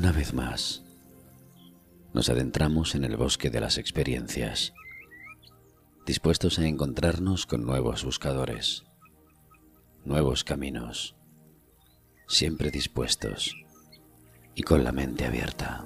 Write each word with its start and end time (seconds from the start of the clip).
Una 0.00 0.12
vez 0.12 0.32
más, 0.32 0.82
nos 2.14 2.30
adentramos 2.30 2.94
en 2.94 3.04
el 3.04 3.18
bosque 3.18 3.50
de 3.50 3.60
las 3.60 3.76
experiencias, 3.76 4.72
dispuestos 6.06 6.58
a 6.58 6.66
encontrarnos 6.66 7.44
con 7.44 7.66
nuevos 7.66 8.02
buscadores, 8.02 8.84
nuevos 10.06 10.42
caminos, 10.42 11.16
siempre 12.28 12.70
dispuestos 12.70 13.54
y 14.54 14.62
con 14.62 14.84
la 14.84 14.92
mente 14.92 15.26
abierta. 15.26 15.84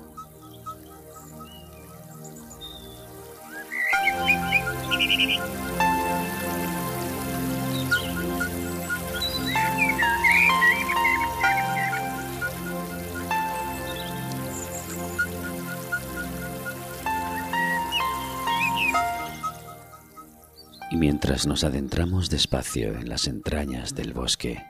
Y 20.95 20.97
mientras 20.97 21.49
nos 21.49 21.65
adentramos 21.65 22.31
despacio 22.31 22.97
en 22.97 23.09
las 23.09 23.27
entrañas 23.27 23.97
del 23.97 24.13
bosque, 24.13 24.63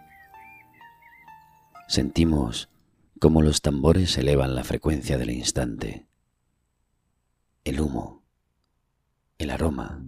sentimos 1.86 2.70
cómo 3.20 3.42
los 3.42 3.60
tambores 3.60 4.16
elevan 4.16 4.54
la 4.54 4.64
frecuencia 4.64 5.18
del 5.18 5.28
instante, 5.28 6.06
el 7.64 7.78
humo, 7.78 8.24
el 9.36 9.50
aroma, 9.50 10.02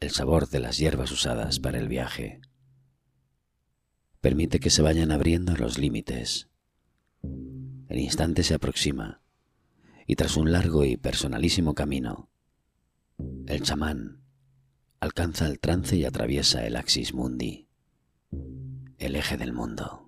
el 0.00 0.10
sabor 0.10 0.48
de 0.48 0.58
las 0.58 0.76
hierbas 0.76 1.12
usadas 1.12 1.60
para 1.60 1.78
el 1.78 1.86
viaje. 1.86 2.40
Permite 4.20 4.58
que 4.58 4.70
se 4.70 4.82
vayan 4.82 5.12
abriendo 5.12 5.54
los 5.54 5.78
límites. 5.78 6.48
El 7.22 8.00
instante 8.00 8.42
se 8.42 8.54
aproxima 8.54 9.22
y 10.04 10.16
tras 10.16 10.36
un 10.36 10.50
largo 10.50 10.84
y 10.84 10.96
personalísimo 10.96 11.76
camino, 11.76 12.28
el 13.46 13.62
chamán 13.62 14.26
alcanza 15.00 15.46
el 15.46 15.60
trance 15.60 15.96
y 15.96 16.04
atraviesa 16.04 16.66
el 16.66 16.76
axis 16.76 17.14
mundi, 17.14 17.68
el 18.98 19.16
eje 19.16 19.36
del 19.36 19.52
mundo. 19.52 20.04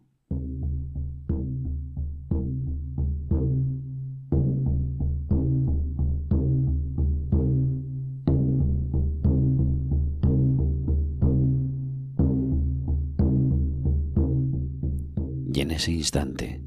Y 15.52 15.62
en 15.62 15.72
ese 15.72 15.92
instante, 15.92 16.64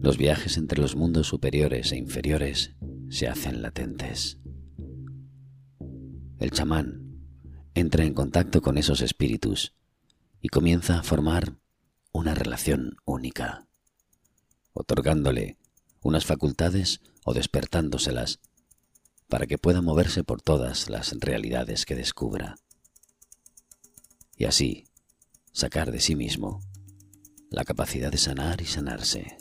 los 0.00 0.16
viajes 0.16 0.56
entre 0.56 0.80
los 0.80 0.96
mundos 0.96 1.26
superiores 1.26 1.92
e 1.92 1.96
inferiores 1.96 2.76
se 3.08 3.28
hacen 3.28 3.62
latentes 3.62 4.40
el 6.38 6.50
chamán 6.50 7.06
entra 7.74 8.04
en 8.04 8.14
contacto 8.14 8.62
con 8.62 8.78
esos 8.78 9.00
espíritus 9.00 9.74
y 10.40 10.48
comienza 10.48 10.98
a 10.98 11.02
formar 11.02 11.56
una 12.12 12.34
relación 12.34 12.96
única, 13.04 13.66
otorgándole 14.72 15.58
unas 16.02 16.24
facultades 16.24 17.00
o 17.24 17.34
despertándoselas 17.34 18.40
para 19.28 19.46
que 19.46 19.58
pueda 19.58 19.82
moverse 19.82 20.24
por 20.24 20.40
todas 20.40 20.88
las 20.88 21.12
realidades 21.18 21.84
que 21.84 21.96
descubra. 21.96 22.56
Y 24.36 24.44
así 24.44 24.84
sacar 25.52 25.90
de 25.90 26.00
sí 26.00 26.14
mismo 26.14 26.60
la 27.50 27.64
capacidad 27.64 28.10
de 28.12 28.18
sanar 28.18 28.60
y 28.60 28.66
sanarse. 28.66 29.38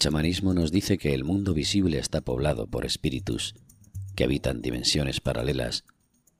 Chamanismo 0.00 0.54
nos 0.54 0.72
dice 0.72 0.96
que 0.96 1.12
el 1.12 1.24
mundo 1.24 1.52
visible 1.52 1.98
está 1.98 2.22
poblado 2.22 2.66
por 2.66 2.86
espíritus 2.86 3.54
que 4.16 4.24
habitan 4.24 4.62
dimensiones 4.62 5.20
paralelas 5.20 5.84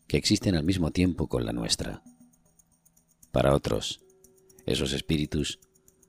que 0.08 0.16
existen 0.16 0.56
al 0.56 0.64
mismo 0.64 0.92
tiempo 0.92 1.28
con 1.28 1.44
la 1.44 1.52
nuestra. 1.52 2.02
Para 3.30 3.54
otros, 3.54 4.00
esos 4.64 4.94
espíritus 4.94 5.58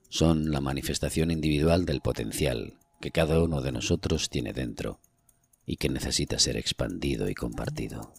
son 0.08 0.50
la 0.50 0.62
manifestación 0.62 1.30
individual 1.30 1.84
del 1.84 2.00
potencial 2.00 2.78
que 3.02 3.10
cada 3.10 3.38
uno 3.42 3.60
de 3.60 3.72
nosotros 3.72 4.30
tiene 4.30 4.54
dentro 4.54 5.00
y 5.66 5.76
que 5.76 5.90
necesita 5.90 6.38
ser 6.38 6.56
expandido 6.56 7.28
y 7.28 7.34
compartido. 7.34 8.14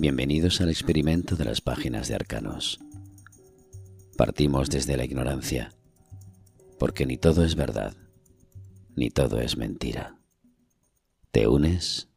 Bienvenidos 0.00 0.62
al 0.62 0.70
experimento 0.70 1.36
de 1.36 1.44
las 1.44 1.60
páginas 1.60 2.08
de 2.08 2.14
Arcanos. 2.14 2.80
Partimos 4.16 4.70
desde 4.70 4.96
la 4.96 5.04
ignorancia, 5.04 5.74
porque 6.78 7.04
ni 7.04 7.18
todo 7.18 7.44
es 7.44 7.54
verdad, 7.54 7.94
ni 8.96 9.10
todo 9.10 9.42
es 9.42 9.58
mentira. 9.58 10.16
¿Te 11.30 11.48
unes? 11.48 12.08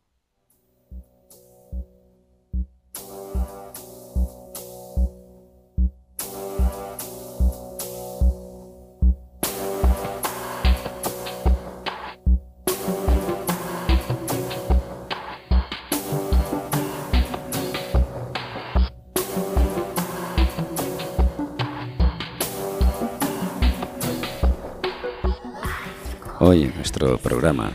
Nuestro 26.93 27.17
programa 27.17 27.73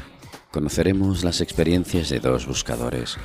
conoceremos 0.53 1.25
las 1.25 1.41
experiencias 1.41 2.09
de 2.09 2.21
dos 2.21 2.47
buscadores. 2.47 3.17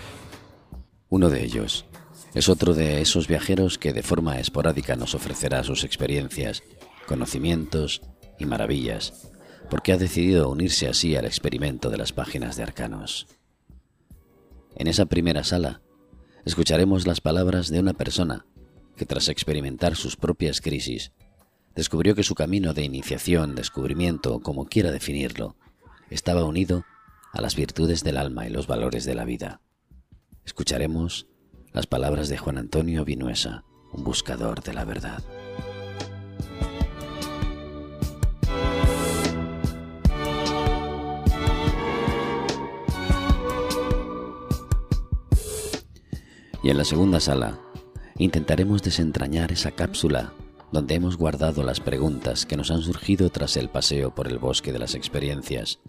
Uno 1.08 1.30
de 1.30 1.44
ellos 1.44 1.86
es 2.34 2.50
otro 2.50 2.74
de 2.74 3.00
esos 3.00 3.28
viajeros 3.28 3.78
que 3.78 3.94
de 3.94 4.02
forma 4.02 4.40
esporádica 4.40 4.96
nos 4.96 5.14
ofrecerá 5.14 5.64
sus 5.64 5.84
experiencias, 5.84 6.64
conocimientos 7.08 8.02
y 8.40 8.46
maravillas, 8.46 9.30
porque 9.70 9.94
ha 9.94 9.98
decidido 9.98 10.50
unirse 10.50 10.88
así 10.88 11.16
al 11.16 11.26
experimento 11.26 11.92
de 11.92 11.98
las 11.98 12.12
páginas 12.12 12.56
de 12.56 12.64
Arcanos. 12.64 13.28
En 14.76 14.88
esa 14.88 15.06
primera 15.06 15.44
sala 15.44 15.84
escucharemos 16.44 17.06
las 17.06 17.22
palabras 17.22 17.70
de 17.70 17.80
una 17.80 17.94
persona 17.94 18.48
que 18.98 19.06
tras 19.06 19.28
experimentar 19.28 19.96
sus 19.96 20.16
propias 20.16 20.60
crisis 20.60 21.12
descubrió 21.76 22.16
que 22.16 22.24
su 22.24 22.34
camino 22.34 22.74
de 22.74 22.84
iniciación, 22.84 23.54
descubrimiento, 23.54 24.40
como 24.40 24.66
quiera 24.66 24.92
definirlo, 24.92 25.56
estaba 26.14 26.44
unido 26.44 26.86
a 27.32 27.42
las 27.42 27.56
virtudes 27.56 28.04
del 28.04 28.18
alma 28.18 28.46
y 28.46 28.52
los 28.52 28.68
valores 28.68 29.04
de 29.04 29.16
la 29.16 29.26
vida. 29.26 29.62
Escucharemos 30.46 31.26
las 31.72 31.88
palabras 31.88 32.30
de 32.30 32.38
Juan 32.38 32.60
Antonio 32.60 33.04
Vinuesa, 33.04 33.64
un 33.92 34.04
buscador 34.04 34.62
de 34.62 34.74
la 34.74 34.86
verdad. 34.86 35.24
Y 46.62 46.70
en 46.70 46.78
la 46.78 46.86
segunda 46.86 47.20
sala 47.20 47.60
intentaremos 48.18 48.84
desentrañar 48.84 49.52
esa 49.52 49.72
cápsula 49.72 50.34
donde 50.72 50.94
hemos 50.94 51.18
guardado 51.18 51.64
las 51.64 51.80
preguntas 51.80 52.46
que 52.46 52.56
nos 52.56 52.70
han 52.70 52.82
surgido 52.84 53.32
tras 53.32 53.58
el 53.58 53.70
paseo 53.70 54.14
por 54.14 54.28
el 54.28 54.38
bosque 54.38 54.72
de 54.72 54.80
las 54.80 54.96
experiencias, 54.96 55.80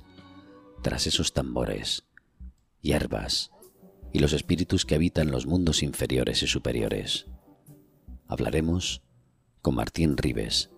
tras 0.85 1.07
esos 1.07 1.33
tambores, 1.33 2.05
hierbas 2.83 3.51
y 4.13 4.19
los 4.19 4.35
espíritus 4.35 4.85
que 4.85 4.95
habitan 4.95 5.31
los 5.31 5.47
mundos 5.47 5.83
inferiores 5.83 6.43
y 6.43 6.47
superiores. 6.47 7.25
Hablaremos 8.29 9.01
con 9.63 9.77
Martín 9.77 10.19
Rives, 10.19 10.69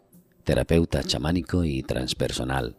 terapeuta 0.44 1.02
chamánico 1.02 1.64
y 1.64 1.82
transpersonal, 1.82 2.76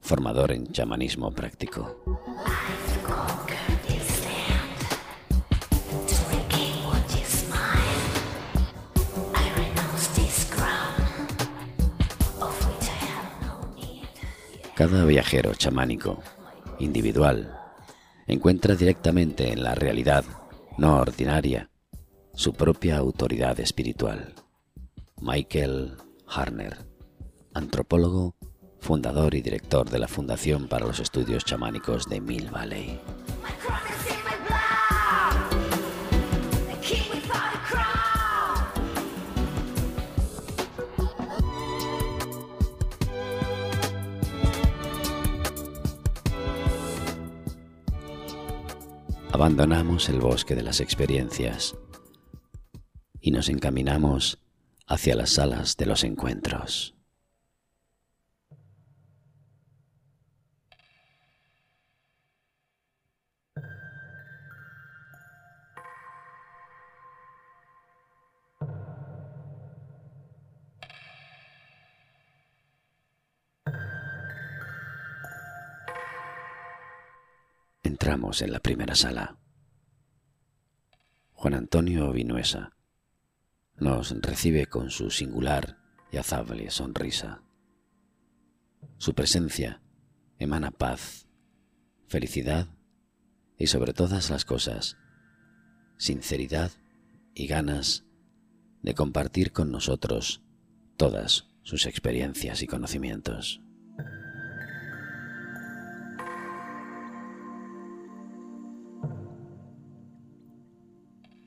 formador 0.00 0.50
en 0.50 0.66
chamanismo 0.72 1.30
práctico. 1.30 2.02
cada 14.74 15.04
viajero 15.04 15.54
chamánico 15.54 16.18
individual, 16.82 17.58
encuentra 18.26 18.74
directamente 18.74 19.52
en 19.52 19.62
la 19.62 19.74
realidad 19.74 20.24
no 20.78 20.96
ordinaria 20.96 21.70
su 22.34 22.52
propia 22.54 22.96
autoridad 22.96 23.60
espiritual. 23.60 24.34
Michael 25.20 25.96
Harner, 26.26 26.76
antropólogo, 27.54 28.34
fundador 28.80 29.34
y 29.34 29.42
director 29.42 29.88
de 29.88 29.98
la 29.98 30.08
Fundación 30.08 30.66
para 30.66 30.86
los 30.86 30.98
Estudios 30.98 31.44
Chamánicos 31.44 32.08
de 32.08 32.20
Mill 32.20 32.50
Valley. 32.50 32.98
Abandonamos 49.32 50.10
el 50.10 50.20
bosque 50.20 50.54
de 50.54 50.62
las 50.62 50.80
experiencias 50.80 51.74
y 53.18 53.30
nos 53.30 53.48
encaminamos 53.48 54.38
hacia 54.86 55.16
las 55.16 55.30
salas 55.30 55.78
de 55.78 55.86
los 55.86 56.04
encuentros. 56.04 56.91
Entramos 78.02 78.42
en 78.42 78.50
la 78.50 78.58
primera 78.58 78.96
sala. 78.96 79.38
Juan 81.34 81.54
Antonio 81.54 82.10
Vinuesa 82.10 82.72
nos 83.76 84.10
recibe 84.20 84.66
con 84.66 84.90
su 84.90 85.08
singular 85.08 85.78
y 86.10 86.16
azable 86.16 86.68
sonrisa. 86.72 87.44
Su 88.98 89.14
presencia 89.14 89.82
emana 90.40 90.72
paz, 90.72 91.28
felicidad 92.08 92.66
y 93.56 93.68
sobre 93.68 93.92
todas 93.92 94.30
las 94.30 94.44
cosas, 94.44 94.96
sinceridad 95.96 96.72
y 97.36 97.46
ganas 97.46 98.04
de 98.82 98.94
compartir 98.94 99.52
con 99.52 99.70
nosotros 99.70 100.42
todas 100.96 101.46
sus 101.62 101.86
experiencias 101.86 102.62
y 102.62 102.66
conocimientos. 102.66 103.62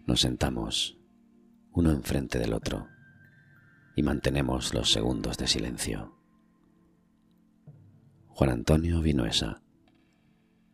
Nos 0.05 0.21
sentamos, 0.21 0.99
uno 1.71 1.91
enfrente 1.91 2.37
del 2.37 2.53
otro, 2.53 2.87
y 3.95 4.03
mantenemos 4.03 4.73
los 4.73 4.91
segundos 4.91 5.37
de 5.37 5.47
silencio. 5.47 6.15
Juan 8.27 8.51
Antonio 8.51 9.01
Vinuesa, 9.01 9.63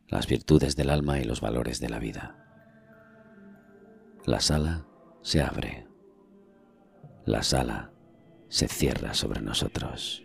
las 0.08 0.28
virtudes 0.28 0.76
del 0.76 0.90
alma 0.90 1.20
y 1.20 1.24
los 1.24 1.40
valores 1.40 1.80
de 1.80 1.90
la 1.90 2.00
vida. 2.00 2.38
La 4.26 4.42
sala 4.42 4.86
se 5.22 5.42
abre. 5.42 5.88
La 7.26 7.44
sala 7.44 7.94
se 8.50 8.68
cierra 8.68 9.14
sobre 9.14 9.42
nosotros. 9.42 10.24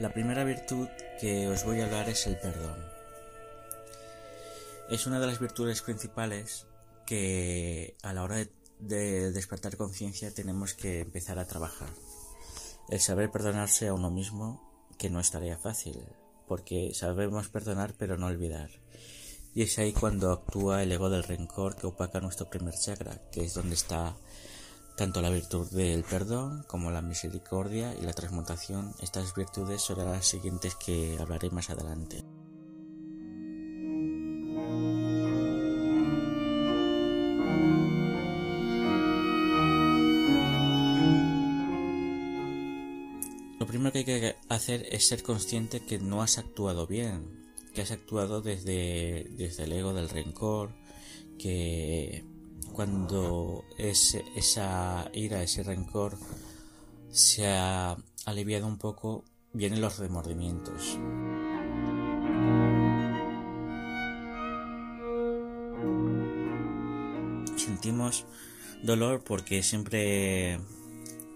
La 0.00 0.14
primera 0.14 0.44
virtud 0.44 0.88
que 1.20 1.46
os 1.48 1.62
voy 1.66 1.82
a 1.82 1.84
hablar 1.84 2.08
es 2.08 2.26
el 2.26 2.38
perdón. 2.38 2.78
Es 4.88 5.06
una 5.06 5.20
de 5.20 5.26
las 5.26 5.38
virtudes 5.38 5.82
principales 5.82 6.66
que 7.04 7.98
a 8.02 8.14
la 8.14 8.22
hora 8.22 8.36
de, 8.78 9.30
despertar 9.30 9.76
conciencia 9.76 10.32
tenemos 10.32 10.72
que 10.72 11.00
empezar 11.00 11.38
a 11.38 11.46
trabajar. 11.46 11.90
El 12.88 12.98
saber 12.98 13.30
perdonarse 13.30 13.88
a 13.88 13.92
uno 13.92 14.10
mismo, 14.10 14.88
que 14.96 15.10
no 15.10 15.20
es 15.20 15.32
tarea 15.32 15.58
fácil, 15.58 16.02
porque 16.48 16.94
sabemos 16.94 17.50
perdonar 17.50 17.92
pero 17.98 18.16
no 18.16 18.28
olvidar. 18.28 18.70
Y 19.54 19.64
es 19.64 19.78
ahí 19.78 19.92
cuando 19.92 20.32
actúa 20.32 20.82
el 20.82 20.92
ego 20.92 21.10
del 21.10 21.24
rencor 21.24 21.76
que 21.76 21.88
opaca 21.88 22.20
nuestro 22.20 22.48
primer 22.48 22.72
chakra, 22.72 23.20
que 23.30 23.44
es 23.44 23.52
donde 23.52 23.74
está 23.74 24.16
tanto 25.00 25.22
la 25.22 25.30
virtud 25.30 25.66
del 25.70 26.04
perdón 26.04 26.62
como 26.66 26.90
la 26.90 27.00
misericordia 27.00 27.94
y 27.98 28.02
la 28.02 28.12
transmutación, 28.12 28.92
estas 29.00 29.34
virtudes 29.34 29.80
son 29.80 30.04
las 30.04 30.26
siguientes 30.26 30.74
que 30.74 31.16
hablaré 31.18 31.48
más 31.48 31.70
adelante. 31.70 32.22
Lo 43.58 43.66
primero 43.66 43.92
que 43.92 44.00
hay 44.00 44.04
que 44.04 44.36
hacer 44.50 44.86
es 44.90 45.08
ser 45.08 45.22
consciente 45.22 45.80
que 45.80 45.98
no 45.98 46.20
has 46.20 46.36
actuado 46.36 46.86
bien, 46.86 47.54
que 47.72 47.80
has 47.80 47.90
actuado 47.90 48.42
desde, 48.42 49.28
desde 49.30 49.64
el 49.64 49.72
ego 49.72 49.94
del 49.94 50.10
rencor, 50.10 50.74
que 51.38 52.29
cuando 52.72 53.64
esa 53.78 55.10
ira, 55.12 55.42
ese 55.42 55.62
rencor 55.62 56.16
se 57.10 57.46
ha 57.48 57.96
aliviado 58.24 58.66
un 58.66 58.78
poco, 58.78 59.24
vienen 59.52 59.80
los 59.80 59.98
remordimientos. 59.98 60.98
Sentimos 67.56 68.26
dolor 68.82 69.22
porque 69.24 69.62
siempre 69.62 70.60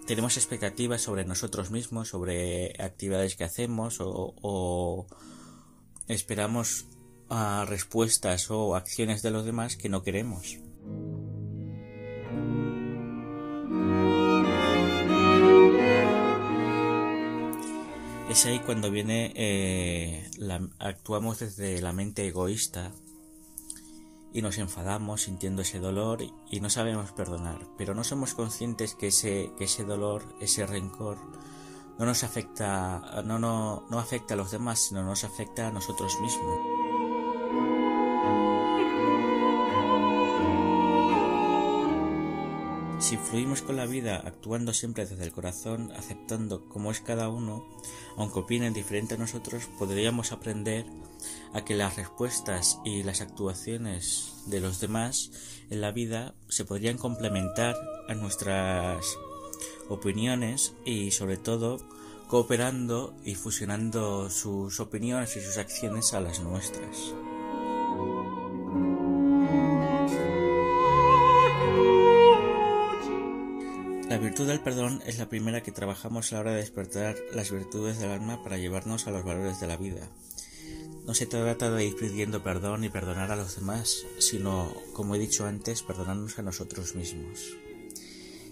tenemos 0.07 0.37
expectativas 0.37 1.03
sobre 1.03 1.25
nosotros 1.25 1.71
mismos, 1.71 2.09
sobre 2.09 2.75
actividades 2.83 3.37
que 3.37 3.45
hacemos 3.45 3.99
o, 4.01 5.07
esperamos 6.09 6.87
respuestas 7.67 8.51
o 8.51 8.77
acciones 8.77 9.23
de 9.23 9.31
los 9.31 9.45
demás 9.45 9.77
que 9.77 9.89
no 9.89 10.03
queremos. 10.03 10.59
Es 18.35 18.47
ahí 18.47 18.59
cuando 18.59 18.91
viene, 18.91 19.33
eh, 19.37 20.29
actuamos 20.81 21.39
desde 21.39 21.81
la 21.81 21.93
mente 21.93 22.27
egoísta 22.27 22.91
y 24.33 24.43
nos 24.43 24.59
enfadamos 24.59 25.23
sintiendo 25.23 25.63
ese 25.63 25.79
dolor 25.79 26.21
y, 26.51 26.59
no 26.59 26.69
sabemos 26.69 27.13
perdonar, 27.13 27.69
pero 27.79 27.95
no 27.95 28.03
somos 28.03 28.35
conscientes 28.35 28.97
que 28.97 29.07
ese, 29.07 29.53
que 29.57 29.67
ese 29.67 29.85
dolor, 29.85 30.25
ese 30.41 30.67
rencor, 30.67 31.17
no 31.97 32.07
nos 32.07 32.25
afecta, 32.25 33.23
no, 33.25 33.39
no, 33.39 33.87
no 33.89 33.99
afecta 34.01 34.35
a 34.35 34.37
los 34.37 34.51
demás, 34.51 34.81
sino 34.81 35.05
nos 35.05 35.23
afecta 35.23 35.69
a 35.69 35.71
nosotros 35.71 36.19
mismos. 36.21 36.74
Si 43.05 43.19
fluimos 43.19 43.61
con 43.61 43.77
la 43.77 43.85
vida 43.85 44.17
actuando 44.17 44.73
siempre 44.73 45.05
desde 45.05 45.25
el 45.25 45.31
corazón, 45.31 45.93
aceptando 45.95 46.67
cómo 46.71 46.91
es 46.91 47.03
cada 47.03 47.29
uno, 47.29 47.63
aunque 48.17 48.39
opinen 48.39 48.73
diferente 48.73 49.13
a 49.13 49.19
nosotros, 49.19 49.67
podríamos 49.79 50.33
aprender 50.33 50.87
a 51.53 51.67
que 51.67 51.75
las 51.75 51.97
respuestas 51.97 52.81
y 52.83 53.03
las 53.03 53.21
actuaciones 53.21 54.33
de 54.47 54.61
los 54.61 54.81
demás 54.81 55.33
en 55.69 55.83
la 55.83 55.93
vida 55.93 56.35
se 56.49 56.65
podrían 56.65 56.97
complementar 56.97 57.77
a 58.09 58.15
nuestras 58.15 59.05
opiniones 59.91 60.73
y 60.87 61.11
sobre 61.11 61.37
todo 61.37 61.87
cooperando 62.29 63.15
y 63.23 63.35
fusionando 63.35 64.31
sus 64.31 64.81
opiniones 64.81 65.37
y 65.37 65.43
sus 65.43 65.59
acciones 65.59 66.15
a 66.15 66.23
las 66.23 66.41
nuestras. 66.41 67.13
La 74.15 74.21
virtud 74.21 74.47
del 74.47 74.61
perdón 74.61 75.03
es 75.07 75.19
la 75.19 75.29
primera 75.29 75.65
que 75.65 75.73
trabajamos 75.73 76.31
a 76.31 76.37
la 76.37 76.41
hora 76.43 76.51
de 76.53 76.59
despertar 76.59 77.17
las 77.33 77.51
virtudes 77.51 77.99
del 77.99 78.13
alma 78.13 78.45
para 78.45 78.59
llevarnos 78.59 79.09
a 79.09 79.11
los 79.11 79.25
valores 79.25 79.59
de 79.59 79.67
la 79.67 79.77
vida. 79.77 80.09
No 81.05 81.15
se 81.15 81.27
trata 81.27 81.73
de 81.73 81.85
ir 81.85 81.97
pidiendo 81.97 82.41
perdón 82.41 82.85
y 82.85 82.91
perdonar 82.91 83.33
a 83.33 83.37
los 83.37 83.57
demás, 83.57 84.07
sino, 84.21 84.73
como 84.93 85.17
he 85.17 85.19
dicho 85.19 85.47
antes, 85.47 85.83
perdonarnos 85.83 86.39
a 86.39 86.43
nosotros 86.43 86.95
mismos. 86.95 87.57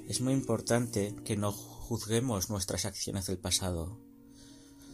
Es 0.09 0.21
muy 0.21 0.33
importante 0.33 1.15
que 1.25 1.37
no 1.37 1.53
juzguemos 1.53 2.51
nuestras 2.51 2.85
acciones 2.85 3.27
del 3.27 3.39
pasado. 3.39 4.01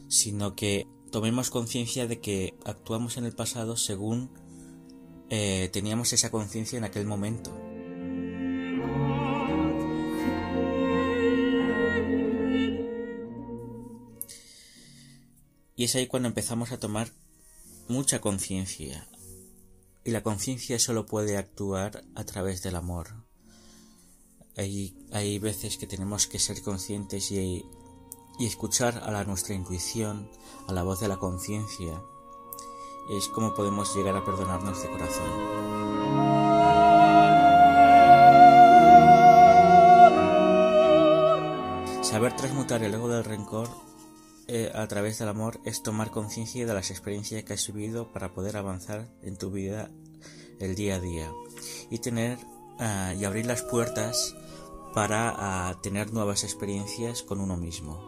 sino 0.09 0.55
que 0.55 0.87
tomemos 1.11 1.49
conciencia 1.49 2.07
de 2.07 2.21
que 2.21 2.59
actuamos 2.67 3.17
en 3.17 3.25
el 3.25 3.33
pasado 3.33 3.79
según 3.79 4.31
eh, 5.31 5.71
teníamos 5.73 6.13
esa 6.13 6.31
conciencia 6.31 6.77
en 6.77 6.85
aquel 6.85 7.07
momento. 7.07 7.59
Y 15.78 15.85
es 15.85 15.94
ahí 15.94 16.08
cuando 16.08 16.26
empezamos 16.26 16.73
a 16.73 16.80
tomar 16.80 17.12
mucha 17.87 18.20
conciencia. 18.20 19.06
Y 20.02 20.11
la 20.11 20.25
conciencia 20.25 20.76
solo 20.80 21.06
puede 21.06 21.37
actuar 21.37 22.02
a 22.16 22.25
través 22.25 22.64
del 22.64 22.75
amor. 22.75 23.25
Hay, 24.56 24.99
hay 25.12 25.38
veces 25.38 25.76
que 25.78 25.87
tenemos 25.87 26.26
que 26.26 26.40
ser 26.40 26.61
conscientes 26.62 27.30
y, 27.30 27.64
y 28.40 28.47
escuchar 28.47 29.04
a 29.04 29.12
la, 29.12 29.23
nuestra 29.23 29.54
intuición, 29.54 30.28
a 30.66 30.73
la 30.73 30.82
voz 30.82 30.99
de 30.99 31.06
la 31.06 31.18
conciencia. 31.18 32.02
Es 33.16 33.28
como 33.28 33.54
podemos 33.54 33.94
llegar 33.94 34.16
a 34.16 34.25
perdonarnos 34.25 34.82
de 34.82 34.90
corazón. 34.90 35.30
Saber 42.02 42.35
transmutar 42.35 42.82
el 42.82 42.94
ego 42.94 43.08
del 43.08 43.23
rencor 43.23 43.88
eh, 44.49 44.73
a 44.75 44.88
través 44.88 45.19
del 45.19 45.28
amor 45.28 45.61
es 45.64 45.83
tomar 45.83 46.11
conciencia 46.11 46.67
de 46.67 46.73
las 46.73 46.90
experiencias 46.90 47.45
que 47.45 47.52
has 47.52 47.67
vivido 47.71 48.12
para 48.12 48.33
poder 48.33 48.57
avanzar 48.57 49.07
en 49.23 49.37
tu 49.37 49.50
vida 49.50 49.90
el 50.59 50.75
día 50.75 50.97
a 50.97 51.00
día 51.00 51.31
y 51.90 51.99
tener 51.99 52.38
ah, 52.78 53.12
y 53.14 53.25
abrir 53.25 53.45
las 53.45 53.62
puertas 53.62 54.35
para 54.95 55.35
ah, 55.37 55.78
tener 55.83 56.12
nuevas 56.12 56.45
experiencias 56.45 57.23
con 57.23 57.40
uno 57.40 57.59
mismo. 57.59 58.02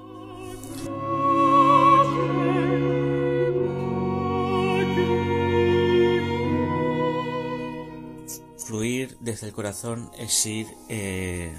Fluir 8.56 9.16
desde 9.20 9.48
el 9.48 9.52
corazón 9.52 10.10
es 10.16 10.46
ir, 10.46 10.68
eh, 10.88 11.52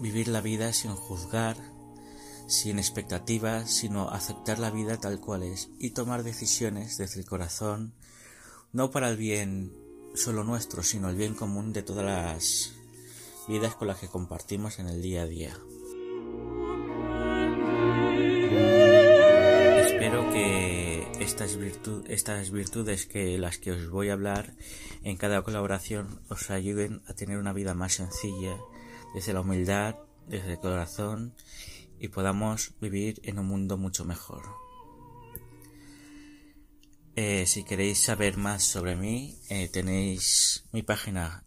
vivir 0.00 0.28
la 0.28 0.40
vida 0.40 0.72
sin 0.72 0.96
juzgar, 0.96 1.56
sin 2.52 2.78
expectativas, 2.78 3.70
sino 3.70 4.10
aceptar 4.10 4.58
la 4.58 4.70
vida 4.70 4.98
tal 4.98 5.20
cual 5.20 5.42
es 5.42 5.70
y 5.78 5.90
tomar 5.90 6.22
decisiones 6.22 6.98
desde 6.98 7.20
el 7.20 7.26
corazón, 7.26 7.94
no 8.72 8.90
para 8.90 9.08
el 9.08 9.16
bien 9.16 9.72
solo 10.14 10.44
nuestro, 10.44 10.82
sino 10.82 11.08
el 11.08 11.16
bien 11.16 11.34
común 11.34 11.72
de 11.72 11.82
todas 11.82 12.04
las 12.04 12.72
vidas 13.48 13.74
con 13.74 13.88
las 13.88 13.98
que 13.98 14.08
compartimos 14.08 14.78
en 14.78 14.88
el 14.88 15.00
día 15.00 15.22
a 15.22 15.26
día. 15.26 15.56
Espero 19.86 20.30
que 20.30 21.10
estas, 21.20 21.56
virtudes 22.50 23.06
que 23.06 23.38
las 23.38 23.56
que 23.56 23.72
os 23.72 23.88
voy 23.88 24.10
a 24.10 24.12
hablar 24.12 24.54
en 25.02 25.16
cada 25.16 25.40
colaboración 25.42 26.20
os 26.28 26.50
ayuden 26.50 27.02
a 27.06 27.14
tener 27.14 27.38
una 27.38 27.54
vida 27.54 27.72
más 27.72 27.94
sencilla, 27.94 28.58
desde 29.14 29.32
la 29.32 29.40
humildad, 29.40 29.96
desde 30.28 30.52
el 30.52 30.58
corazón 30.58 31.34
y 32.02 32.08
podamos 32.08 32.72
vivir 32.80 33.20
en 33.22 33.38
un 33.38 33.46
mundo 33.46 33.78
mucho 33.78 34.04
mejor. 34.04 34.42
Eh, 37.14 37.46
si 37.46 37.62
queréis 37.62 38.00
saber 38.00 38.36
más 38.36 38.64
sobre 38.64 38.96
mí, 38.96 39.38
eh, 39.48 39.68
tenéis 39.68 40.64
mi 40.72 40.82
página 40.82 41.44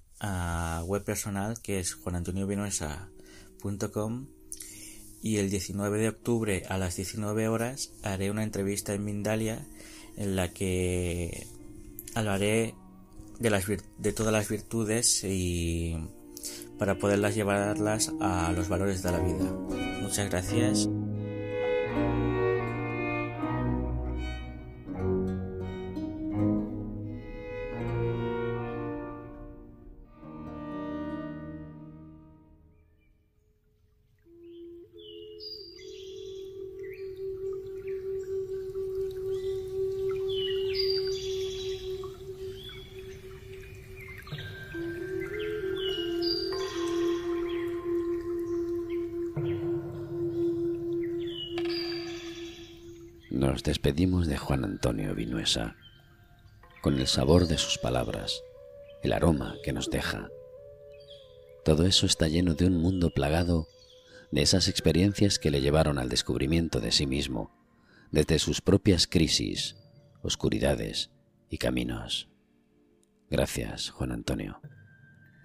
web 0.85 1.03
personal 1.03 1.62
que 1.62 1.79
es 1.79 1.93
juanantoniovinuesa.com 1.93 4.27
y 5.21 5.38
el 5.38 5.51
19 5.51 6.00
de 6.00 6.09
octubre 6.09 6.63
a 6.69 6.79
las 6.79 6.95
19 6.95 7.47
horas 7.50 7.91
haré 8.01 8.31
una 8.31 8.43
entrevista 8.43 8.93
en 8.93 9.03
Mindalia 9.03 9.67
en 10.15 10.38
la 10.38 10.53
que 10.53 11.47
hablaré 12.15 12.74
de, 13.39 13.81
de 13.97 14.13
todas 14.13 14.33
las 14.33 14.50
virtudes 14.50 15.24
y 15.25 15.97
para 16.77 16.98
poderlas 16.98 17.36
llevarlas 17.36 18.13
a 18.20 18.51
los 18.51 18.70
valores 18.70 19.03
de 19.03 19.12
la 19.12 19.20
vida. 19.20 19.46
Muchas 20.01 20.29
gracias. 20.29 20.89
Nos 53.55 53.63
despedimos 53.63 54.27
de 54.27 54.35
Juan 54.35 54.65
Antonio 54.65 55.15
Vinuesa, 55.15 55.77
con 56.81 57.00
el 57.00 57.07
sabor 57.07 57.47
de 57.47 57.57
sus 57.57 57.77
palabras, 57.77 58.43
el 59.01 59.13
aroma 59.13 59.55
que 59.63 59.71
nos 59.71 59.89
deja. 59.89 60.27
Todo 61.63 61.85
eso 61.85 62.05
está 62.05 62.27
lleno 62.27 62.55
de 62.55 62.65
un 62.65 62.75
mundo 62.75 63.12
plagado 63.12 63.69
de 64.29 64.41
esas 64.41 64.67
experiencias 64.67 65.39
que 65.39 65.51
le 65.51 65.62
llevaron 65.62 66.00
al 66.00 66.09
descubrimiento 66.09 66.81
de 66.81 66.91
sí 66.91 67.07
mismo, 67.07 67.50
desde 68.12 68.39
sus 68.39 68.59
propias 68.59 69.07
crisis, 69.07 69.77
oscuridades 70.21 71.12
y 71.50 71.57
caminos. 71.57 72.27
Gracias, 73.29 73.89
Juan 73.89 74.12
Antonio. 74.12 74.59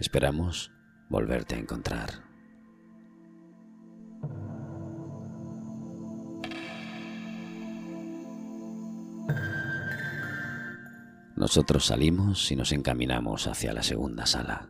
Esperamos 0.01 0.73
volverte 1.09 1.55
a 1.55 1.59
encontrar. 1.59 2.30
Nosotros 11.41 11.87
salimos 11.87 12.53
y 12.53 12.57
nos 12.57 12.71
encaminamos 12.71 13.47
hacia 13.47 13.73
la 13.73 13.83
segunda 13.83 14.27
sala. 14.27 14.69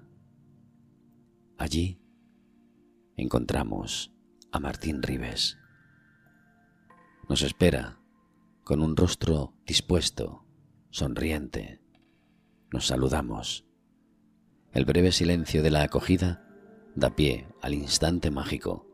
Allí 1.59 2.01
encontramos 3.17 4.13
a 4.53 4.61
Martín 4.61 5.03
Rives. 5.03 5.59
Nos 7.29 7.43
espera 7.43 7.99
con 8.63 8.83
un 8.83 8.97
rostro 8.97 9.53
dispuesto, 9.67 10.47
sonriente. 10.91 11.83
Nos 12.73 12.87
saludamos. 12.87 13.67
El 14.71 14.85
breve 14.85 15.11
silencio 15.11 15.65
de 15.65 15.73
la 15.73 15.83
acogida 15.83 16.47
da 16.95 17.17
pie 17.17 17.49
al 17.63 17.75
instante 17.75 18.31
mágico 18.31 18.87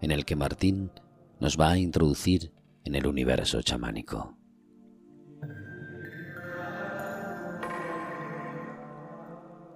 en 0.00 0.10
el 0.10 0.24
que 0.24 0.34
Martín 0.34 0.90
nos 1.38 1.56
va 1.56 1.70
a 1.70 1.78
introducir 1.78 2.52
en 2.82 2.96
el 2.96 3.06
universo 3.06 3.62
chamánico. 3.62 4.41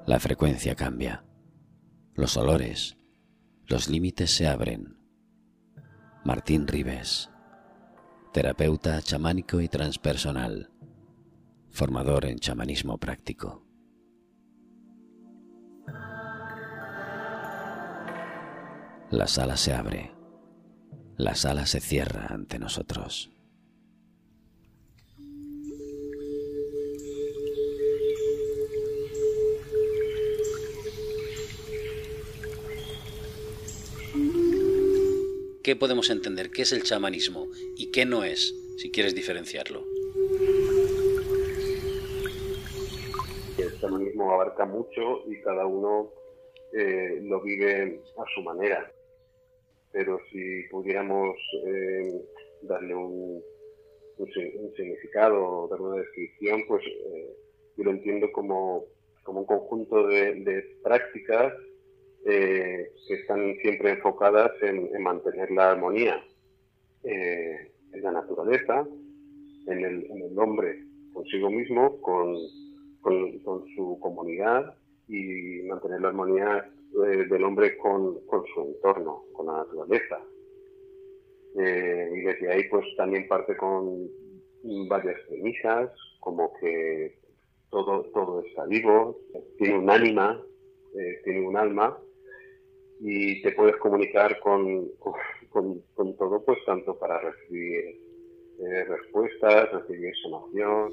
La 0.07 0.21
frecuencia 0.21 0.77
cambia, 0.77 1.25
los 2.15 2.37
olores, 2.37 2.97
los 3.67 3.89
límites 3.89 4.31
se 4.31 4.47
abren. 4.47 4.97
Martín 6.25 6.69
Rives, 6.69 7.29
terapeuta 8.33 9.03
chamánico 9.03 9.61
y 9.61 9.67
transpersonal, 9.67 10.71
formador 11.71 12.27
en 12.27 12.39
chamanismo 12.39 12.99
práctico. 12.99 13.67
La 19.11 19.27
sala 19.27 19.57
se 19.57 19.75
abre, 19.75 20.15
la 21.17 21.35
sala 21.35 21.67
se 21.67 21.81
cierra 21.81 22.29
ante 22.31 22.61
nosotros. 22.61 23.36
¿Qué 35.67 35.75
podemos 35.75 36.11
entender? 36.11 36.53
¿Qué 36.53 36.63
es 36.63 36.73
el 36.73 36.85
chamanismo 36.85 37.49
y 37.77 37.91
qué 37.91 38.07
no 38.07 38.23
es, 38.23 38.55
si 38.77 38.93
quieres 38.93 39.17
diferenciarlo? 39.17 39.83
El 43.59 43.81
chamanismo 43.81 44.31
abarca 44.31 44.65
mucho 44.65 45.29
y 45.29 45.41
cada 45.41 45.67
uno 45.67 46.13
eh, 46.73 47.19
lo 47.21 47.43
vive 47.43 48.01
a 48.17 48.25
su 48.33 48.43
manera. 48.43 48.93
Pero 49.91 50.21
si 50.31 50.63
pudiéramos 50.71 51.35
eh, 51.67 52.13
darle 52.63 52.95
un, 52.95 53.43
significado, 54.77 55.67
darle 55.67 55.85
una 55.85 55.97
descripción, 55.97 56.63
pues 56.69 56.85
eh, 56.87 57.37
yo 57.77 57.83
lo 57.83 57.91
entiendo 57.91 58.31
como, 58.31 58.85
como 59.25 59.41
un 59.41 59.47
conjunto 59.47 60.07
de 60.07 60.79
prácticas 60.85 61.53
eh, 62.29 62.93
están 63.09 63.57
siempre 63.63 63.93
enfocadas 63.93 64.51
en, 64.61 65.01
mantener 65.01 65.51
la 65.53 65.71
armonía, 65.71 66.21
eh, 67.05 67.71
en 67.93 68.03
la 68.03 68.11
naturaleza, 68.11 68.85
en 69.69 69.85
el, 69.85 70.39
hombre 70.39 70.85
consigo 71.13 71.51
mismo, 71.51 72.01
con, 72.01 72.37
su 73.77 73.99
comunidad 74.01 74.75
y 75.07 75.63
mantener 75.69 76.01
la 76.01 76.09
armonía 76.09 76.69
eh, 77.07 77.27
del 77.31 77.45
hombre 77.45 77.77
con, 77.79 78.19
con, 78.27 78.45
su 78.53 78.61
entorno, 78.63 79.23
con 79.33 79.47
la 79.47 79.59
naturaleza. 79.59 80.21
Eh, 81.61 82.11
y 82.13 82.21
desde 82.23 82.53
ahí 82.53 82.65
pues 82.69 82.85
también 82.97 83.29
parte 83.29 83.57
con 83.57 84.09
varias 84.89 85.21
premisas, 85.29 85.91
como 86.19 86.53
que 86.59 87.21
todo, 87.71 88.03
todo 88.13 88.43
está 88.45 88.67
vivo, 88.67 89.17
tiene 89.59 89.79
un 89.79 89.89
ánima, 89.89 90.43
tiene 91.25 91.47
un 91.47 91.57
alma 91.57 91.97
y 93.01 93.43
te 93.43 93.53
puedes 93.53 93.77
comunicar 93.77 94.39
con, 94.41 94.89
con, 95.51 95.83
todo, 96.17 96.43
pues 96.45 96.59
tanto 96.65 96.99
para 96.99 97.21
recibir 97.21 98.01
eh, 98.59 98.85
respuestas, 98.85 99.73
recibir 99.73 100.13
sanación. 100.23 100.93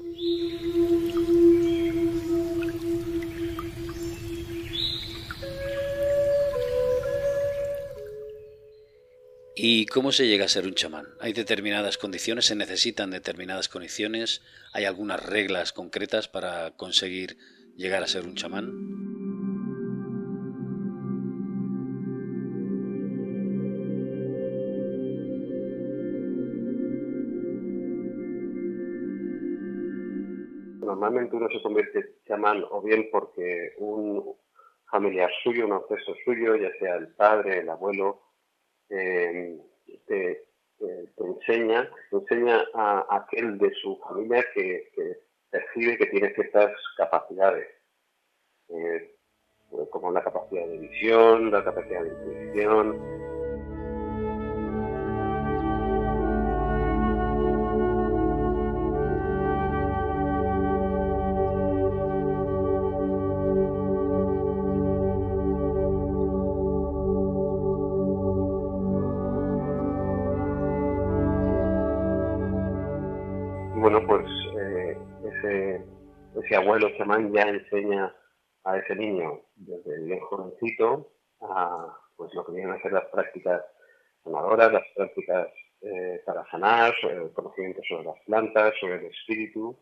¿Y 9.56 9.86
cómo 9.86 10.12
se 10.12 10.26
llega 10.26 10.44
a 10.46 10.48
ser 10.48 10.66
un 10.66 10.74
chamán? 10.74 11.06
¿Hay 11.20 11.32
determinadas 11.32 11.96
condiciones? 11.96 12.46
¿Se 12.46 12.56
necesitan 12.56 13.10
determinadas 13.10 13.68
condiciones? 13.68 14.42
¿Hay 14.72 14.84
algunas 14.84 15.24
reglas 15.24 15.72
concretas 15.72 16.28
para 16.28 16.76
conseguir 16.76 17.36
llegar 17.76 18.02
a 18.02 18.08
ser 18.08 18.24
un 18.24 18.34
chamán? 18.34 19.13
Normalmente 31.04 31.36
uno 31.36 31.48
se 31.50 31.60
convierte 31.60 32.14
chamán 32.26 32.64
o 32.70 32.80
bien 32.80 33.10
porque 33.12 33.74
un 33.76 34.34
familiar 34.90 35.30
suyo, 35.42 35.66
un 35.66 35.74
ancestro 35.74 36.14
suyo, 36.24 36.56
ya 36.56 36.70
sea 36.78 36.94
el 36.94 37.08
padre, 37.08 37.58
el 37.58 37.68
abuelo, 37.68 38.22
eh, 38.88 39.60
te, 40.06 40.46
enseña, 41.18 41.90
enseña 42.10 42.64
a, 42.72 43.06
aquel 43.16 43.58
de 43.58 43.70
su 43.82 43.98
familia 43.98 44.46
que, 44.54 44.90
percibe 45.50 45.98
que 45.98 46.06
tiene 46.06 46.34
ciertas 46.34 46.72
capacidades, 46.96 47.68
eh, 48.70 49.14
como 49.90 50.10
la 50.10 50.24
capacidad 50.24 50.66
de 50.66 50.78
visión, 50.78 51.50
la 51.50 51.62
capacidad 51.62 52.02
de 52.02 52.08
intuición, 52.08 53.13
abuelo 76.74 76.96
chamán 76.98 77.32
ya 77.32 77.42
enseña 77.42 78.12
a 78.64 78.78
ese 78.78 78.96
niño 78.96 79.42
desde 79.54 80.04
bien 80.04 80.18
jovencito 80.20 81.12
a 81.40 81.96
pues 82.16 82.34
lo 82.34 82.44
que 82.44 82.52
vienen 82.52 82.72
a 82.72 82.82
ser 82.82 82.92
las 82.92 83.06
prácticas 83.10 83.62
sanadoras, 84.24 84.72
las 84.72 84.82
prácticas 84.96 85.48
eh, 85.82 86.20
para 86.26 86.44
sanar, 86.50 86.92
el 87.02 87.32
conocimiento 87.32 87.80
sobre 87.88 88.04
las 88.04 88.20
plantas, 88.26 88.74
sobre 88.80 88.96
el 88.96 89.04
espíritu. 89.06 89.78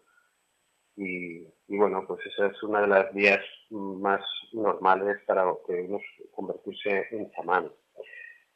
Y, 0.97 1.47
bueno, 1.69 2.05
pues 2.07 2.21
esa 2.27 2.49
es 2.49 2.63
una 2.63 2.83
de 2.83 2.89
las 2.89 3.15
vías 3.15 3.41
más 3.71 4.21
normales 4.53 5.19
para 5.27 5.45
que 5.67 5.75
uno 5.75 5.99
convertirse 6.33 7.07
en 7.11 7.31
chamán. 7.31 7.73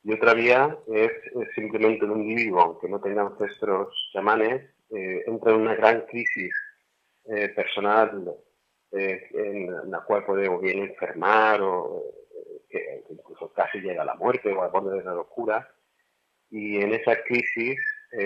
Y 0.03 0.13
otra 0.13 0.35
vía 0.35 0.77
es, 0.89 1.11
simplemente 1.55 2.05
un 2.05 2.21
individuo, 2.21 2.61
aunque 2.61 2.89
no 2.89 3.01
tenga 3.01 3.23
ancestros 3.23 3.89
chamanes, 4.13 4.63
eh, 4.91 5.23
entra 5.27 5.53
en 5.53 5.61
una 5.61 5.75
gran 5.75 6.03
crisis 6.07 6.53
eh, 7.29 7.49
personal 7.49 8.37
eh, 8.93 9.29
en 9.35 9.91
la 9.91 10.01
cual 10.03 10.25
puede 10.25 10.49
o 10.49 10.61
bien 10.61 10.79
enfermar 10.79 11.61
o 11.61 12.05
eh, 12.71 13.05
incluso 13.11 13.53
casi 13.53 13.81
llega 13.81 14.03
a 14.03 14.07
la 14.07 14.15
muerte 14.15 14.53
o 14.53 14.63
al 14.63 14.71
borde 14.71 14.99
de 14.99 15.05
la 15.05 15.15
locura. 15.15 15.69
Y 16.51 16.77
en 16.81 16.95
esa 16.95 17.21
crisis, 17.25 17.79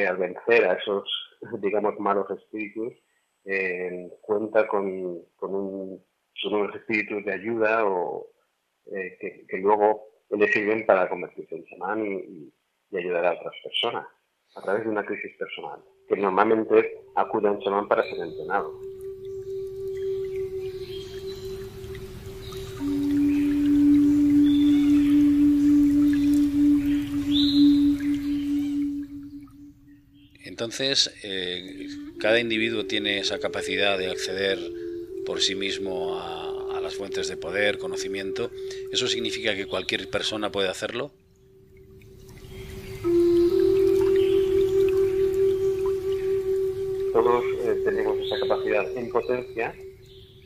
al 0.07 0.19
vencer 0.19 0.67
a 0.67 0.75
esos, 0.75 1.09
digamos, 1.61 1.99
malos 1.99 2.31
espíritus, 2.31 2.93
cuenta 4.21 4.69
con, 4.69 5.23
con, 5.37 5.55
un, 5.55 6.05
unos 6.45 6.75
espíritus 6.77 7.25
de 7.25 7.33
ayuda 7.33 7.87
o 7.87 8.27
que, 8.85 9.47
luego 9.53 10.09
le 10.29 10.47
sirven 10.49 10.85
para 10.85 11.09
convertirse 11.09 11.55
en 11.57 11.65
chamán 11.65 12.05
y, 12.05 12.53
y 12.91 12.97
ayudar 12.99 13.25
a 13.25 13.33
otras 13.33 13.55
personas 13.65 14.07
a 14.57 14.61
través 14.61 14.85
de 14.85 14.91
una 14.91 15.07
crisis 15.07 15.37
personal, 15.39 15.81
que 16.09 16.17
normalmente 16.17 17.03
acude 17.15 17.49
a 17.49 17.53
un 17.53 17.61
chamán 17.61 17.89
para 17.89 18.03
ser 18.03 18.19
entrenado. 18.19 18.90
Entonces, 30.61 31.11
eh, 31.25 31.87
cada 32.19 32.39
individuo 32.39 32.85
tiene 32.85 33.21
esa 33.21 33.39
capacidad 33.39 33.97
de 33.97 34.11
acceder 34.11 34.59
por 35.25 35.41
sí 35.41 35.55
mismo 35.55 36.21
a, 36.21 36.79
las 36.83 36.97
fuentes 36.97 37.29
de 37.29 37.39
poder, 37.39 37.79
conocimiento. 37.79 38.51
¿Eso 38.93 39.07
significa 39.07 39.55
que 39.55 39.67
cualquier 39.67 40.11
persona 40.11 40.53
puede 40.53 40.69
hacerlo? 40.69 41.13
Todos 47.15 47.45
eh, 47.65 47.77
tenemos 47.83 48.19
esa 48.19 48.39
capacidad 48.41 48.99
en 48.99 49.11
potencia. 49.11 49.75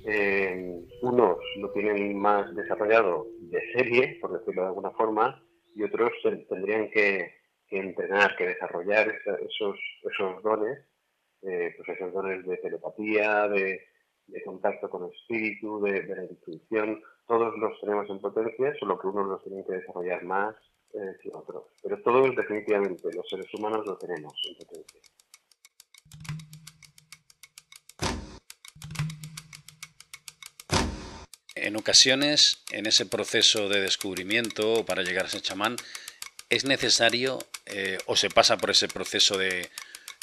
Eh, 0.06 0.80
unos 1.02 1.38
lo 1.56 1.70
tienen 1.72 2.16
más 2.16 2.54
desarrollado 2.54 3.26
de 3.40 3.60
serie, 3.72 4.18
por 4.20 4.38
decirlo 4.38 4.62
de 4.62 4.68
alguna 4.68 4.92
forma, 4.92 5.44
y 5.74 5.82
otros 5.82 6.12
tendrían 6.48 6.88
que 6.92 7.43
que 7.68 7.78
entrenar, 7.78 8.36
que 8.36 8.46
desarrollar 8.46 9.08
esos, 9.40 9.78
esos 10.02 10.42
dones, 10.42 10.78
eh, 11.42 11.74
pues 11.76 11.88
esos 11.88 12.12
dones 12.12 12.44
de 12.46 12.56
telepatía, 12.58 13.48
de, 13.48 13.80
contacto 14.44 14.88
con 14.88 15.04
el 15.04 15.10
espíritu, 15.10 15.80
de, 15.82 16.02
la 16.06 16.24
intuición, 16.24 17.02
todos 17.26 17.56
los 17.58 17.80
tenemos 17.80 18.08
en 18.08 18.20
potencia, 18.20 18.74
solo 18.78 18.98
que 18.98 19.06
unos 19.06 19.26
los 19.28 19.44
tienen 19.44 19.64
que 19.64 19.74
desarrollar 19.74 20.24
más 20.24 20.54
eh, 20.92 21.16
que 21.22 21.30
otros. 21.32 21.64
Pero 21.82 22.02
todos 22.02 22.34
definitivamente, 22.34 23.08
los 23.14 23.28
seres 23.28 23.52
humanos 23.54 23.84
lo 23.86 23.96
tenemos 23.98 24.32
en 24.48 24.56
potencia. 24.56 25.00
En 31.56 31.76
ocasiones, 31.76 32.62
en 32.72 32.86
ese 32.86 33.06
proceso 33.06 33.68
de 33.68 33.80
descubrimiento 33.80 34.84
para 34.84 35.02
llegar 35.02 35.26
a 35.26 35.28
ser 35.28 35.40
chamán, 35.40 35.76
es 36.50 36.64
necesario 36.64 37.38
eh, 37.66 37.98
o 38.06 38.16
se 38.16 38.28
pasa 38.28 38.58
por 38.58 38.70
ese 38.70 38.88
proceso 38.88 39.38
de, 39.38 39.68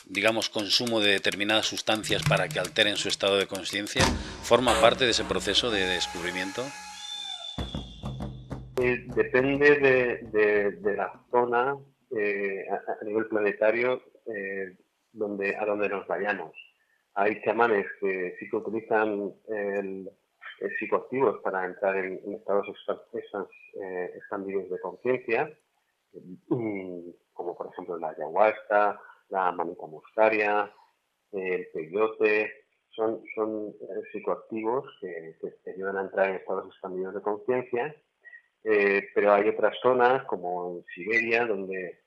digamos, 0.05 0.49
consumo 0.49 0.99
de 0.99 1.13
determinadas 1.13 1.65
sustancias 1.65 2.21
para 2.27 2.47
que 2.47 2.59
alteren 2.59 2.97
su 2.97 3.09
estado 3.09 3.37
de 3.37 3.47
conciencia? 3.47 4.03
¿Forma 4.43 4.79
parte 4.79 5.05
de 5.05 5.11
ese 5.11 5.23
proceso 5.23 5.71
de 5.71 5.81
descubrimiento? 5.81 6.61
Eh, 8.79 9.05
depende 9.15 9.75
de, 9.77 10.95
la 10.95 11.11
zona 11.31 11.77
eh, 12.15 12.65
a, 12.69 13.03
nivel 13.05 13.27
planetario 13.27 14.01
donde, 15.11 15.55
a 15.55 15.65
donde 15.65 15.89
nos 15.89 16.05
vayamos. 16.07 16.51
Hay 17.15 17.41
chamanes 17.43 17.85
que 17.99 18.35
sí 18.39 18.49
que 18.49 18.55
utilizan 18.55 19.33
el, 19.47 20.09
psicoactivos 20.77 21.41
para 21.41 21.65
entrar 21.65 21.97
en, 21.97 22.21
estados 22.35 22.67
expandidos 24.15 24.69
de 24.69 24.79
conciencia 24.79 25.51
como 27.33 27.55
por 27.55 27.67
ejemplo 27.67 27.97
la 27.97 28.09
ayahuasca, 28.09 28.99
la 29.29 29.51
manita 29.51 29.85
muscaria, 29.87 30.71
el 31.31 31.67
peyote, 31.73 32.61
son, 32.89 33.21
son 33.35 33.69
eh, 33.69 34.01
psicoactivos 34.11 34.85
que, 34.99 35.35
te 35.63 35.71
ayudan 35.71 35.97
a 35.97 36.01
entrar 36.01 36.29
en 36.29 36.35
estados 36.35 36.67
expandidos 36.67 37.15
de 37.15 37.21
conciencia, 37.21 37.95
eh, 38.63 39.07
pero 39.15 39.33
hay 39.33 39.49
otras 39.49 39.75
zonas 39.81 40.25
como 40.25 40.77
en 40.77 40.85
Siberia 40.93 41.45
donde 41.45 42.01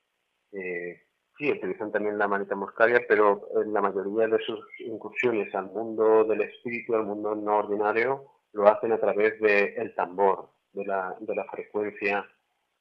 eh, 0.53 1.03
sí 1.37 1.51
utilizan 1.51 1.91
también 1.91 2.19
la 2.19 2.29
manita 2.29 2.55
muscaria, 2.55 3.01
pero 3.09 3.49
la 3.67 3.81
mayoría 3.81 4.29
de 4.29 4.45
sus 4.45 4.61
incursiones 4.81 5.53
al 5.55 5.67
mundo 5.67 6.25
del 6.25 6.43
espíritu, 6.43 6.95
al 6.95 7.05
mundo 7.05 7.35
no 7.35 7.59
ordinario, 7.59 8.27
lo 8.53 8.69
hacen 8.69 8.93
a 8.93 9.01
través 9.01 9.41
del 9.41 9.95
tambor, 9.95 10.51
de 10.73 10.85
la, 10.85 11.17
de 11.19 11.35
la 11.35 11.45
frecuencia 11.47 12.25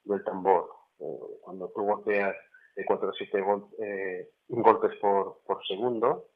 del 0.04 0.24
tambor 0.24 0.83
cuando 1.42 1.70
tú 1.70 1.84
volteas 1.84 2.36
de 2.76 2.86
4 2.86 3.10
a 3.10 3.14
7 3.14 3.46
eh, 3.80 4.30
golpes 4.48 4.96
por, 5.00 5.42
por 5.46 5.66
segundo 5.68 6.28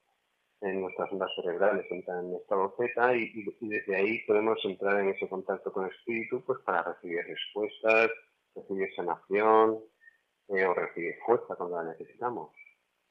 en 0.62 0.82
nuestras 0.82 1.12
ondas 1.12 1.30
cerebrales 1.36 1.86
entran 1.92 2.26
en 2.26 2.36
estado 2.36 2.74
Z 2.78 3.16
y, 3.16 3.46
desde 3.62 3.96
ahí 3.96 4.20
podemos 4.26 4.58
entrar 4.64 5.00
en 5.02 5.10
ese 5.10 5.28
contacto 5.30 5.72
con 5.72 5.86
el 5.86 5.92
espíritu 5.92 6.44
pues 6.46 6.60
para 6.66 6.84
recibir 6.84 7.24
respuestas, 7.26 8.10
recibir 8.56 8.94
sanación 8.96 9.80
eh, 10.50 10.66
o 10.66 10.74
recibir 10.74 11.16
fuerza 11.26 11.56
cuando 11.56 11.78
la 11.78 11.92
necesitamos. 11.92 12.56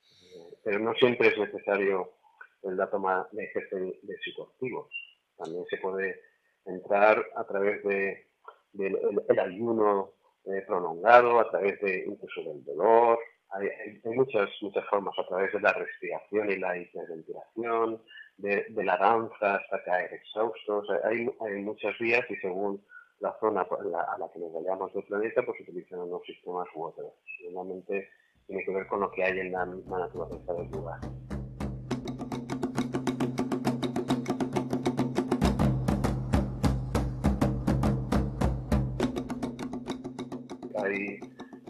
Eh, 0.03 0.59
pero 0.65 0.81
no 0.81 0.95
siempre 0.95 1.29
es 1.29 1.39
necesario 1.39 2.15
el 2.63 2.77
dato 2.77 3.01
de 3.31 3.45
ejercicio 3.45 3.95
de 4.03 4.17
psicoactivos. 4.19 4.89
También 5.37 5.65
se 5.67 5.77
puede 5.77 6.21
entrar 6.65 7.25
a 7.37 7.45
través 7.45 7.85
de, 7.85 8.27
del 8.73 8.99
el 9.29 9.39
ayuno 9.39 10.16
eh, 10.47 10.63
prolongado, 10.67 11.41
a 11.41 11.51
través 11.51 11.81
de 11.81 12.05
incluso 12.07 12.43
del 12.43 12.65
dolor, 12.65 13.19
hay, 13.51 14.01
muchas, 14.05 14.51
muchas 14.61 14.85
formas 14.87 15.19
a 15.19 15.27
través 15.27 15.53
de 15.53 15.61
la 15.61 15.73
respiración 15.73 16.51
y 16.51 16.57
la 16.57 16.77
hiperventilación, 16.77 18.03
de, 18.39 18.67
de 18.69 18.85
la 18.85 18.97
danza 18.97 19.57
hasta 19.57 19.85
caer 19.85 20.13
exhaustos. 20.13 20.89
Hay, 21.05 21.29
hay 21.41 21.63
muchas 21.63 21.97
vías 21.99 22.25
y 22.29 22.37
según 22.37 22.85
la 23.21 23.35
zona 23.41 23.63
a 23.63 24.19
la 24.19 24.31
que 24.33 24.39
nos 24.39 24.53
vayamos 24.53 24.93
del 24.93 25.05
planeta, 25.05 25.43
pues 25.43 25.61
utilizan 25.61 26.01
unos 26.01 26.23
sistemas 26.25 26.69
u 26.75 26.85
otros. 26.85 27.13
Normalmente 27.45 28.11
tiene 28.47 28.65
que 28.65 28.73
ver 28.73 28.87
con 28.89 29.01
lo 29.01 29.11
que 29.11 29.25
hay 29.25 29.41
en 29.41 29.53
la 29.53 29.65
misma 29.65 30.01
naturaleza 30.01 30.53
del 30.53 30.71
lugar. 30.71 31.01
Hay 40.87 41.19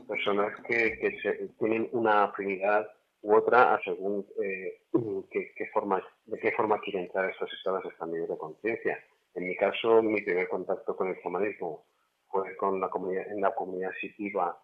personas 0.07 0.52
que, 0.68 0.98
que 0.98 1.48
tienen 1.59 1.88
una 1.92 2.24
afinidad 2.24 2.87
u 3.22 3.35
otra 3.35 3.74
a 3.74 3.81
según 3.83 4.26
eh, 4.42 4.83
qué, 5.31 5.66
forma, 5.72 6.02
de 6.26 6.38
qué 6.38 6.52
forma 6.52 6.81
quieren 6.81 7.05
entrar 7.05 7.24
a 7.24 7.31
esos 7.31 7.50
estados 7.52 7.85
expandidos 7.87 8.29
de 8.29 8.38
conciencia. 8.38 9.05
En 9.35 9.48
mi 9.48 9.57
caso, 9.57 10.02
mi 10.02 10.20
primer 10.20 10.48
contacto 10.48 10.96
con 10.96 11.09
el 11.09 11.16
shamanismo 11.16 11.87
fue 12.29 12.57
con 12.57 12.81
la 12.81 12.88
comunidad, 12.88 13.26
en 13.33 13.40
la 13.40 13.55
comunidad 13.55 13.90
sitiva 14.00 14.59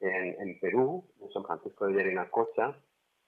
en, 0.00 0.36
en 0.40 0.58
Perú, 0.58 1.06
en 1.20 1.30
San 1.30 1.44
Francisco 1.44 1.86
de 1.86 1.94
Yarinacocha, 1.94 2.76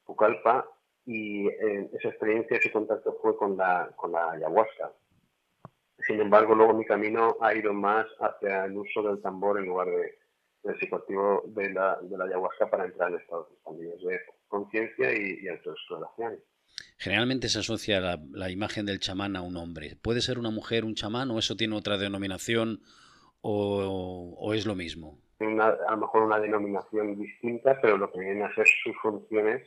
Pucallpa, 0.05 0.67
y 1.07 1.47
eh, 1.47 1.91
esa 1.93 2.09
experiencia, 2.09 2.57
ese 2.57 2.73
contacto 2.73 3.19
fue 3.21 3.37
con 3.37 3.57
la, 3.57 3.93
con 3.97 4.13
la 4.13 4.33
ayahuasca. 4.33 4.93
Sin 5.99 6.21
embargo, 6.21 6.55
luego 6.55 6.75
mi 6.75 6.85
camino 6.85 7.37
ha 7.41 7.55
ido 7.55 7.73
más 7.73 8.07
hacia 8.19 8.65
el 8.65 8.77
uso 8.77 9.03
del 9.03 9.23
tambor 9.23 9.59
en 9.59 9.67
lugar 9.67 9.89
de, 9.89 10.19
psicoactivo 10.73 11.43
de 11.49 11.73
la, 11.73 11.99
de 12.03 12.17
la 12.17 12.25
ayahuasca 12.25 12.71
para 12.71 12.87
entrar 12.87 13.11
en 13.11 13.19
estados 13.19 13.49
expandidos 13.53 14.03
de 14.03 14.21
conciencia 14.49 15.13
y, 15.13 15.41
y, 15.43 15.49
autoexploración. 15.49 16.39
Generalmente 16.97 17.49
se 17.49 17.59
asocia 17.59 18.01
la, 18.01 18.19
la, 18.33 18.51
imagen 18.51 18.87
del 18.87 19.01
chamán 19.01 19.37
a 19.37 19.43
un 19.43 19.57
hombre. 19.57 19.97
¿Puede 20.01 20.21
ser 20.21 20.39
una 20.39 20.51
mujer 20.51 20.85
un 20.85 20.95
chamán 20.95 21.31
o 21.31 21.39
eso 21.39 21.57
tiene 21.57 21.77
otra 21.77 21.99
denominación 21.99 22.81
o, 23.43 24.37
o 24.39 24.55
es 24.55 24.67
lo 24.67 24.75
mismo? 24.75 25.19
Una, 25.41 25.67
a 25.67 25.93
lo 25.93 25.99
mejor 25.99 26.23
una 26.23 26.41
denominación 26.41 27.19
distinta, 27.19 27.79
pero 27.81 27.99
lo 27.99 28.11
que 28.11 28.21
vienen 28.21 28.45
a 28.45 28.55
ser 28.55 28.67
sus 28.83 28.97
funciones 29.03 29.63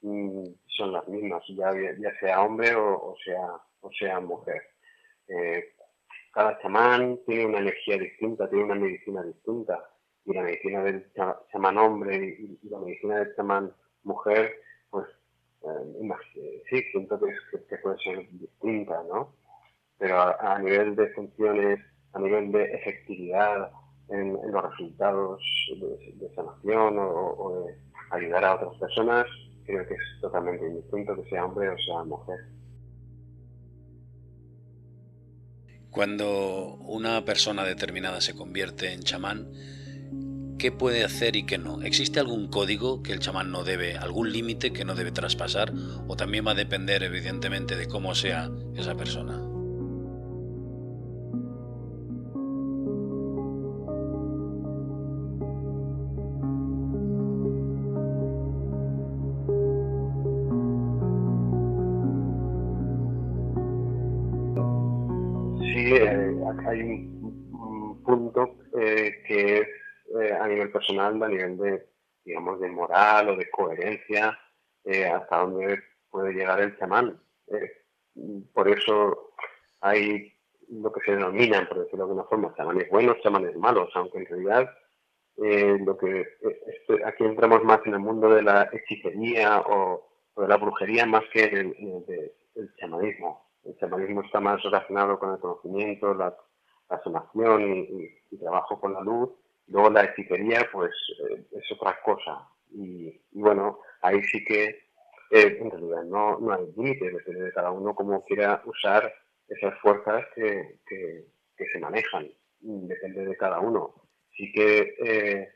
mmm, 0.00 0.44
son 0.66 0.92
las 0.92 1.06
mismas, 1.08 1.42
ya, 1.48 1.72
ya 1.98 2.18
sea 2.20 2.40
hombre 2.42 2.74
o, 2.74 3.12
o, 3.12 3.16
sea, 3.24 3.40
o 3.80 3.90
sea 3.92 4.20
mujer. 4.20 4.62
Eh, 5.28 5.74
cada 6.32 6.58
chamán 6.62 7.18
tiene 7.26 7.46
una 7.46 7.58
energía 7.58 7.98
distinta, 7.98 8.48
tiene 8.48 8.64
una 8.64 8.76
medicina 8.76 9.22
distinta 9.22 9.78
y 10.28 10.34
la 10.34 10.42
medicina 10.42 10.82
del 10.82 11.10
chamán 11.50 11.78
hombre 11.78 12.16
y, 12.16 12.68
la 12.68 12.78
medicina 12.78 13.18
del 13.18 13.34
chamán 13.34 13.72
mujer, 14.04 14.52
pues 14.90 15.06
eh, 15.62 16.62
sí, 16.68 16.82
siento 16.92 17.18
que, 17.18 17.76
puede 17.78 17.98
ser 17.98 18.28
distinta, 18.32 19.02
¿no? 19.08 19.32
Pero 19.96 20.20
a, 20.20 20.58
nivel 20.58 20.94
de 20.96 21.08
funciones, 21.14 21.80
a 22.12 22.20
nivel 22.20 22.52
de 22.52 22.64
efectividad 22.64 23.70
en, 24.10 24.34
los 24.52 24.70
resultados 24.70 25.42
de, 25.80 26.34
sanación 26.34 26.96
o, 26.98 27.64
de 27.66 27.74
ayudar 28.10 28.44
a 28.44 28.54
otras 28.56 28.76
personas, 28.78 29.26
creo 29.64 29.86
que 29.86 29.94
es 29.94 30.20
totalmente 30.20 30.66
indistinto 30.66 31.16
que 31.16 31.28
sea 31.30 31.46
hombre 31.46 31.70
o 31.70 31.78
sea 31.78 32.04
mujer. 32.04 32.38
Cuando 35.90 36.74
una 36.74 37.24
persona 37.24 37.64
determinada 37.64 38.20
se 38.20 38.36
convierte 38.36 38.92
en 38.92 39.00
chamán, 39.00 39.50
qué 40.58 40.72
puede 40.72 41.04
hacer 41.04 41.36
y 41.36 41.44
qué 41.44 41.56
no. 41.56 41.82
¿Existe 41.82 42.20
algún 42.20 42.48
código 42.48 43.02
que 43.02 43.12
el 43.12 43.20
chamán 43.20 43.50
no 43.50 43.64
debe, 43.64 43.96
algún 43.96 44.32
límite 44.32 44.72
que 44.72 44.84
no 44.84 44.94
debe 44.94 45.12
traspasar? 45.12 45.72
¿O 46.06 46.16
también 46.16 46.46
va 46.46 46.50
a 46.50 46.54
depender 46.54 47.02
evidentemente 47.02 47.76
de 47.76 47.86
cómo 47.86 48.14
sea 48.14 48.50
esa 48.76 48.94
persona? 48.94 49.47
Nivel 70.68 70.72
personal, 70.72 71.22
a 71.22 71.28
nivel 71.28 71.58
de, 71.58 71.86
digamos, 72.24 72.60
de 72.60 72.68
moral 72.68 73.30
o 73.30 73.36
de 73.36 73.50
coherencia, 73.50 74.38
eh, 74.84 75.06
hasta 75.06 75.38
dónde 75.38 75.82
puede 76.10 76.32
llegar 76.32 76.60
el 76.60 76.78
chamán. 76.78 77.20
Eh, 77.48 77.72
por 78.52 78.68
eso 78.68 79.32
hay 79.80 80.32
lo 80.68 80.92
que 80.92 81.00
se 81.00 81.12
denominan, 81.12 81.66
por 81.66 81.78
decirlo 81.78 82.04
de 82.04 82.10
alguna 82.10 82.28
forma, 82.28 82.54
chamanes 82.56 82.90
buenos, 82.90 83.20
chamanes 83.22 83.56
malos, 83.56 83.90
aunque 83.94 84.18
en 84.18 84.26
realidad 84.26 84.70
lo 85.38 85.96
que 85.96 86.26
este, 86.66 87.04
aquí 87.06 87.24
entramos 87.24 87.62
más 87.62 87.80
en 87.86 87.94
el 87.94 88.00
mundo 88.00 88.28
de 88.28 88.42
la 88.42 88.68
hechicería 88.72 89.60
o, 89.60 90.08
de 90.36 90.48
la 90.48 90.56
brujería 90.56 91.06
más 91.06 91.22
que 91.32 91.44
en 91.44 91.74
el, 92.54 92.74
chamanismo. 92.76 93.48
El 93.64 93.76
chamanismo 93.78 94.22
está 94.22 94.40
más 94.40 94.62
relacionado 94.62 95.18
con 95.18 95.32
el 95.32 95.38
conocimiento, 95.38 96.12
la, 96.12 96.36
sanación 97.04 97.86
y, 98.30 98.36
trabajo 98.38 98.80
con 98.80 98.94
la 98.94 99.00
luz 99.00 99.30
Luego 99.68 99.90
la 99.90 100.04
hechicería, 100.04 100.68
pues 100.72 100.90
eh, 101.30 101.44
es 101.52 101.72
otra 101.72 101.98
cosa. 102.02 102.48
Y, 102.70 103.20
bueno, 103.32 103.80
ahí 104.00 104.22
sí 104.24 104.44
que 104.44 104.64
eh, 105.30 105.58
en 105.60 105.70
realidad 105.70 106.04
no, 106.04 106.38
no 106.38 106.52
hay 106.52 106.66
límite, 106.76 107.10
depende 107.10 107.42
de 107.42 107.52
cada 107.52 107.70
uno 107.70 107.94
cómo 107.94 108.24
quiera 108.24 108.62
usar 108.64 109.12
esas 109.46 109.78
fuerzas 109.80 110.24
que, 110.34 110.80
que, 110.86 111.26
se 111.72 111.80
manejan. 111.80 112.28
Depende 112.60 113.26
de 113.26 113.36
cada 113.36 113.60
uno. 113.60 113.94
Sí 114.36 114.50
que 114.52 114.94
eh, 115.04 115.48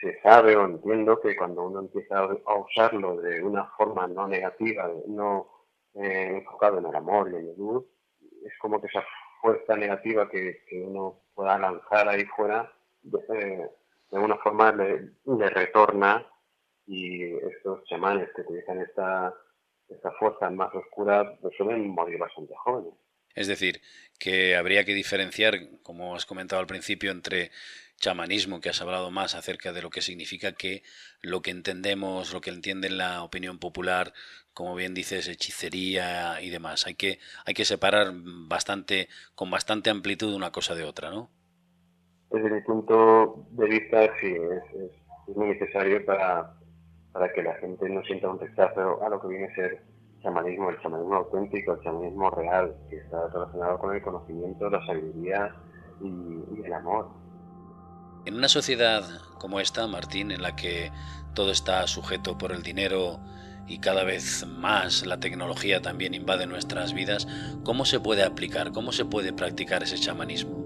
se 0.00 0.20
sabe 0.20 0.54
o 0.54 0.66
entiendo 0.66 1.20
que 1.20 1.34
cuando 1.34 1.64
uno 1.64 1.80
empieza 1.80 2.18
a 2.18 2.54
usarlo 2.58 3.16
de 3.16 3.42
una 3.42 3.64
forma 3.76 4.06
no 4.06 4.28
negativa, 4.28 4.90
no 5.06 5.48
enfocado 5.94 6.78
en 6.78 6.86
el 6.86 6.94
amor 6.94 7.30
y 7.32 7.36
en 7.36 7.46
la 7.48 7.54
luz, 7.56 7.84
es 8.44 8.52
como 8.58 8.80
que 8.80 8.88
esa 8.88 9.02
fuerza 9.40 9.76
negativa 9.76 10.28
que, 10.28 10.64
que 10.68 10.82
uno 10.82 11.20
pueda 11.34 11.58
lanzar 11.58 12.08
ahí 12.08 12.24
fuera 12.36 12.70
de, 13.04 13.70
alguna 14.12 14.36
forma 14.38 14.72
le, 14.72 15.48
retorna 15.50 16.26
y 16.86 17.24
estos 17.24 17.84
chamanes 17.84 18.28
que 18.34 18.42
utilizan 18.42 18.80
esta, 18.80 19.34
esta 19.88 20.12
fuerza 20.12 20.50
más 20.50 20.74
oscura 20.74 21.36
pues 21.40 21.54
suelen 21.56 21.88
morir 21.88 22.18
bastante 22.18 22.54
jóvenes. 22.56 22.94
Es 23.34 23.48
decir, 23.48 23.80
que 24.18 24.54
habría 24.54 24.84
que 24.84 24.94
diferenciar, 24.94 25.54
como 25.82 26.14
has 26.14 26.24
comentado 26.24 26.60
al 26.60 26.68
principio, 26.68 27.10
entre 27.10 27.50
chamanismo, 27.98 28.60
que 28.60 28.68
has 28.68 28.80
hablado 28.80 29.10
más 29.10 29.34
acerca 29.34 29.72
de 29.72 29.82
lo 29.82 29.90
que 29.90 30.02
significa 30.02 30.52
que 30.52 30.82
lo 31.20 31.42
que 31.42 31.50
entendemos, 31.50 32.32
lo 32.32 32.40
que 32.40 32.50
entiende 32.50 32.90
la 32.90 33.22
opinión 33.22 33.58
popular, 33.58 34.12
como 34.52 34.74
bien 34.76 34.94
dices, 34.94 35.26
hechicería 35.26 36.40
y 36.42 36.50
demás. 36.50 36.86
Hay 36.86 36.94
que, 36.94 37.18
hay 37.44 37.54
que 37.54 37.64
separar 37.64 38.12
bastante, 38.14 39.08
con 39.34 39.50
bastante 39.50 39.90
amplitud 39.90 40.32
una 40.32 40.52
cosa 40.52 40.74
de 40.74 40.84
otra, 40.84 41.10
¿no? 41.10 41.30
Desde 42.34 42.50
mi 42.50 42.60
punto 42.62 43.46
de 43.52 43.66
vista, 43.66 44.08
sí, 44.20 44.34
es, 44.34 45.36
muy 45.36 45.48
necesario 45.48 46.04
para, 46.04 46.52
para, 47.12 47.32
que 47.32 47.42
la 47.42 47.54
gente 47.54 47.88
no 47.88 48.02
sienta 48.02 48.28
un 48.28 48.38
rechazo 48.38 49.02
a 49.02 49.08
lo 49.08 49.20
que 49.20 49.28
viene 49.28 49.46
a 49.46 49.54
ser 49.54 49.82
chamanismo, 50.22 50.70
el 50.70 50.80
chamanismo 50.80 51.14
auténtico, 51.14 51.74
el 51.74 51.80
chamanismo 51.82 52.30
real, 52.30 52.74
que 52.90 52.96
está 52.96 53.28
relacionado 53.28 53.78
con 53.78 53.94
el 53.94 54.02
conocimiento, 54.02 54.68
la 54.68 54.84
sabiduría 54.84 55.54
y, 56.02 56.08
y 56.58 56.62
el 56.64 56.72
amor. 56.72 57.08
En 58.26 58.34
una 58.34 58.48
sociedad 58.48 59.02
como 59.38 59.60
esta, 59.60 59.86
Martín, 59.86 60.30
en 60.30 60.42
la 60.42 60.56
que 60.56 60.90
todo 61.34 61.52
está 61.52 61.86
sujeto 61.86 62.36
por 62.36 62.52
el 62.52 62.62
dinero 62.62 63.20
y 63.66 63.78
cada 63.78 64.04
vez 64.04 64.46
más 64.46 65.06
la 65.06 65.20
tecnología 65.20 65.80
también 65.80 66.14
invade 66.14 66.46
nuestras 66.46 66.92
vidas, 66.92 67.26
¿cómo 67.64 67.84
se 67.84 68.00
puede 68.00 68.22
aplicar, 68.22 68.72
cómo 68.72 68.92
se 68.92 69.04
puede 69.04 69.32
practicar 69.32 69.82
ese 69.82 69.96
chamanismo? 69.96 70.63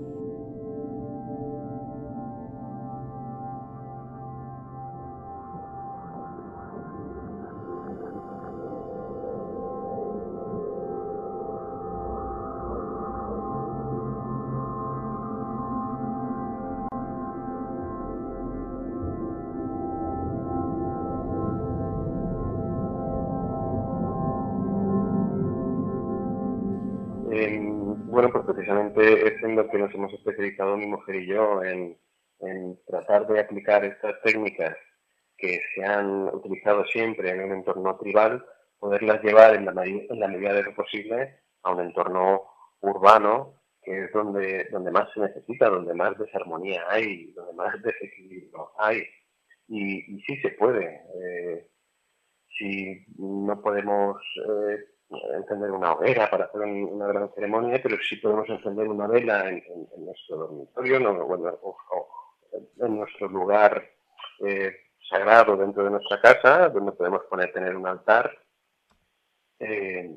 Es 29.01 29.43
en 29.43 29.57
lo 29.57 29.69
que 29.69 29.79
nos 29.79 29.95
hemos 29.95 30.13
especializado 30.13 30.77
mi 30.77 30.87
mujer 30.87 31.17
y 31.17 31.27
yo, 31.27 31.63
en, 31.63 31.99
tratar 32.87 33.27
de 33.27 33.41
aplicar 33.41 33.85
estas 33.85 34.21
técnicas 34.23 34.77
que 35.37 35.61
se 35.75 35.85
han 35.85 36.29
utilizado 36.35 36.85
siempre 36.87 37.31
en 37.31 37.43
un 37.43 37.53
entorno 37.53 37.97
tribal, 37.97 38.45
poderlas 38.79 39.23
llevar 39.23 39.57
en 39.57 39.65
la, 39.65 39.85
en 39.85 40.21
la 40.21 40.29
medida 40.29 40.53
de 40.53 40.63
lo 40.63 40.75
posible 40.75 41.41
a 41.63 41.73
un 41.73 41.81
entorno 41.81 42.43
urbano, 42.81 43.55
que 43.83 44.05
es 44.05 44.13
donde, 44.13 44.69
donde 44.71 44.91
más 44.91 45.09
se 45.13 45.21
necesita, 45.21 45.69
donde 45.69 45.95
más 45.95 46.17
desarmonía 46.19 46.85
hay, 46.89 47.33
donde 47.33 47.55
más 47.55 47.81
desequilibrio 47.83 48.71
hay. 48.79 49.03
Y, 49.67 50.17
y 50.17 50.21
sí 50.23 50.37
se 50.41 50.51
puede. 50.51 51.03
Eh, 51.23 51.69
si 52.57 53.05
no 53.17 53.61
podemos 53.61 54.17
eh, 54.49 54.85
encender 55.11 55.71
una 55.71 55.93
hoguera 55.93 56.29
para 56.29 56.45
hacer 56.47 56.61
una 56.61 57.07
gran 57.07 57.33
ceremonia, 57.35 57.81
pero 57.83 57.97
sí 58.03 58.17
podemos 58.17 58.49
encender 58.49 58.89
una 58.89 59.07
vela 59.07 59.49
en, 59.49 59.63
nuestro 59.99 60.37
dormitorio 60.37 60.99
o, 61.63 62.09
en 62.81 62.97
nuestro 62.97 63.29
lugar 63.29 63.83
eh, 64.45 64.73
sagrado 65.09 65.57
dentro 65.57 65.85
de 65.85 65.91
nuestra 65.91 66.21
casa, 66.21 66.69
donde 66.69 66.93
podemos 66.93 67.23
poner 67.25 67.53
tener 67.53 67.77
un 67.77 67.87
altar. 67.87 68.31
Eh, 69.59 70.17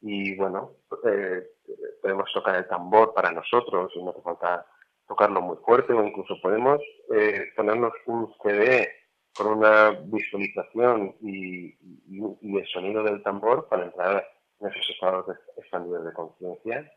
y 0.00 0.36
bueno, 0.36 0.76
eh, 1.04 1.42
podemos 2.00 2.30
tocar 2.32 2.56
el 2.56 2.68
tambor 2.68 3.12
para 3.14 3.32
nosotros, 3.32 3.92
y 3.94 4.02
no 4.02 4.10
hace 4.10 4.22
falta 4.22 4.66
tocarlo 5.08 5.40
muy 5.42 5.56
fuerte, 5.58 5.92
o 5.92 6.04
incluso 6.04 6.40
podemos 6.40 6.80
ponernos 7.56 7.92
un 8.06 8.32
CD 8.42 9.03
con 9.36 9.58
una 9.58 9.90
visualización 9.90 11.16
y, 11.20 11.76
el 12.56 12.66
sonido 12.68 13.02
del 13.02 13.22
tambor 13.22 13.68
para 13.68 13.84
entrar 13.84 14.26
en 14.60 14.68
esos 14.68 14.90
estados 14.90 15.26
expandidos 15.56 16.04
de 16.04 16.12
conciencia 16.12 16.92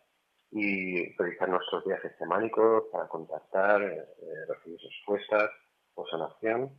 y 0.52 1.16
realizar 1.18 1.50
nuestros 1.50 1.84
viajes 1.84 2.16
temánicos 2.18 2.86
para 2.92 3.08
contactar, 3.08 3.82
eh, 3.82 4.06
recibir 4.48 4.80
respuestas 4.80 5.50
o 5.96 6.06
sanación. 6.08 6.72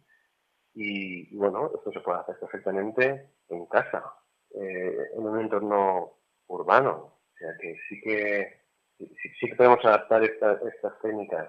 Y, 0.75 1.37
bueno, 1.37 1.71
esto 1.75 1.93
se 1.93 2.01
puede 2.01 2.21
hacer 2.21 2.39
perfectamente 2.39 3.31
en 3.49 3.67
casa, 3.67 4.15
eh, 4.55 5.11
en 5.15 5.27
un 5.27 5.41
entorno 5.41 6.19
urbano. 6.47 7.19
O 7.35 7.37
sea 7.37 7.51
que 7.61 7.77
sí 7.89 8.01
que, 8.01 8.63
sí, 8.99 9.49
que 9.49 9.57
podemos 9.57 9.85
adaptar 9.85 10.23
estas 10.23 11.01
técnicas 11.03 11.49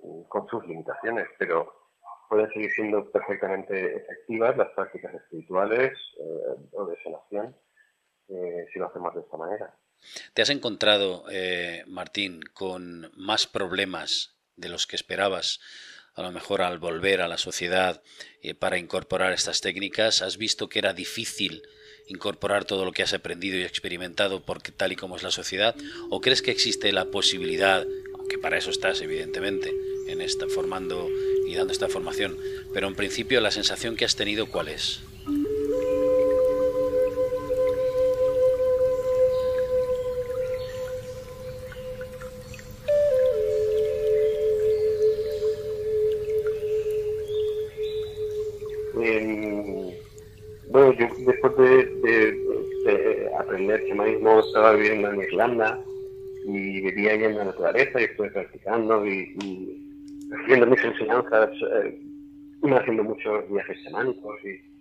mm, 0.00 0.22
con 0.24 0.46
sus 0.48 0.66
limitaciones, 0.66 1.28
pero 1.38 1.83
pueden 2.34 2.52
seguir 2.52 2.72
siendo 2.72 3.08
perfectamente 3.12 3.96
efectivas 3.96 4.56
las 4.56 4.68
prácticas 4.72 5.14
espirituales 5.14 5.92
eh, 6.18 6.68
o 6.72 6.84
de 6.84 6.96
sanación 7.00 7.56
eh, 8.28 8.66
si 8.72 8.80
lo 8.80 8.88
hacemos 8.88 9.14
de 9.14 9.20
esta 9.20 9.36
manera. 9.36 9.72
¿Te 10.32 10.42
has 10.42 10.50
encontrado, 10.50 11.26
eh, 11.30 11.84
Martín, 11.86 12.40
con 12.52 13.12
más 13.16 13.46
problemas 13.46 14.36
de 14.56 14.68
los 14.68 14.88
que 14.88 14.96
esperabas? 14.96 15.60
A 16.16 16.22
lo 16.22 16.32
mejor 16.32 16.62
al 16.62 16.80
volver 16.80 17.20
a 17.20 17.28
la 17.28 17.38
sociedad 17.38 18.02
para 18.58 18.78
incorporar 18.78 19.32
estas 19.32 19.60
técnicas, 19.60 20.20
¿has 20.20 20.36
visto 20.36 20.68
que 20.68 20.80
era 20.80 20.92
difícil 20.92 21.62
incorporar 22.08 22.64
todo 22.64 22.84
lo 22.84 22.90
que 22.90 23.04
has 23.04 23.14
aprendido 23.14 23.58
y 23.58 23.62
experimentado 23.62 24.44
porque 24.44 24.72
tal 24.72 24.90
y 24.90 24.96
como 24.96 25.14
es 25.14 25.22
la 25.22 25.30
sociedad? 25.30 25.76
¿O 26.10 26.20
crees 26.20 26.42
que 26.42 26.50
existe 26.50 26.90
la 26.90 27.06
posibilidad, 27.06 27.86
aunque 28.16 28.38
para 28.38 28.58
eso 28.58 28.70
estás 28.70 29.00
evidentemente, 29.02 29.72
en 30.08 30.20
esta 30.20 30.46
formando 30.48 31.08
y 31.46 31.54
dando 31.54 31.72
esta 31.72 31.88
formación, 31.88 32.36
pero 32.72 32.88
en 32.88 32.94
principio 32.94 33.40
la 33.40 33.50
sensación 33.50 33.96
que 33.96 34.04
has 34.04 34.16
tenido, 34.16 34.46
¿cuál 34.46 34.68
es? 34.68 35.02
bueno, 50.68 50.92
yo 50.92 51.06
después 51.26 51.56
de, 51.56 53.30
aprender 53.38 53.86
chamanismo 53.88 54.40
estaba 54.40 54.72
viviendo 54.72 55.10
en 55.10 55.20
Irlanda 55.20 55.80
y 56.46 56.80
vivía 56.80 57.12
ahí 57.12 57.24
en 57.24 57.36
la 57.36 57.44
naturaleza 57.44 58.00
y 58.00 58.04
estuve 58.04 58.30
practicando 58.30 59.06
y 59.06 59.83
recibiendo 60.34 60.66
mis 60.66 60.84
enseñanzas, 60.84 61.50
eh, 61.72 62.00
haciendo 62.62 63.04
muchos 63.04 63.48
viajes 63.50 63.82
semánicos 63.84 64.44
y, 64.44 64.74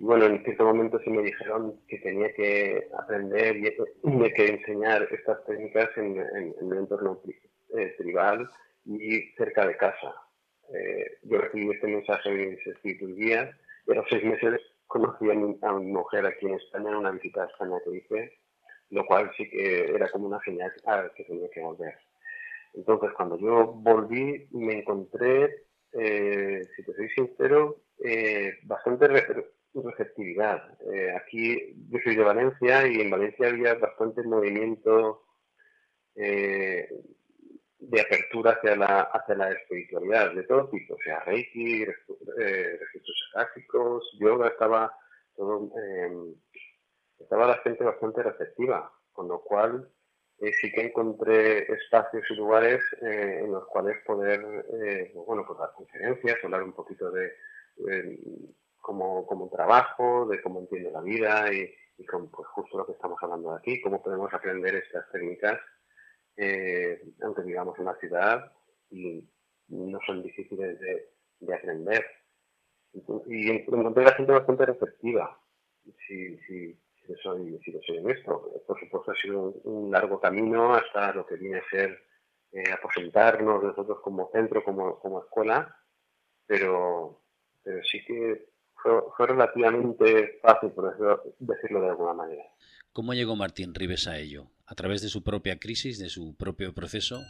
bueno, 0.00 0.26
en 0.26 0.42
cierto 0.44 0.64
momento 0.64 1.00
sí 1.00 1.10
me 1.10 1.22
dijeron 1.22 1.74
que 1.88 1.98
tenía 1.98 2.32
que 2.34 2.88
aprender 2.98 3.56
y, 3.56 3.66
y 3.66 4.32
que 4.32 4.46
enseñar 4.46 5.08
estas 5.10 5.44
técnicas 5.44 5.90
en, 5.96 6.18
en, 6.18 6.54
un 6.60 6.76
entorno 6.76 7.20
eh, 7.76 7.94
tribal 7.98 8.48
y 8.84 9.22
cerca 9.36 9.66
de 9.66 9.76
casa. 9.76 10.14
Eh, 10.72 11.18
yo 11.22 11.38
recibí 11.38 11.70
este 11.70 11.88
mensaje 11.88 12.30
de 12.30 12.46
mis 12.46 12.66
espíritus 12.66 13.16
guías 13.16 13.48
y 13.86 13.96
a 13.96 14.04
seis 14.08 14.24
meses 14.24 14.60
conocí 14.86 15.30
a 15.30 15.34
mi, 15.34 15.56
a 15.62 15.72
mi, 15.72 15.86
mujer 15.86 16.26
aquí 16.26 16.46
en 16.46 16.54
España 16.54 16.90
en 16.90 16.96
una 16.96 17.10
visita 17.10 17.42
a 17.42 17.46
España 17.46 17.76
que 17.84 17.96
hice, 17.96 18.38
lo 18.90 19.04
cual 19.06 19.30
sí 19.36 19.48
que 19.50 19.94
era 19.94 20.08
como 20.10 20.28
una 20.28 20.40
señal 20.40 20.72
que 21.16 21.24
tenía 21.24 21.48
que 21.50 21.60
volver. 21.60 21.94
Entonces, 22.74 23.10
cuando 23.16 23.38
yo 23.38 23.72
volví, 23.72 24.48
me 24.52 24.80
encontré, 24.80 25.66
eh, 25.92 26.62
si 26.76 26.84
te 26.84 26.94
soy 26.94 27.08
sincero, 27.10 27.82
eh, 28.04 28.58
bastante 28.64 29.08
receptividad. 29.74 30.78
Eh, 30.92 31.14
aquí 31.16 31.74
yo 31.90 31.98
soy 32.04 32.16
de 32.16 32.22
Valencia 32.24 32.86
y 32.86 33.00
en 33.00 33.10
Valencia 33.10 33.48
había 33.48 33.74
bastante 33.74 34.22
movimiento 34.22 35.24
de 36.14 38.00
apertura 38.00 38.52
hacia 38.52 38.74
la, 38.74 39.02
hacia 39.02 39.36
la 39.36 39.52
espiritualidad 39.52 40.34
de 40.34 40.42
todo 40.42 40.68
tipo, 40.68 40.94
o 40.94 40.98
sea, 40.98 41.20
Reiki, 41.20 41.84
registros 41.84 43.30
gráficos, 43.32 44.18
yoga, 44.18 44.48
estaba 44.48 44.92
todo, 45.36 45.70
estaba 47.20 47.46
la 47.46 47.58
gente 47.58 47.84
bastante 47.84 48.24
receptiva, 48.24 48.92
con 49.12 49.28
lo 49.28 49.40
cual 49.42 49.88
eh, 50.40 50.52
sí 50.60 50.70
que 50.70 50.82
encontré 50.82 51.70
espacios 51.72 52.24
y 52.30 52.34
lugares 52.34 52.80
eh, 53.02 53.40
en 53.42 53.52
los 53.52 53.66
cuales 53.66 53.96
poder, 54.06 54.40
eh, 54.82 55.12
bueno, 55.26 55.44
pues 55.44 55.58
dar 55.58 55.72
conferencias, 55.72 56.36
hablar 56.44 56.62
un 56.62 56.72
poquito 56.72 57.10
de 57.10 57.32
cómo, 58.80 59.26
cómo, 59.26 59.48
trabajo, 59.50 60.26
de 60.26 60.40
cómo 60.40 60.60
entiendo 60.60 60.90
la 60.90 61.00
vida 61.00 61.52
y, 61.52 61.72
y 61.96 62.06
con, 62.06 62.30
pues 62.30 62.48
justo 62.48 62.78
lo 62.78 62.86
que 62.86 62.92
estamos 62.92 63.18
hablando 63.20 63.52
aquí, 63.52 63.80
cómo 63.80 64.02
podemos 64.02 64.32
aprender 64.32 64.76
estas 64.76 65.10
técnicas, 65.10 65.60
aunque 67.22 67.42
vivamos 67.42 67.78
en 67.78 67.84
la 67.84 67.96
ciudad 67.96 68.52
y 68.90 69.28
no 69.68 69.98
son 70.06 70.22
difíciles 70.22 70.78
de, 70.80 71.10
de 71.40 71.54
aprender. 71.54 72.04
Y 73.26 73.50
encontré 73.50 74.04
la 74.04 74.14
gente 74.14 74.32
bastante 74.32 74.66
receptiva. 74.66 75.40
Si, 76.06 76.38
si, 76.38 76.80
soy, 77.16 77.58
si 77.64 77.72
soy 77.86 77.98
honesto. 77.98 78.50
Por 78.66 78.78
supuesto, 78.78 79.12
ha 79.12 79.14
sido 79.16 79.52
un, 79.64 79.90
largo 79.90 80.20
camino 80.20 80.74
hasta 80.74 81.12
lo 81.12 81.26
que 81.26 81.36
viene 81.36 81.58
a 81.58 81.70
ser 81.70 81.98
eh, 82.52 82.70
aposentarnos 82.72 83.62
nosotros 83.62 83.98
como 84.02 84.30
centro, 84.32 84.64
como, 84.64 84.98
como 84.98 85.20
escuela, 85.22 85.76
pero, 86.46 87.22
pero 87.62 87.82
sí 87.84 88.04
que 88.04 88.48
fue, 88.82 89.26
relativamente 89.26 90.38
fácil, 90.40 90.70
por 90.70 90.96
decirlo 91.38 91.80
de 91.80 91.88
alguna 91.88 92.14
manera. 92.14 92.44
¿Cómo 92.92 93.14
llegó 93.14 93.36
Martín 93.36 93.74
Rives 93.74 94.06
a 94.08 94.18
ello? 94.18 94.46
¿A 94.66 94.74
través 94.74 95.02
de 95.02 95.08
su 95.08 95.22
propia 95.22 95.58
crisis, 95.58 95.98
de 95.98 96.08
su 96.08 96.36
propio 96.36 96.74
proceso? 96.74 97.20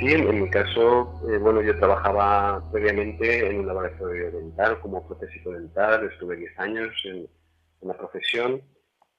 Sí, 0.00 0.06
en, 0.06 0.40
mi 0.40 0.48
caso, 0.48 1.20
eh, 1.30 1.36
bueno, 1.36 1.60
yo 1.60 1.78
trabajaba 1.78 2.66
previamente 2.72 3.46
en 3.46 3.60
un 3.60 3.66
laboratorio 3.66 4.30
dental 4.30 4.80
como 4.80 5.06
protésico 5.06 5.52
dental, 5.52 6.10
estuve 6.10 6.36
10 6.36 6.58
años 6.58 6.90
en, 7.04 7.28
la 7.82 7.94
profesión, 7.98 8.62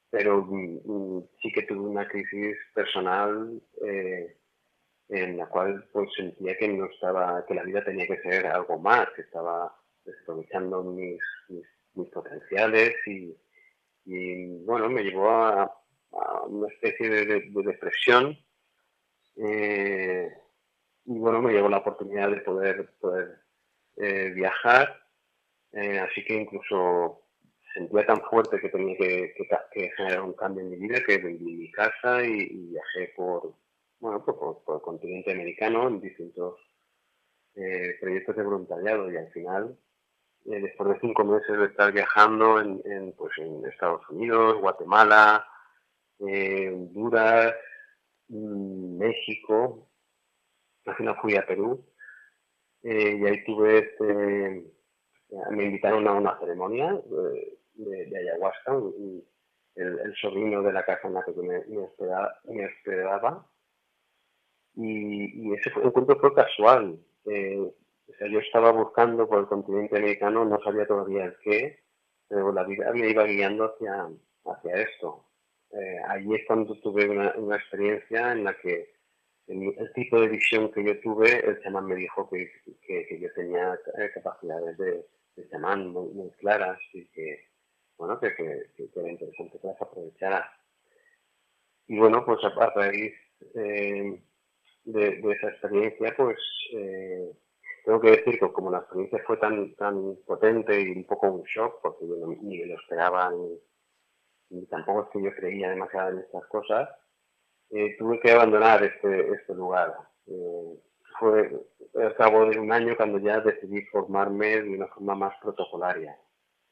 pero 0.09 0.43
mm, 0.43 0.79
mm, 0.83 1.23
sí 1.39 1.51
que 1.51 1.61
tuve 1.63 1.81
una 1.81 2.07
crisis 2.07 2.57
personal 2.73 3.61
eh, 3.85 4.37
en 5.09 5.37
la 5.37 5.45
cual 5.45 5.87
pues 5.93 6.09
sentía 6.15 6.57
que 6.57 6.67
no 6.69 6.85
estaba, 6.85 7.45
que 7.45 7.53
la 7.53 7.63
vida 7.63 7.83
tenía 7.83 8.07
que 8.07 8.19
ser 8.23 8.47
algo 8.47 8.79
más, 8.79 9.07
que 9.15 9.21
estaba 9.21 9.75
desaprovechando 10.03 10.83
mis, 10.83 11.21
mis, 11.49 12.09
potenciales 12.11 12.95
y, 13.05 13.37
bueno, 14.65 14.89
me 14.89 15.03
llevó 15.03 15.29
a, 15.29 15.71
una 16.47 16.67
especie 16.69 17.07
de, 17.07 17.51
depresión. 17.53 18.35
Eh, 19.37 20.40
y 21.15 21.19
bueno, 21.19 21.41
me 21.41 21.52
llegó 21.52 21.67
la 21.67 21.80
oportunidad 21.80 22.30
de 22.30 22.38
poder, 22.38 22.89
eh, 23.97 24.32
viajar, 24.34 25.04
eh, 25.74 26.00
así 26.00 26.24
que 26.24 26.36
incluso 26.36 27.24
sentía 27.74 28.06
tan 28.06 28.21
fuerte 28.21 28.60
que 28.60 28.69
tenía 28.69 28.95
que, 28.97 29.34
generar 29.97 30.21
un 30.21 30.34
cambio 30.34 30.63
en 30.63 30.69
mi 30.69 30.78
vida 30.78 31.04
que 31.06 31.17
vendí 31.17 31.43
mi 31.43 31.71
casa 31.71 32.24
y, 32.24 32.69
viajé 32.69 33.13
por, 33.15 33.54
bueno, 34.00 34.24
por, 34.24 34.63
el 34.76 34.82
continente 34.82 35.32
americano 35.32 35.88
en 35.88 36.00
distintos 36.00 36.60
eh, 37.56 37.97
proyectos 38.00 38.36
de 38.38 38.43
voluntariado 38.43 39.12
y 39.12 39.17
al 39.17 39.30
final 39.32 39.78
después 40.43 40.89
de 40.89 41.00
cinco 41.02 41.24
meses 41.24 41.56
de 41.56 41.65
estar 41.65 41.91
viajando 41.91 42.60
en, 42.60 43.13
pues 43.15 43.32
en 43.38 43.63
Estados 43.65 44.02
Unidos, 44.10 44.60
Guatemala, 44.60 45.45
Honduras, 46.19 47.54
mm, 48.30 48.97
México, 48.97 49.90
final 50.95 51.17
fui 51.21 51.36
a 51.36 51.45
Perú 51.45 51.84
y 52.84 52.89
ahí 53.25 53.43
tuve 53.43 53.80
este, 53.80 54.63
me 55.51 55.65
invitaron 55.65 56.08
a 56.08 56.13
una 56.13 56.38
ceremonia 56.39 56.99
de, 57.75 58.17
ayahuasca, 58.17 58.73
el, 59.75 60.15
sobrino 60.19 60.62
de 60.62 60.73
la 60.73 60.86
casa 60.86 61.08
en 61.08 61.13
la 61.13 61.23
que 61.23 61.32
me, 61.32 61.63
me, 62.45 62.65
esperaba, 62.65 63.47
Y, 64.75 65.54
ese 65.54 65.71
encuentro 65.84 66.19
fue 66.19 66.34
casual. 66.34 66.99
Eh, 67.25 67.58
o 67.60 68.13
sea, 68.17 68.27
yo 68.27 68.39
estaba 68.39 68.71
buscando 68.71 69.27
por 69.27 69.39
el 69.39 69.45
continente 69.47 69.97
americano, 69.97 70.43
no 70.43 70.60
sabía 70.62 70.86
todavía 70.86 71.25
el 71.25 71.38
qué, 71.43 71.80
pero 72.27 72.51
la 72.51 72.63
vida 72.63 72.91
me 72.93 73.10
iba 73.10 73.23
guiando 73.23 73.65
hacia, 73.65 74.10
hacia 74.45 74.75
esto. 74.75 75.25
Eh, 75.71 75.99
allí 76.10 76.36
es 76.36 76.45
cuando 76.45 76.75
tuve 76.82 77.10
una, 77.10 77.34
una 77.38 77.56
experiencia 77.56 78.34
en 78.34 78.43
la 78.43 78.54
que 78.58 78.93
el, 79.51 79.93
tipo 79.93 80.19
de 80.19 80.27
visión 80.27 80.71
que 80.71 80.83
yo 80.83 80.99
tuve, 81.01 81.45
el 81.45 81.61
chamán 81.61 81.85
me 81.85 81.95
dijo 81.95 82.29
que, 82.29 82.51
que, 82.85 83.19
yo 83.19 83.31
tenía 83.33 83.77
eh, 83.97 84.11
capacidades 84.13 84.77
de, 84.77 85.05
de 85.35 85.49
chamán 85.49 85.89
muy, 85.89 86.29
claras 86.39 86.79
y 86.93 87.05
que, 87.07 87.49
bueno, 87.97 88.19
que, 88.19 88.33
que, 88.35 88.89
era 88.95 89.09
interesante 89.09 89.59
que 89.59 89.67
las 89.67 89.81
aprovechara. 89.81 90.51
Y 91.87 91.97
bueno, 91.97 92.23
pues 92.25 92.39
a, 92.43 92.69
raíz 92.69 93.13
eh, 93.55 94.21
de, 94.85 95.07
esa 95.19 95.49
experiencia, 95.49 96.13
pues 96.15 96.37
eh, 96.73 97.31
tengo 97.83 97.99
que 97.99 98.11
decir 98.11 98.39
que 98.39 98.51
como 98.53 98.71
la 98.71 98.79
experiencia 98.79 99.21
fue 99.25 99.37
tan, 99.37 99.75
tan 99.75 100.15
potente 100.25 100.79
y 100.79 100.91
un 100.91 101.05
poco 101.05 101.31
un 101.31 101.43
shock, 101.43 101.81
porque 101.81 102.07
yo 102.07 102.15
ni 102.41 102.63
lo 102.63 102.75
esperaba, 102.75 103.31
ni, 104.49 104.65
tampoco 104.67 105.03
es 105.03 105.09
que 105.09 105.23
yo 105.23 105.35
creía 105.35 105.69
demasiado 105.69 106.11
en 106.11 106.19
estas 106.19 106.45
cosas, 106.47 106.89
eh, 107.73 107.95
tuve 107.97 108.19
que 108.19 108.31
abandonar 108.31 108.84
este, 108.84 109.31
este 109.31 109.53
lugar. 109.55 109.95
Eh, 110.27 110.79
fue 111.17 111.49
al 111.95 112.15
cabo 112.15 112.45
de 112.45 112.60
un 112.60 112.71
año 112.71 112.97
cuando 112.97 113.17
ya 113.19 113.39
decidí 113.39 113.81
formarme 113.86 114.62
de 114.62 114.69
una 114.69 114.88
forma 114.88 115.15
más 115.15 115.34
protocolaria. 115.41 116.17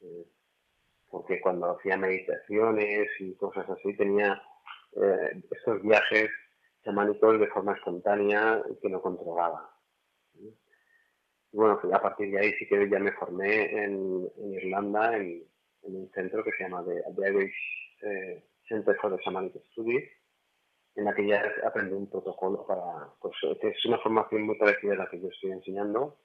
Eh, 0.02 0.26
porque 1.08 1.40
cuando 1.40 1.70
hacía 1.70 1.96
meditaciones 1.96 3.08
y 3.18 3.34
cosas 3.34 3.68
así 3.68 3.96
tenía 3.96 4.40
estos 5.50 5.82
viajes 5.82 6.30
chamánicos 6.84 7.40
de 7.40 7.46
forma 7.48 7.72
espontánea 7.72 8.62
que 8.80 8.88
no 8.88 9.00
controlaba. 9.00 9.70
Y 10.34 11.56
bueno, 11.56 11.80
a 11.92 12.02
partir 12.02 12.30
de 12.30 12.40
ahí 12.40 12.52
sí 12.54 12.68
que 12.68 12.88
ya 12.88 12.98
me 12.98 13.12
formé 13.12 13.84
en, 13.84 14.28
Irlanda 14.54 15.16
en, 15.16 15.44
un 15.82 16.10
centro 16.12 16.44
que 16.44 16.52
se 16.52 16.64
llama 16.64 16.84
The, 16.84 17.28
Irish 17.28 17.54
Center 18.68 18.96
for 19.00 19.16
the 19.16 19.22
Shamanic 19.22 19.54
Studies 19.72 20.08
en 20.96 21.04
la 21.04 21.14
que 21.14 21.26
ya 21.26 21.42
aprendí 21.64 21.94
un 21.94 22.10
protocolo 22.10 22.66
para, 22.66 23.08
pues 23.20 23.34
es 23.62 23.84
una 23.86 23.98
formación 23.98 24.42
muy 24.42 24.58
parecida 24.58 24.94
a 24.94 24.96
la 24.96 25.10
que 25.10 25.20
yo 25.20 25.28
estoy 25.28 25.52
enseñando, 25.52 26.18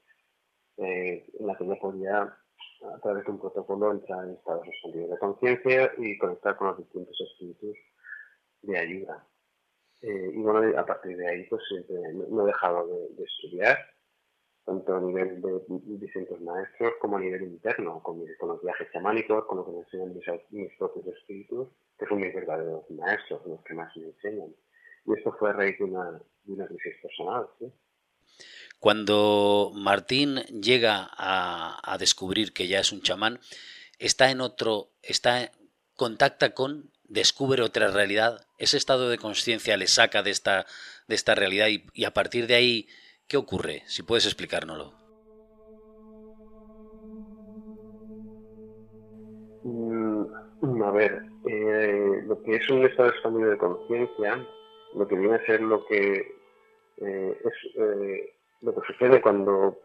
eh, 0.78 1.26
en 1.40 1.48
la 1.48 1.56
que 1.56 1.66
yo 1.66 1.78
podía, 1.80 2.22
a 2.22 3.00
través 3.02 3.26
de 3.26 3.32
un 3.32 3.40
protocolo, 3.40 3.92
entrar 3.92 4.26
en 4.26 4.32
estados 4.32 4.68
expandidos 4.68 5.12
de 5.12 5.18
conciencia 5.20 5.92
y 5.98 6.18
conectar 6.18 6.56
con 6.58 6.68
los 6.68 6.78
distintos 6.78 7.16
espíritus 7.22 7.78
de 8.62 8.78
ayuda. 8.78 9.28
Eh, 10.02 10.32
y 10.34 10.42
bueno, 10.42 10.78
a 10.78 10.86
partir 10.86 11.16
de 11.18 11.28
ahí, 11.28 11.44
pues 11.50 11.64
no 12.30 12.44
he 12.44 12.48
dejado 12.48 12.88
de, 12.88 13.24
estudiar, 13.24 13.78
tanto 14.66 14.96
a 14.96 15.02
nivel 15.02 15.42
de, 15.42 15.62
distintos 16.00 16.42
maestros 16.42 16.94
como 17.00 17.18
a 17.18 17.22
nivel 17.22 17.44
interno, 17.44 18.02
con, 18.02 18.24
con 18.40 18.50
los 18.50 18.62
viajes 18.62 18.92
chamánicos, 18.92 19.46
con 19.46 19.58
lo 19.58 19.66
que 19.66 19.72
me 19.72 19.80
enseñan 19.80 20.14
mis, 20.14 20.26
mis 20.52 20.76
propios 20.78 21.08
espíritus 21.08 21.70
que 21.98 22.06
son 22.08 22.20
mis 22.20 22.34
verdaderos 22.34 22.90
maestros, 22.90 23.42
los 23.46 23.62
que 23.64 23.74
más 23.74 23.96
me 23.96 24.08
enseñan. 24.08 24.54
Y 25.06 25.14
esto 25.14 25.36
fue 25.40 25.50
a 25.50 25.54
raíz 25.54 25.78
de 25.78 25.86
una, 25.86 26.68
crisis 26.68 26.96
personal. 27.02 27.48
Cuando 28.80 29.72
Martín 29.76 30.38
llega 30.62 31.10
a, 31.12 31.96
descubrir 32.00 32.54
que 32.54 32.68
ya 32.68 32.80
es 32.80 32.92
un 32.92 33.02
chamán, 33.02 33.40
está 34.00 34.30
en 34.32 34.42
otro, 34.42 34.92
está 35.02 35.52
contacta 35.96 36.54
con, 36.54 36.92
descubre 37.04 37.62
otra 37.62 37.88
realidad, 37.90 38.46
ese 38.58 38.78
estado 38.78 39.10
de 39.10 39.18
conciencia 39.18 39.78
le 39.78 39.88
saca 39.88 40.24
de 40.24 40.32
esta, 40.32 40.66
de 41.08 41.16
esta 41.16 41.36
realidad 41.36 41.68
y, 41.68 41.86
y, 41.94 42.06
a 42.06 42.14
partir 42.14 42.48
de 42.48 42.56
ahí, 42.56 42.88
¿qué 43.28 43.38
ocurre? 43.38 43.84
Si 43.88 44.04
puedes 44.04 44.26
explicárnoslo. 44.26 45.05
A 50.66 50.92
ver, 50.92 51.22
eh, 51.48 52.24
lo 52.26 52.42
que 52.42 52.56
es 52.56 52.70
un 52.70 52.84
estado 52.86 53.10
expandido 53.10 53.52
de 53.52 53.58
conciencia, 53.58 54.46
lo 54.96 55.08
que 55.08 55.16
viene 55.16 55.36
a 55.36 55.46
ser 55.46 55.62
lo 55.62 55.86
que 55.86 56.36
eh, 56.98 57.38
es 57.44 57.54
eh, 57.76 58.34
lo 58.62 58.74
que 58.74 58.88
sucede 58.88 59.22
cuando 59.22 59.78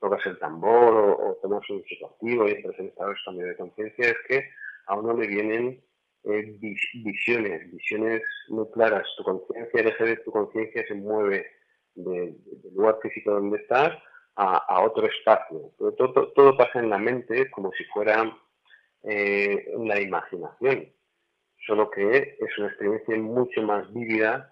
tocas 0.00 0.26
el 0.26 0.38
tambor 0.38 0.94
o, 0.94 1.38
tomas 1.40 1.68
un 1.70 1.82
psicoactivo 1.84 2.46
y 2.46 2.52
entras 2.52 2.78
en 2.78 2.86
estado 2.88 3.12
expandido 3.12 3.48
de 3.48 3.56
conciencia, 3.56 4.08
es 4.08 4.16
que 4.28 4.44
a 4.86 4.96
uno 4.96 5.16
le 5.16 5.26
vienen 5.26 5.82
visiones, 6.22 7.72
visiones 7.72 8.22
muy 8.48 8.70
claras. 8.72 9.06
Tu 9.16 9.24
conciencia, 9.24 9.82
de 9.82 10.16
tu 10.16 10.30
conciencia 10.30 10.86
se 10.86 10.94
mueve 10.94 11.46
del 11.94 12.36
lugar 12.74 12.98
físico 13.00 13.30
donde 13.30 13.58
estás 13.58 13.96
a, 14.36 14.82
otro 14.82 15.06
espacio. 15.06 15.72
Todo, 15.78 16.32
todo, 16.34 16.56
pasa 16.56 16.80
en 16.80 16.90
la 16.90 16.98
mente 16.98 17.50
como 17.50 17.72
si 17.72 17.84
fuera 17.84 18.36
eh, 19.06 19.72
la 19.78 20.00
imaginación, 20.00 20.90
solo 21.66 21.90
que 21.90 22.36
es 22.40 22.58
una 22.58 22.68
experiencia 22.68 23.16
mucho 23.18 23.62
más 23.62 23.92
vívida 23.92 24.50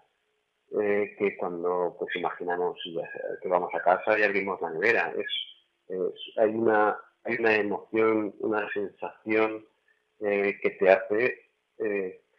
eh, 0.79 1.15
que 1.19 1.37
cuando 1.39 1.97
pues 1.99 2.15
imaginamos 2.17 2.79
que 3.43 3.49
vamos 3.49 3.75
a 3.75 3.83
casa 3.83 4.19
y 4.19 4.23
abrimos 4.23 4.61
la 4.61 4.71
nevera. 4.71 5.15
Es, 5.17 5.27
hay, 6.37 6.51
una, 6.51 6.99
hay 7.25 7.37
una 7.39 7.57
emoción, 7.57 8.35
una 8.41 8.69
sensación 8.73 9.67
eh, 10.21 10.59
que 10.63 10.71
te 10.71 10.91
hace 10.91 11.39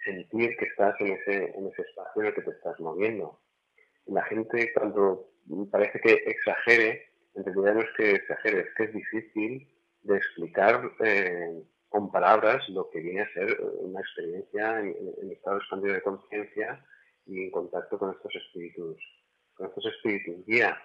sentir 0.05 0.55
que 0.57 0.65
estás 0.65 0.95
en 1.01 1.13
ese, 1.13 1.51
en 1.57 1.67
ese 1.67 1.81
espacio 1.81 2.21
en 2.21 2.27
el 2.27 2.35
que 2.35 2.41
te 2.43 2.51
estás 2.51 2.79
moviendo. 2.79 3.39
La 4.05 4.23
gente 4.25 4.71
cuando 4.73 5.29
parece 5.71 5.99
que 5.99 6.13
exagere, 6.13 7.09
en 7.33 7.43
realidad 7.43 7.73
no 7.73 7.81
es 7.81 7.89
que 7.97 8.11
exagere, 8.11 8.59
es 8.61 8.73
que 8.75 8.83
es 8.83 8.93
difícil 8.93 9.67
de 10.03 10.17
explicar 10.17 10.91
con 11.93 12.11
palabras 12.11 12.67
lo 12.69 12.89
que 12.89 13.01
viene 13.01 13.21
a 13.21 13.33
ser 13.33 13.51
eh, 13.51 13.63
una 13.81 13.99
experiencia 14.01 14.79
en, 14.79 15.31
estado 15.31 15.57
expandido 15.57 15.93
de 15.93 16.01
conciencia 16.01 16.83
y 17.27 17.43
en 17.43 17.51
contacto 17.51 17.99
con 17.99 18.15
estos 18.15 18.31
espíritus, 18.35 18.97
con 19.53 19.67
estos 19.67 19.85
espíritus 19.85 20.43
guía. 20.47 20.75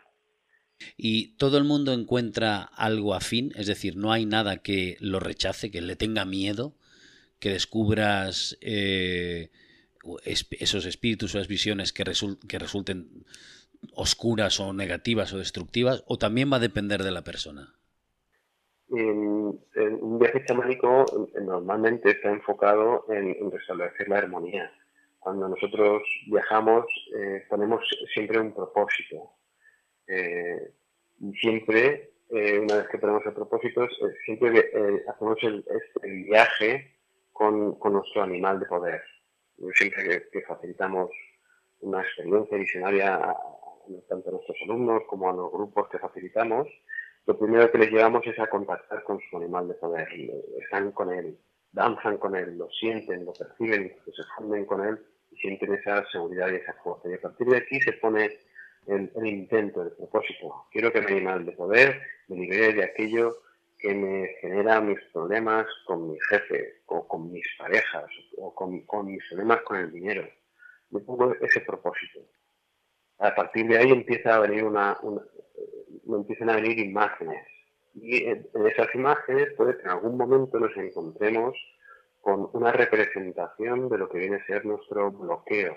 Y 0.99 1.35
todo 1.39 1.57
el 1.57 1.65
mundo 1.65 1.95
encuentra 1.95 2.63
algo 2.63 3.15
afín, 3.15 3.53
es 3.57 3.67
decir, 3.67 3.97
no 3.97 4.13
hay 4.13 4.27
nada 4.27 4.59
que 4.59 4.99
lo 5.01 5.19
rechace, 5.19 5.71
que 5.71 5.81
le 5.81 5.97
tenga 5.97 6.27
miedo, 6.27 6.75
que 7.41 7.49
descubras 7.49 8.59
eh, 8.61 9.49
esos 10.25 10.85
espíritus 10.85 11.35
o 11.35 11.39
esas 11.39 11.49
visiones 11.49 11.95
que, 11.95 12.05
que 12.47 12.59
resulten 12.59 13.25
oscuras 13.95 14.61
o 14.61 14.75
negativas 14.75 15.33
o 15.33 15.39
destructivas, 15.39 16.05
o 16.07 16.19
también 16.19 16.53
va 16.53 16.59
a 16.59 16.61
depender 16.61 17.03
de 17.03 17.13
la 17.13 17.25
persona 17.25 17.79
un 20.01 20.19
viaje 20.19 20.45
chamánico 20.45 21.05
normalmente 21.41 22.11
está 22.11 22.31
enfocado 22.31 23.05
en, 23.09 23.51
restablecer 23.51 24.09
la 24.09 24.19
armonía. 24.19 24.73
Cuando 25.19 25.49
nosotros 25.49 26.03
viajamos 26.27 26.87
eh, 27.17 27.45
ponemos 27.49 27.83
siempre 28.15 28.39
un 28.39 28.53
propósito. 28.53 29.33
Eh, 30.07 30.73
y 31.21 31.33
siempre, 31.35 32.13
eh, 32.31 32.59
una 32.61 32.77
vez 32.77 32.89
que 32.89 32.99
ponemos 32.99 33.27
el 33.27 33.35
propósito, 33.35 33.87
siempre 34.25 34.71
hacemos 35.09 35.39
el, 35.43 35.65
viaje 36.25 36.95
con, 37.33 37.79
nuestro 37.79 38.23
animal 38.23 38.61
de 38.61 38.67
poder. 38.67 39.03
Siempre 39.75 40.29
que, 40.31 40.43
facilitamos 40.43 41.11
una 41.81 42.01
experiencia 42.03 42.57
visionaria 42.57 43.37
tanto 44.09 44.29
a 44.29 44.33
nuestros 44.33 44.57
alumnos 44.65 45.03
como 45.09 45.31
a 45.31 45.33
los 45.33 45.53
grupos 45.53 45.89
que 45.89 45.99
facilitamos, 45.99 46.69
lo 47.29 47.39
primero 47.39 47.71
que 47.71 47.77
les 47.77 47.93
llevamos 47.93 48.27
es 48.27 48.39
a 48.39 48.47
contactar 48.47 49.03
con 49.05 49.21
su 49.21 49.37
animal 49.37 49.69
de 49.69 49.75
poder. 49.75 50.09
Están 50.63 50.93
con 50.93 51.13
él, 51.13 51.37
danzan 51.71 52.17
con 52.17 52.35
él, 52.35 52.57
lo 52.57 52.71
sienten, 52.71 53.27
lo 53.27 53.35
perciben, 53.35 53.95
se 54.07 54.23
funden 54.35 54.65
con 54.65 54.83
él 54.83 54.99
y 55.31 55.37
sienten 55.37 55.75
esa 55.75 56.07
seguridad 56.11 56.51
y 56.51 56.55
esa 56.55 56.73
fuerza. 56.83 57.07
Y 57.11 57.13
a 57.13 57.21
partir 57.21 57.47
de 57.49 57.59
aquí 57.59 57.79
se 57.83 57.93
pone 57.93 58.31
el, 58.87 59.11
intento, 59.27 59.83
el 59.83 59.93
propósito. 59.93 60.69
Quiero 60.73 60.91
que 60.91 61.03
mi 61.03 61.13
animal 61.13 61.45
de 61.45 61.53
poder 61.53 62.01
me 62.29 62.37
libere 62.37 62.73
de 62.73 62.85
aquello 62.85 63.37
que 63.79 63.95
me 63.95 64.29
genera 64.41 64.81
mis 64.81 64.99
problemas 65.13 65.67
con 65.87 66.11
mi 66.11 66.19
jefe, 66.31 66.81
o 66.87 67.07
con 67.07 67.31
mis 67.31 67.45
parejas, 67.59 68.07
o 68.39 68.55
con, 68.55 68.73
mis 69.07 69.23
problemas 69.29 69.61
con 69.65 69.77
el 69.77 69.93
dinero. 69.93 70.27
Me 70.89 71.01
pongo 71.01 71.35
ese 71.35 71.61
propósito. 71.61 72.21
A 73.19 73.35
partir 73.35 73.69
de 73.69 73.77
ahí 73.77 73.91
empieza 73.91 74.35
a 74.35 74.41
venir 74.41 74.65
una, 74.65 74.97
me 75.03 75.21
empiezan 76.17 76.51
a 76.51 76.57
venir 76.57 76.79
imágenes, 76.79 77.47
Y 77.95 78.25
en, 78.25 78.49
esas 78.67 78.95
imágenes 78.95 79.53
puede 79.57 79.77
que 79.77 79.83
en 79.83 79.91
algún 79.91 80.17
momento 80.17 80.59
nos 80.59 80.77
encontremos 80.77 81.57
con 82.21 82.51
una 82.53 82.73
representación 82.73 83.89
de 83.89 83.99
lo 83.99 84.09
que 84.09 84.19
viene 84.19 84.37
a 84.37 84.47
ser 84.47 84.65
nuestro 84.65 85.11
bloqueo, 85.11 85.77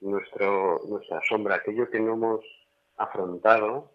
nuestro, 0.00 0.80
nuestra 0.88 1.20
sombra, 1.28 1.56
aquello 1.56 1.88
que 1.90 2.00
no 2.00 2.14
hemos 2.14 2.44
afrontado 2.96 3.92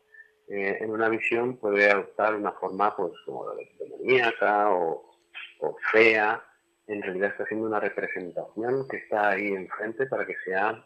eh, 0.48 0.78
en 0.82 0.92
una 0.92 1.10
visión 1.10 1.58
puede 1.58 1.90
adoptar 1.90 2.36
una 2.36 2.52
forma 2.54 2.96
pues 2.96 3.14
como 3.26 3.50
de 3.52 3.70
demoníaca 3.80 4.72
o, 4.72 5.12
o 5.60 5.78
fea, 5.92 6.44
en 6.88 7.02
realidad 7.02 7.30
está 7.32 7.44
haciendo 7.44 7.68
una 7.68 7.80
representación 7.80 8.88
que 8.90 8.98
está 8.98 9.30
ahí 9.30 9.48
enfrente 9.48 10.06
para 10.08 10.26
que 10.26 10.36
sea 10.44 10.86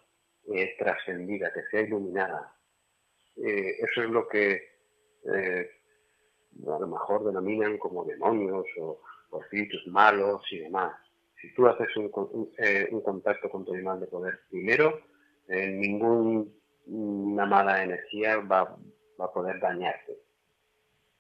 eh, 0.53 0.75
trascendida, 0.77 1.51
que 1.51 1.63
sea 1.71 1.81
iluminada. 1.81 2.53
Eh, 3.35 3.77
eso 3.79 4.03
es 4.03 4.09
lo 4.09 4.27
que 4.27 4.76
eh, 5.25 5.69
a 6.65 6.79
lo 6.79 6.87
mejor 6.87 7.25
denominan 7.25 7.77
como 7.77 8.05
demonios 8.05 8.65
o, 8.79 9.01
espíritus 9.41 9.85
malos 9.87 10.41
y 10.51 10.59
demás. 10.59 10.93
Si 11.41 11.53
tú 11.53 11.67
haces 11.67 11.87
un, 11.97 12.09
contacto 13.01 13.49
con 13.49 13.65
tu 13.65 13.73
animal 13.73 13.99
de 13.99 14.07
poder 14.07 14.39
primero, 14.49 15.01
ninguna 15.47 17.45
mala 17.45 17.83
energía 17.83 18.37
va, 18.37 18.75
va 19.19 19.25
a 19.25 19.33
poder 19.33 19.59
dañarte. 19.59 20.17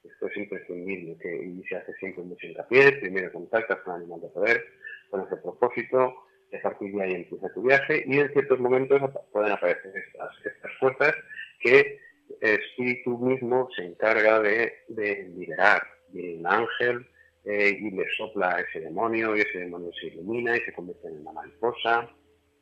Esto 0.03 0.27
es 0.27 0.37
imprescindible 0.37 1.17
que, 1.17 1.35
y 1.35 1.63
se 1.65 1.75
hace 1.75 1.93
siempre 1.95 2.23
mucho 2.23 2.47
hincapié. 2.47 2.93
Primero 2.93 3.31
contactas 3.31 3.79
con 3.79 3.95
el 3.95 4.01
animal 4.01 4.21
de 4.21 4.29
poder 4.29 4.63
con 5.09 5.21
ese 5.21 5.37
propósito, 5.37 6.15
a 6.53 6.61
partir 6.61 6.93
de 6.93 7.03
ahí 7.03 7.13
empieza 7.13 7.53
tu 7.53 7.61
viaje 7.61 8.03
y 8.05 8.19
en 8.19 8.31
ciertos 8.31 8.59
momentos 8.59 9.01
pueden 9.31 9.51
aparecer 9.51 9.91
estas, 9.95 10.29
estas 10.45 10.71
fuerzas 10.79 11.13
que 11.59 11.99
el 12.41 12.59
espíritu 12.59 13.17
mismo 13.17 13.69
se 13.75 13.85
encarga 13.85 14.39
de, 14.41 14.73
de 14.89 15.23
liberar. 15.35 15.81
Viene 16.09 16.39
un 16.39 16.47
ángel 16.47 17.07
eh, 17.43 17.77
y 17.79 17.91
le 17.91 18.05
sopla 18.17 18.55
a 18.55 18.61
ese 18.61 18.81
demonio 18.81 19.35
y 19.35 19.41
ese 19.41 19.59
demonio 19.59 19.91
se 19.99 20.07
ilumina 20.07 20.55
y 20.55 20.61
se 20.61 20.73
convierte 20.73 21.07
en 21.07 21.21
una 21.21 21.33
mariposa 21.33 22.09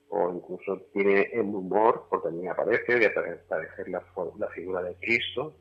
o 0.09 0.31
incluso 0.33 0.81
tiene 0.93 1.29
el 1.33 1.41
humor, 1.41 2.05
porque 2.09 2.29
también 2.29 2.51
aparece, 2.51 2.99
de 2.99 3.07
aparecer 3.07 3.89
la, 3.89 4.03
la 4.37 4.47
figura 4.49 4.83
de 4.83 4.95
Cristo, 4.95 5.55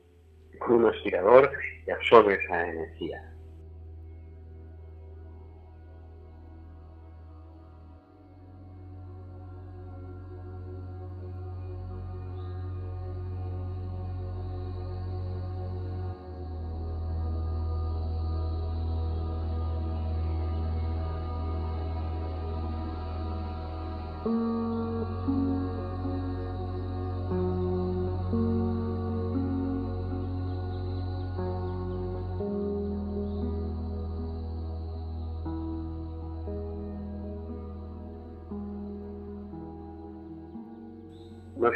con 0.59 0.83
un 0.83 0.85
aspirador 0.85 1.51
y 1.85 1.91
absorbe 1.91 2.35
esa 2.35 2.69
energía. 2.69 3.34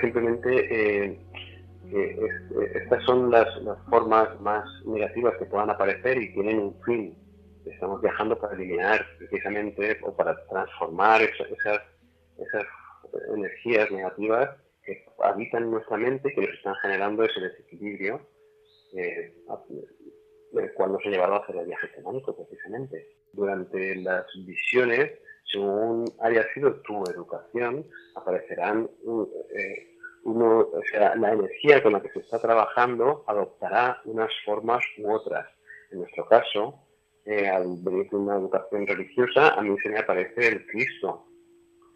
Simplemente 0.02 1.04
eh, 1.04 1.20
eh, 1.92 2.32
estas 2.76 3.04
son 3.04 3.32
las, 3.32 3.48
formas 3.90 4.40
más 4.42 4.66
negativas 4.86 5.36
que 5.38 5.46
puedan 5.46 5.70
aparecer 5.70 6.18
y 6.18 6.34
tienen 6.34 6.60
un 6.60 6.76
fin. 6.84 7.16
Estamos 7.66 8.02
viajando 8.02 8.38
para 8.38 8.56
eliminar 8.56 9.06
precisamente 9.18 10.00
o 10.04 10.16
para 10.16 10.36
transformar 10.48 11.22
esas, 11.22 11.52
esas 11.52 11.80
energías 13.34 13.92
negativas 13.92 14.58
que 14.84 15.06
habitan 15.22 15.70
nuestra 15.72 15.98
mente 15.98 16.34
que 16.34 16.42
nos 16.42 16.52
están 16.52 16.76
generando 16.82 17.24
ese 17.24 17.40
desequilibrio 17.42 18.22
eh, 18.94 19.34
cual 20.76 20.94
nos 20.94 21.06
ha 21.06 21.10
llevado 21.10 21.36
a 21.36 21.40
hacer 21.40 21.58
el 21.58 21.68
viaje 21.68 21.88
temático 21.90 22.36
precisamente. 22.36 23.18
Durante 23.34 23.96
las 23.96 24.26
visiones 24.46 25.12
según 25.52 26.06
haya 26.22 26.46
sido 26.54 26.76
tu 26.82 27.04
educación, 27.10 27.86
aparecerán, 28.16 28.90
eh, 29.56 29.98
o 30.26 30.82
sea, 30.92 31.16
la 31.16 31.34
energía 31.34 31.82
con 31.82 31.94
la 31.94 32.02
que 32.02 32.10
se 32.10 32.20
está 32.20 32.40
trabajando 32.40 33.24
adoptará 33.28 34.02
unas 34.06 34.32
formas 34.46 34.84
u 35.00 35.12
otras. 35.12 35.48
En 35.92 36.00
nuestro 36.00 36.26
caso, 36.28 36.76
eh, 37.26 37.48
al 37.48 37.78
venir 37.82 38.10
de 38.10 38.18
una 38.18 38.36
educación 38.36 38.86
religiosa, 38.86 39.56
a 39.56 39.62
mí 39.62 39.76
se 39.82 39.90
me 39.90 40.00
aparece 40.00 40.48
el 40.48 40.66
Cristo. 40.68 41.26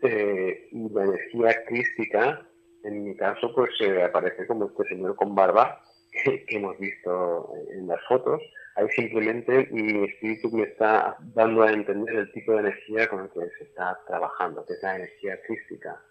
Eh, 0.03 0.67
y 0.71 0.89
la 0.89 1.05
energía 1.05 1.63
crística, 1.65 2.47
en 2.83 3.03
mi 3.03 3.15
caso, 3.15 3.53
pues 3.55 3.69
se 3.77 4.03
aparece 4.03 4.45
como 4.47 4.65
este 4.65 4.83
señor 4.89 5.15
con 5.15 5.33
barba 5.33 5.81
que 6.11 6.45
hemos 6.49 6.77
visto 6.77 7.53
en 7.71 7.87
las 7.87 8.01
fotos, 8.07 8.41
Ahí 8.75 8.87
simplemente 8.95 9.67
mi 9.71 10.03
espíritu 10.05 10.49
me 10.51 10.63
está 10.63 11.15
dando 11.35 11.61
a 11.61 11.71
entender 11.71 12.15
el 12.15 12.31
tipo 12.31 12.53
de 12.53 12.59
energía 12.59 13.07
con 13.07 13.21
el 13.21 13.29
que 13.29 13.41
se 13.57 13.65
está 13.65 13.99
trabajando, 14.07 14.65
que 14.65 14.73
es 14.73 14.81
la 14.81 14.95
energía 14.95 15.39
crística. 15.45 16.01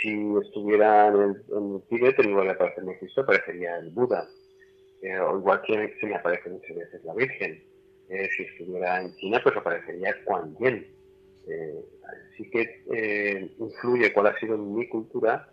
Si 0.00 0.12
estuviera 0.44 1.08
en 1.08 1.14
el, 1.14 1.44
en 1.50 1.82
Tíbet, 1.88 2.18
en 2.20 2.30
lugar 2.30 2.46
de 2.46 2.52
aparecerme 2.52 2.98
Cristo, 2.98 3.22
aparecería 3.22 3.78
el 3.78 3.90
Buda. 3.90 4.28
Eh, 5.02 5.18
o 5.18 5.38
igual 5.38 5.62
que 5.62 5.96
se 5.98 6.06
me 6.06 6.14
aparece 6.14 6.48
muchas 6.48 6.76
veces 6.76 7.04
la 7.04 7.14
Virgen. 7.14 7.64
Eh, 8.08 8.28
si 8.36 8.44
estuviera 8.44 9.02
en 9.02 9.12
China, 9.16 9.40
pues 9.42 9.56
aparecería 9.56 10.14
Kuan 10.24 10.56
Yin. 10.58 10.86
Eh, 11.46 11.84
así 12.32 12.50
que 12.50 13.54
influye 13.58 14.12
cuál 14.12 14.28
ha 14.28 14.38
sido 14.38 14.58
mi 14.58 14.88
cultura, 14.88 15.48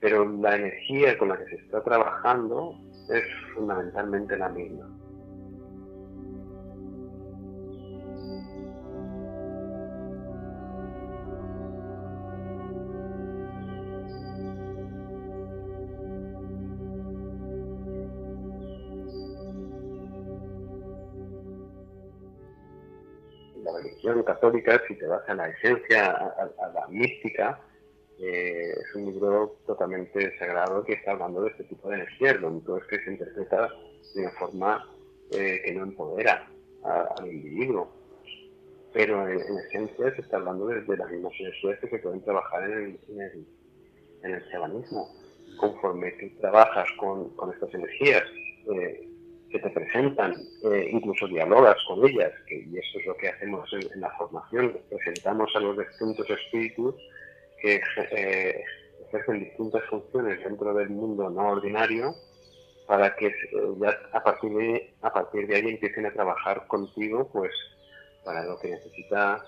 pero 0.00 0.24
la 0.40 0.56
energía 0.56 1.18
con 1.18 1.28
la 1.28 1.38
que 1.38 1.46
se 1.46 1.56
está 1.56 1.82
trabajando 1.82 2.78
es 3.08 3.24
fundamentalmente 3.54 4.36
la 4.36 4.48
misma. 4.48 4.95
Católica, 24.24 24.82
si 24.86 24.94
te 24.96 25.06
vas 25.06 25.28
a 25.28 25.34
la 25.34 25.48
esencia, 25.48 26.10
a, 26.10 26.72
la 26.74 26.86
mística, 26.88 27.60
eh, 28.18 28.72
es 28.72 28.94
un 28.94 29.06
libro 29.06 29.58
totalmente 29.66 30.36
sagrado 30.38 30.84
que 30.84 30.94
está 30.94 31.12
hablando 31.12 31.42
de 31.42 31.50
este 31.50 31.64
tipo 31.64 31.88
de 31.88 31.96
energía, 31.96 32.34
donde 32.34 32.64
todo 32.64 32.78
es 32.78 32.84
que 32.86 32.98
se 33.00 33.12
interpreta 33.12 33.68
de 34.14 34.22
una 34.22 34.30
forma 34.32 34.90
eh, 35.32 35.60
que 35.64 35.74
no 35.74 35.82
empodera 35.84 36.48
al 36.84 37.26
individuo. 37.26 37.90
Pero 38.92 39.28
en, 39.28 39.38
esencia 39.38 40.14
se 40.14 40.22
está 40.22 40.38
hablando 40.38 40.66
de, 40.66 40.96
las 40.96 41.10
mismas 41.10 41.32
energías 41.38 41.78
que 41.80 41.88
se 41.88 41.98
pueden 41.98 42.22
trabajar 42.22 42.64
en 42.64 42.72
el, 42.72 43.00
en 43.08 43.20
el, 43.20 43.46
en 44.22 44.34
el 44.34 44.50
chamanismo. 44.50 45.08
Conforme 45.58 46.12
tú 46.12 46.40
trabajas 46.40 46.88
con, 46.98 47.30
con 47.36 47.52
estas 47.52 47.74
energías, 47.74 48.22
eh, 48.74 49.08
que 49.50 49.58
te 49.58 49.70
presentan, 49.70 50.34
eh, 50.64 50.88
incluso 50.92 51.26
dialogas 51.28 51.76
con 51.86 52.06
ellas, 52.06 52.32
que, 52.46 52.56
y 52.56 52.78
eso 52.78 52.98
es 52.98 53.06
lo 53.06 53.16
que 53.16 53.28
hacemos 53.28 53.68
en, 53.72 54.00
la 54.00 54.10
formación, 54.16 54.78
presentamos 54.88 55.54
a 55.54 55.60
los 55.60 55.78
distintos 55.78 56.28
espíritus 56.28 56.94
que 57.60 57.80
eh, 58.10 58.64
ejercen 59.08 59.40
distintas 59.40 59.84
funciones 59.84 60.42
dentro 60.42 60.74
del 60.74 60.90
mundo 60.90 61.30
no 61.30 61.50
ordinario 61.50 62.14
para 62.86 63.14
que 63.16 63.26
eh, 63.26 63.32
ya 63.80 63.98
a 64.12 64.22
partir 64.22 65.46
de 65.46 65.56
ahí 65.56 65.68
empiecen 65.68 66.06
a 66.06 66.12
trabajar 66.12 66.66
contigo 66.66 67.28
pues 67.32 67.52
para 68.24 68.44
lo 68.44 68.58
que 68.58 68.70
necesita 68.70 69.44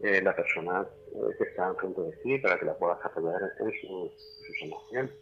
la 0.00 0.34
persona 0.34 0.84
que 1.38 1.44
está 1.44 1.68
enfrente 1.68 2.00
de 2.00 2.12
ti 2.24 2.38
para 2.38 2.58
que 2.58 2.64
la 2.64 2.74
puedas 2.74 2.98
apoyar 3.04 3.40
en, 3.60 3.72
su, 3.80 4.10
en. 4.92 5.12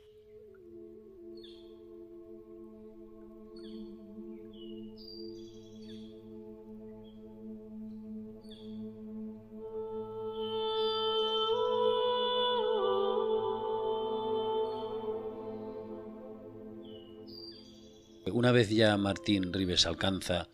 Una 18.40 18.52
vez 18.52 18.70
ya 18.70 18.96
Martín 18.96 19.52
Rives 19.52 19.86
alcanza 19.86 20.48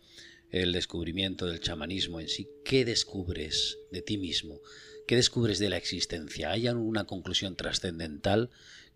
el 0.51 0.73
descubrimiento 0.73 1.45
del 1.45 1.61
chamanismo 1.61 2.19
en 2.19 2.27
sí, 2.27 2.49
¿qué 2.65 2.83
descubres 2.83 3.79
de 3.93 4.01
ti 4.01 4.17
mismo? 4.17 4.55
¿Qué 5.07 5.15
descubres 5.15 5.57
de 5.57 5.69
la 5.69 5.77
existencia? 5.77 6.51
¿Hay 6.51 6.67
alguna 6.67 7.05
conclusión 7.05 7.55
trascendental 7.55 8.49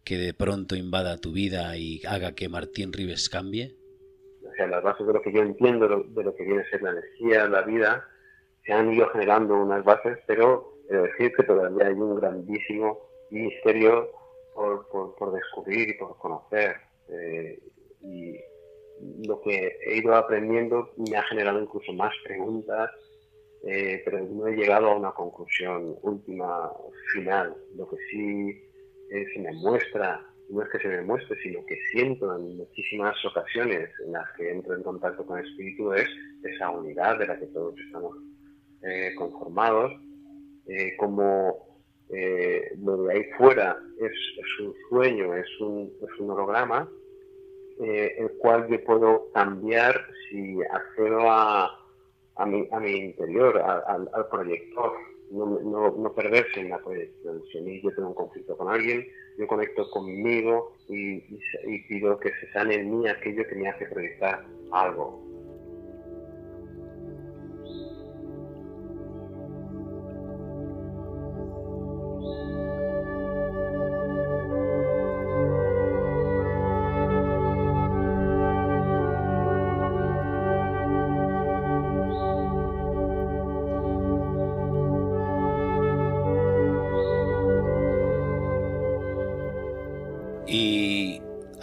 que 0.04 0.18
de 0.18 0.34
pronto 0.34 0.76
invada 0.76 1.16
tu 1.20 1.32
vida 1.32 1.78
y 1.78 2.02
haga 2.06 2.36
que 2.36 2.50
Martín 2.50 2.92
Rives 2.92 3.30
cambie? 3.30 3.78
sea, 4.58 4.68
las 4.68 4.84
bases 4.84 5.08
de 5.08 5.14
lo 5.14 5.22
que 5.22 5.32
yo 5.32 5.42
entiendo, 5.42 5.88
de 5.88 6.24
lo 6.26 6.36
que 6.36 6.44
viene 6.44 6.64
a 6.64 6.70
ser 6.70 6.82
la 6.82 6.92
energía, 6.92 7.48
la 7.48 7.62
vida, 7.62 8.06
se 8.66 8.74
han 8.74 8.92
ido 8.92 9.08
generando 9.12 9.56
unas 9.56 9.86
bases, 9.86 10.18
pero 10.28 10.80
he 10.89 10.96
de 10.98 11.04
decir 11.04 11.32
que 11.38 11.44
todavía 11.44 11.88
hay 11.88 11.94
un 11.94 12.18
grandísimo 12.18 13.00
misterio 13.30 14.12
por, 14.54 14.86
por, 15.18 15.32
descubrir 15.32 15.92
y 15.92 15.94
por 15.94 16.18
conocer. 16.18 16.76
Eh, 17.08 17.58
y 18.02 18.51
lo 19.26 19.41
que 19.41 19.78
he 19.86 19.97
ido 19.97 20.16
aprendiendo 20.16 20.91
me 20.97 21.18
ha 21.18 21.24
generado 21.24 21.62
incluso 21.62 21.93
más 21.93 22.14
preguntas, 22.24 22.91
eh, 23.64 24.02
pero 24.04 24.20
no 24.20 24.47
he 24.47 24.56
llegado 24.56 24.89
a 24.89 24.95
una 24.95 25.12
conclusión 25.12 25.95
última, 26.02 26.72
final. 27.14 27.56
Lo 27.76 27.88
que 27.89 27.97
sí 28.10 28.62
eh, 29.12 29.26
se 29.34 29.39
me 29.39 29.54
muestra, 29.54 30.26
no 30.49 30.62
es 30.64 30.70
que 30.70 30.80
se 30.80 30.88
me 30.88 31.02
muestre, 31.02 31.38
sino 31.41 31.66
que 31.66 31.78
siento 31.91 32.36
en 32.36 32.58
muchísimas 32.58 33.16
ocasiones 33.26 33.89
en 34.06 34.14
las 34.14 34.26
que 34.38 34.52
entro 34.52 34.76
en 34.76 34.84
contacto 34.84 35.26
con 35.26 35.39
el 35.39 35.45
espíritu 35.45 35.93
es 35.93 36.08
esa 36.43 36.70
unidad 36.70 37.20
de 37.20 37.28
la 37.28 37.39
que 37.39 37.47
todos 37.47 37.76
estamos 37.80 38.18
eh, 38.84 39.14
conformados, 39.16 39.91
como 40.97 41.70
lo 42.78 43.04
de 43.04 43.14
ahí 43.14 43.24
fuera 43.38 43.78
es, 43.99 44.12
un 44.60 44.74
sueño, 44.89 45.34
es 45.36 45.47
un, 45.60 45.91
es 46.02 46.20
un 46.20 46.30
holograma, 46.32 46.89
el 47.82 48.32
cual 48.38 48.68
yo 48.68 48.84
puedo 48.84 49.32
cambiar 49.34 50.00
si 50.30 50.58
accedo 50.64 51.30
a, 51.30 51.80
a 52.36 52.46
mi, 52.46 52.68
a 52.72 52.80
mi 52.80 52.92
interior, 52.92 53.58
al, 53.58 54.10
al 54.14 54.28
proyector, 54.30 54.94
no, 55.32 55.46
no, 55.46 55.92
no, 55.92 56.14
perderse 56.14 56.60
en 56.60 56.70
la 56.70 56.80
proyección. 56.80 57.42
Si 57.52 57.82
yo 57.82 57.92
tengo 57.96 58.10
un 58.10 58.16
conflicto 58.16 58.58
con 58.58 58.70
alguien, 58.70 59.08
yo 59.38 59.48
conecto 59.48 59.90
conmigo 59.90 60.74
y, 60.90 61.24
y, 61.66 61.80
pido 61.88 62.20
que 62.20 62.32
se 62.40 62.52
sane 62.52 62.76
en 62.76 63.00
mí 63.00 63.08
aquello 63.08 63.48
que 63.48 63.56
me 63.56 63.70
hace 63.70 63.86
proyectar 63.86 64.46
algo. 64.72 65.31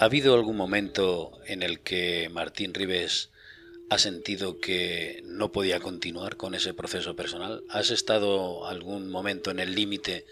Habido 0.09 0.34
algún 0.34 0.56
momento 0.56 1.32
en 1.46 1.62
el 1.62 1.80
que 1.80 2.30
Martín 2.32 2.72
Rives 2.72 3.30
ha 3.90 3.98
sentido 3.98 4.59
que 4.59 5.20
no 5.26 5.52
podía 5.52 5.80
continuar 5.80 6.38
con 6.38 6.54
ese 6.54 6.72
proceso 6.72 7.14
personal? 7.14 7.62
¿Has 7.68 7.90
estado 7.90 8.66
algún 8.66 9.11
momento 9.11 9.50
en 9.50 9.59
el 9.59 9.74
límite 9.74 10.24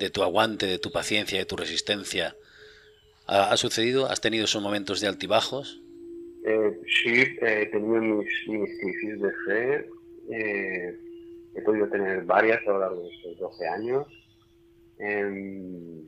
de 0.00 0.10
tu 0.10 0.24
aguante, 0.24 0.66
de 0.66 0.80
tu 0.80 0.90
paciencia, 0.90 1.38
de 1.38 1.44
tu 1.44 1.54
resistencia? 1.54 2.36
¿Ha, 3.28 3.56
sucedido? 3.56 4.06
¿Has 4.06 4.20
tenido 4.20 4.46
esos 4.46 4.60
momentos 4.60 5.00
de 5.00 5.06
altibajos? 5.06 5.80
Eh, 6.44 6.76
sí, 7.04 7.22
he 7.40 7.66
tenido 7.66 8.00
mis, 8.00 8.28
crisis 8.80 9.20
de 9.22 9.32
fe. 9.46 9.88
Eh, 10.32 10.98
he 11.54 11.62
podido 11.62 11.86
tener 11.86 12.24
varias 12.24 12.66
a 12.66 12.70
lo 12.70 12.80
largo 12.80 13.00
de 13.00 13.14
estos 13.14 13.38
12 13.38 13.68
años. 13.68 14.06
Em, 14.98 16.00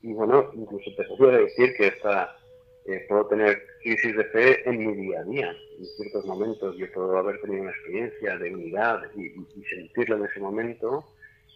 y 0.00 0.12
bueno, 0.12 0.52
incluso 0.54 0.94
te 0.96 1.02
puedo 1.16 1.32
decir 1.32 1.74
que 1.76 1.88
esta, 1.88 2.36
eh, 2.84 3.06
puedo 3.08 3.26
tener 3.26 3.62
crisis 3.82 4.16
de 4.16 4.24
fe 4.24 4.68
en 4.68 4.78
mi 4.78 4.94
día 4.94 5.20
a 5.20 5.24
día. 5.24 5.56
En 5.78 5.84
ciertos 5.84 6.24
momentos 6.26 6.76
yo 6.76 6.90
puedo 6.92 7.16
haber 7.16 7.40
tenido 7.40 7.62
una 7.62 7.70
experiencia 7.70 8.36
de 8.38 8.54
unidad 8.54 9.02
y, 9.14 9.30
sentirlo 9.64 10.16
en 10.16 10.24
ese 10.24 10.40
momento 10.40 11.04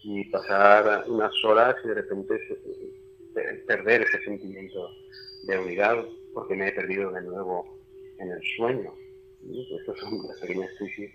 y 0.05 0.25
pasar 0.31 1.05
unas 1.09 1.33
horas 1.45 1.75
y 1.85 1.89
de 1.89 1.95
repente 1.95 2.39
perder 3.67 4.03
ese 4.03 4.23
sentimiento 4.25 4.89
de 5.47 5.59
unidad 5.59 5.97
porque 6.33 6.55
me 6.55 6.69
he 6.69 6.73
perdido 6.73 7.11
de 7.11 7.23
nuevo 7.23 7.77
en 8.19 8.31
el 8.31 8.41
sueño. 8.57 8.93
Estas 9.81 9.99
son 9.99 10.19
las 10.27 10.39
pequeñas 10.41 10.71
crisis. 10.79 11.11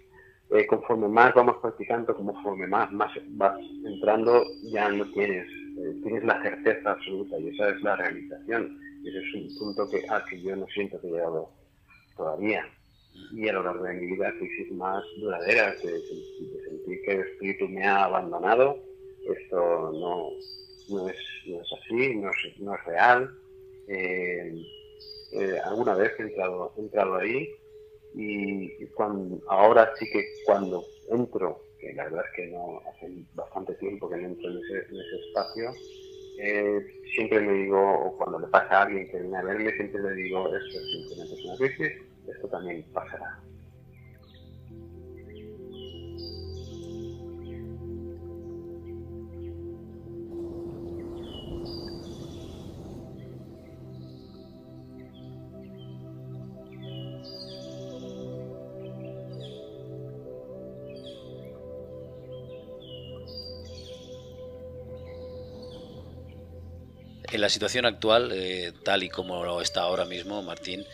Eh, 0.51 0.67
conforme 0.67 1.07
más 1.07 1.33
vamos 1.33 1.57
practicando, 1.61 2.13
conforme 2.13 2.67
más, 2.67 2.91
más 2.91 3.11
vas 3.29 3.57
entrando, 3.85 4.43
ya 4.63 4.89
no 4.89 5.09
tienes, 5.13 5.47
eh, 5.47 5.95
tienes 6.03 6.25
la 6.25 6.41
certeza 6.41 6.91
absoluta 6.91 7.39
y 7.39 7.47
esa 7.49 7.69
es 7.69 7.81
la 7.81 7.95
realización 7.95 8.80
ese 9.05 9.19
es 9.19 9.33
un 9.35 9.57
punto 9.57 9.89
que, 9.89 10.07
al 10.07 10.23
que 10.25 10.41
yo 10.41 10.55
no 10.55 10.67
siento 10.67 10.99
que 11.01 11.07
he 11.07 11.11
llegado 11.11 11.49
todavía. 12.15 12.65
Y 13.33 13.47
a 13.47 13.53
lo 13.53 13.63
largo 13.63 13.83
de 13.83 13.93
mi 13.95 14.15
vida, 14.15 14.33
crisis 14.37 14.71
más 14.71 15.03
duraderas, 15.19 15.81
de, 15.83 16.01
sentir 16.01 17.01
que 17.03 17.11
el 17.11 17.19
espíritu 17.21 17.67
me 17.67 17.85
ha 17.85 18.05
abandonado, 18.05 18.77
esto 19.27 19.91
no, 19.91 20.29
no, 20.89 21.09
es, 21.09 21.17
no 21.47 21.61
es 21.61 21.67
así, 21.73 22.15
no 22.15 22.29
es, 22.29 22.59
no 22.59 22.75
es 22.75 22.85
real. 22.85 23.37
Eh, 23.87 24.55
eh, 25.33 25.59
alguna 25.65 25.95
vez 25.95 26.11
he 26.19 26.23
entrado, 26.23 26.73
he 26.77 26.81
entrado 26.81 27.15
ahí 27.15 27.49
y 28.13 28.69
ahora 29.47 29.93
sí 29.97 30.05
que 30.11 30.25
cuando 30.45 30.83
entro, 31.09 31.63
que 31.79 31.93
la 31.93 32.03
verdad 32.05 32.25
es 32.29 32.35
que 32.35 32.47
no 32.51 32.81
hace 32.89 33.23
bastante 33.33 33.73
tiempo 33.75 34.09
que 34.09 34.17
no 34.17 34.27
entro 34.27 34.51
en 34.51 34.57
ese, 34.57 34.77
en 34.89 34.99
ese 34.99 35.27
espacio, 35.27 35.71
eh, 36.43 37.01
siempre 37.13 37.39
me 37.39 37.53
digo, 37.53 37.79
o 37.79 38.17
cuando 38.17 38.39
le 38.39 38.47
pasa 38.47 38.79
a 38.79 38.81
alguien 38.83 39.07
que 39.09 39.19
viene 39.19 39.37
a 39.37 39.43
verme, 39.43 39.71
siempre 39.73 40.01
le 40.01 40.13
digo, 40.15 40.47
eso 40.47 40.57
es 40.57 40.91
simplemente 40.91 41.47
una 41.47 41.57
crisis, 41.57 42.03
esto 42.27 42.47
también 42.47 42.83
pasará. 42.93 43.39
En 67.41 67.45
la 67.45 67.49
situación 67.49 67.87
actual, 67.87 68.31
eh, 68.35 68.71
tal 68.83 69.01
y 69.01 69.09
como 69.09 69.59
está 69.61 69.81
ahora 69.81 70.05
mismo, 70.05 70.43
Martín, 70.43 70.85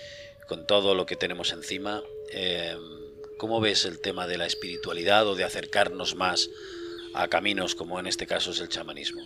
con 0.47 0.65
todo 0.65 0.95
lo 0.95 1.05
que 1.05 1.17
tenemos 1.17 1.51
encima, 1.51 2.01
eh, 2.31 2.73
¿cómo 3.37 3.59
ves 3.59 3.83
el 3.83 3.99
tema 3.99 4.27
de 4.27 4.37
la 4.37 4.45
espiritualidad 4.45 5.27
o 5.27 5.35
de 5.35 5.43
acercarnos 5.43 6.15
más 6.15 6.49
a 7.13 7.27
caminos 7.27 7.75
como 7.75 7.99
en 7.99 8.07
este 8.07 8.25
caso 8.27 8.51
es 8.51 8.61
el 8.61 8.69
chamanismo? 8.69 9.21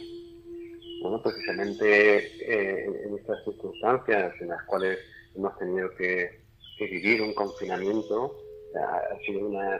Bueno, 1.03 1.21
precisamente 1.21 2.25
eh, 2.41 2.85
en 3.05 3.15
estas 3.15 3.43
circunstancias 3.43 4.33
en 4.41 4.47
las 4.47 4.63
cuales 4.63 4.97
hemos 5.35 5.55
tenido 5.59 5.93
que, 5.93 6.41
vivir 6.79 7.21
un 7.21 7.35
confinamiento, 7.35 8.35
ha 8.75 9.23
sido 9.23 9.45
una 9.45 9.79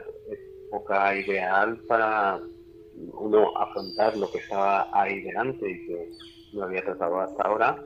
época 0.68 1.16
ideal 1.16 1.76
para 1.88 2.40
uno 2.94 3.58
afrontar 3.58 4.16
lo 4.16 4.30
que 4.30 4.38
estaba 4.38 4.88
ahí 4.92 5.22
delante 5.22 5.68
y 5.68 5.86
que 5.88 6.08
no 6.52 6.64
había 6.64 6.82
tratado 6.82 7.20
hasta 7.20 7.42
ahora 7.42 7.84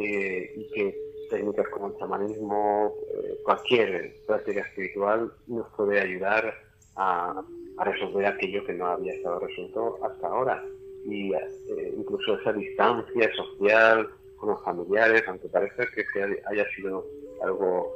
eh, 0.00 0.52
y 0.56 0.68
que 0.68 0.98
técnicas 1.28 1.68
como 1.68 1.88
el 1.88 1.96
chamanismo, 1.98 2.94
eh, 3.14 3.38
cualquier 3.44 4.14
práctica 4.26 4.60
espiritual 4.60 5.32
nos 5.46 5.68
puede 5.74 6.00
ayudar 6.00 6.54
a, 6.96 7.42
resolver 7.84 8.26
aquello 8.26 8.64
que 8.64 8.74
no 8.74 8.86
había 8.86 9.14
estado 9.14 9.40
resuelto 9.40 9.98
hasta 10.04 10.28
ahora. 10.28 10.64
Y 11.04 11.32
eh, 11.32 11.94
incluso 11.96 12.38
esa 12.38 12.52
distancia 12.52 13.30
social 13.34 14.08
con 14.36 14.50
los 14.50 14.62
familiares, 14.62 15.24
aunque 15.26 15.48
parece 15.48 15.86
que 15.94 16.42
haya 16.46 16.66
sido 16.76 17.04
algo 17.42 17.92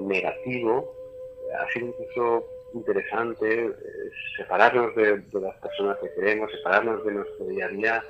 negativo, 0.00 0.92
ha 1.58 1.70
sido 1.72 1.88
incluso 1.88 2.46
interesante 2.74 3.72
separarnos 4.36 4.94
de, 4.96 5.18
de, 5.18 5.40
las 5.40 5.56
personas 5.58 5.98
que 5.98 6.12
queremos, 6.14 6.50
separarnos 6.50 7.04
de 7.04 7.12
nuestro 7.12 7.46
día 7.46 7.66
a 7.66 7.68
día 7.68 8.04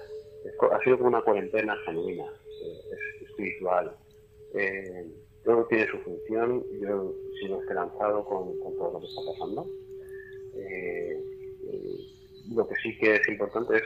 ha 0.73 0.83
sido 0.83 0.99
como 0.99 1.09
una 1.09 1.23
cuarentena 1.23 1.77
genuina, 1.85 2.25
eh, 2.25 3.25
espiritual. 3.29 3.97
Eh, 4.55 5.07
tiene 5.69 5.87
su 5.87 5.99
función, 5.99 6.65
yo 6.81 7.15
sigo 7.41 7.61
esperanzado 7.61 8.25
con, 8.25 8.59
con 8.59 8.77
todo 8.77 8.93
lo 8.95 9.01
que 9.01 9.07
está 9.07 9.21
pasando. 9.33 9.67
Eh, 10.57 11.21
lo 12.55 12.67
que 12.69 12.75
sí 12.77 12.97
que 12.99 13.17
es 13.17 13.29
importante 13.29 13.77
es, 13.77 13.83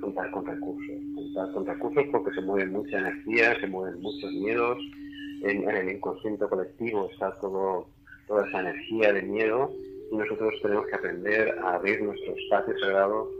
contar 0.00 0.30
con 0.30 0.46
recursos, 0.46 0.96
contar 1.24 1.52
con 1.52 1.66
recursos 1.66 2.04
porque 2.10 2.34
se 2.34 2.40
mueven 2.42 2.72
mucha 2.72 2.98
energía, 2.98 3.58
se 3.60 3.66
mueven 3.66 4.00
muchos 4.00 4.30
miedos, 4.32 4.78
en, 5.42 5.68
en 5.68 5.76
el 5.76 5.90
inconsciente 5.90 6.46
colectivo 6.46 7.08
está 7.12 7.38
todo, 7.40 7.86
toda 8.26 8.46
esa 8.48 8.60
energía 8.60 9.12
de 9.12 9.22
miedo 9.22 9.72
y 10.10 10.16
nosotros 10.16 10.54
tenemos 10.62 10.86
que 10.86 10.96
aprender 10.96 11.58
a 11.60 11.74
abrir 11.74 12.02
nuestro 12.02 12.34
espacio 12.36 12.78
sagrado 12.78 13.30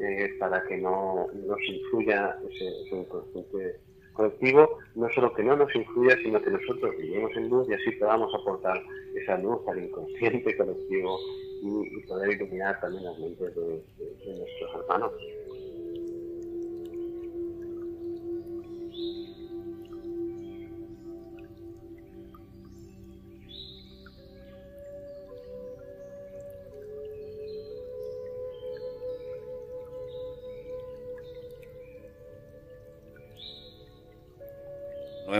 eh, 0.00 0.34
para 0.38 0.62
que 0.64 0.78
no 0.78 1.26
nos 1.32 1.58
influya 1.66 2.36
ese, 2.50 2.96
inconsciente 2.96 3.80
colectivo, 4.12 4.78
no 4.94 5.10
solo 5.10 5.32
que 5.32 5.42
no 5.42 5.56
nos 5.56 5.74
influya, 5.74 6.16
sino 6.22 6.40
que 6.42 6.50
nosotros 6.50 6.96
vivimos 6.98 7.30
en 7.36 7.48
luz 7.48 7.68
y 7.68 7.74
así 7.74 7.92
podamos 7.92 8.34
aportar 8.34 8.82
esa 9.14 9.38
luz 9.38 9.60
al 9.68 9.84
inconsciente 9.84 10.56
colectivo 10.58 11.18
y, 11.62 12.00
poder 12.06 12.32
iluminar 12.32 12.80
también 12.80 13.04
las 13.04 13.18
mentes 13.18 13.54
de 13.54 13.82
nuestros 14.38 14.74
hermanos. 14.80 15.12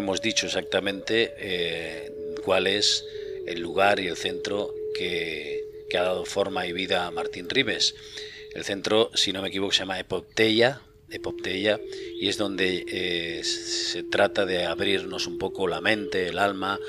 Hemos 0.03 0.21
dicho 0.21 0.47
exactamente 0.47 1.33
eh, 1.39 2.13
cuál 2.45 2.67
es 2.67 3.05
el 3.47 3.61
lugar 3.61 4.01
y 4.01 4.09
el 4.09 4.17
centro 4.17 4.75
que, 4.97 5.63
ha 5.95 6.03
dado 6.03 6.25
forma 6.25 6.67
y 6.67 6.73
vida 6.73 7.07
a 7.07 7.11
Martín 7.11 7.51
Rives. 7.51 7.95
El 8.55 8.65
centro, 8.65 9.11
si 9.15 9.33
no 9.33 9.43
me 9.43 9.49
equivoco, 9.49 9.73
se 9.73 9.81
llama 9.81 10.01
Epopteia, 10.01 10.81
Epopteia 11.11 11.79
y 12.19 12.29
es 12.29 12.39
donde 12.39 12.85
eh, 12.89 13.45
se 13.45 14.03
trata 14.03 14.47
de 14.47 14.65
abrirnos 14.65 15.27
un 15.27 15.39
poco 15.39 15.69
la 15.69 15.83
mente, 15.83 16.29
el 16.29 16.39
alma, 16.39 16.81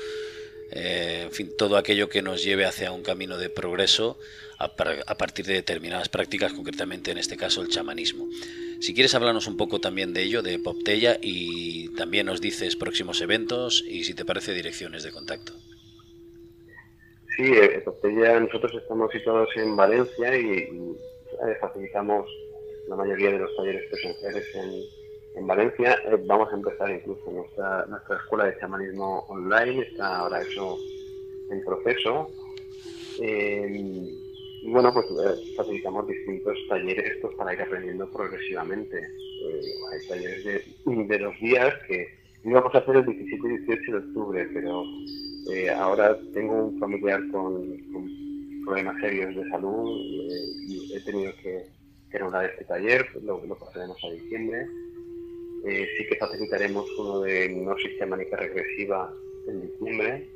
eh, 0.72 1.22
en 1.24 1.32
fin, 1.32 1.52
todo 1.56 1.76
aquello 1.76 2.08
que 2.08 2.22
nos 2.22 2.42
lleve 2.42 2.64
hacia 2.64 2.92
un 2.92 3.02
camino 3.02 3.36
de 3.36 3.50
progreso 3.50 4.18
a, 4.58 4.72
a 5.06 5.18
partir 5.18 5.44
de 5.44 5.52
determinadas 5.52 6.08
prácticas, 6.08 6.54
concretamente 6.54 7.10
en 7.10 7.18
este 7.18 7.36
caso 7.36 7.60
el 7.60 7.68
chamanismo. 7.68 8.26
Si 8.84 8.92
quieres 8.92 9.14
hablarnos 9.14 9.46
un 9.46 9.56
poco 9.56 9.80
también 9.80 10.12
de 10.12 10.24
ello, 10.24 10.42
de 10.42 10.58
Poptella, 10.58 11.16
y 11.18 11.88
también 11.96 12.26
nos 12.26 12.42
dices 12.42 12.76
próximos 12.76 13.22
eventos 13.22 13.82
y 13.88 14.04
si 14.04 14.12
te 14.12 14.26
parece 14.26 14.52
direcciones 14.52 15.02
de 15.02 15.10
contacto. 15.10 15.54
Sí, 17.34 17.44
eh, 17.44 17.80
Poptella, 17.82 18.38
nosotros 18.40 18.74
estamos 18.74 19.10
situados 19.10 19.48
en 19.56 19.74
Valencia 19.74 20.36
y, 20.38 20.58
eh, 20.58 21.56
facilitamos 21.62 22.28
la 22.86 22.96
mayoría 22.96 23.30
de 23.30 23.38
los 23.38 23.56
talleres 23.56 23.88
presenciales 23.90 24.44
en, 25.34 25.46
Valencia. 25.46 25.98
Eh, 26.04 26.22
vamos 26.26 26.52
a 26.52 26.56
empezar 26.56 26.90
incluso 26.90 27.30
nuestra, 27.30 27.86
nuestra 27.86 28.18
escuela 28.18 28.44
de 28.44 28.58
chamanismo 28.58 29.20
online, 29.30 29.80
está 29.80 30.18
ahora 30.18 30.42
eso 30.42 30.76
en 31.50 31.64
proceso. 31.64 32.30
Y 33.18 34.23
bueno, 34.66 34.92
pues 34.92 35.06
eh, 35.06 35.54
facilitamos 35.56 36.06
distintos 36.06 36.56
talleres 36.68 37.18
pues, 37.20 37.34
para 37.36 37.52
ir 37.52 37.60
aprendiendo 37.60 38.10
progresivamente. 38.10 38.98
Eh, 38.98 39.60
hay 39.92 40.08
talleres 40.08 40.44
de, 40.44 41.04
de, 41.04 41.18
los 41.18 41.38
días 41.38 41.74
que 41.86 42.08
íbamos 42.44 42.74
a 42.74 42.78
hacer 42.78 42.96
el 42.96 43.04
17 43.04 43.46
y 43.46 43.58
18 43.58 43.92
de 43.92 43.98
octubre, 43.98 44.48
pero 44.54 44.84
eh, 45.52 45.70
ahora 45.70 46.18
tengo 46.32 46.66
un 46.66 46.78
familiar 46.78 47.20
con, 47.30 47.84
problemas 48.64 48.98
serios 49.02 49.36
de 49.36 49.46
salud 49.50 50.00
y 50.66 50.94
he 50.94 51.00
tenido 51.00 51.30
que, 51.42 51.66
que 52.10 52.16
este 52.16 52.64
taller, 52.64 53.06
lo, 53.22 53.44
lo 53.44 53.54
pasaremos 53.56 53.98
a 54.02 54.10
diciembre. 54.10 54.66
sí 55.64 56.06
que 56.08 56.16
facilitaremos 56.18 56.86
uno 56.98 57.20
de 57.20 57.44
hipnosis 57.44 57.98
chamánica 57.98 58.38
regresiva 58.38 59.12
en 59.48 59.60
diciembre. 59.60 60.26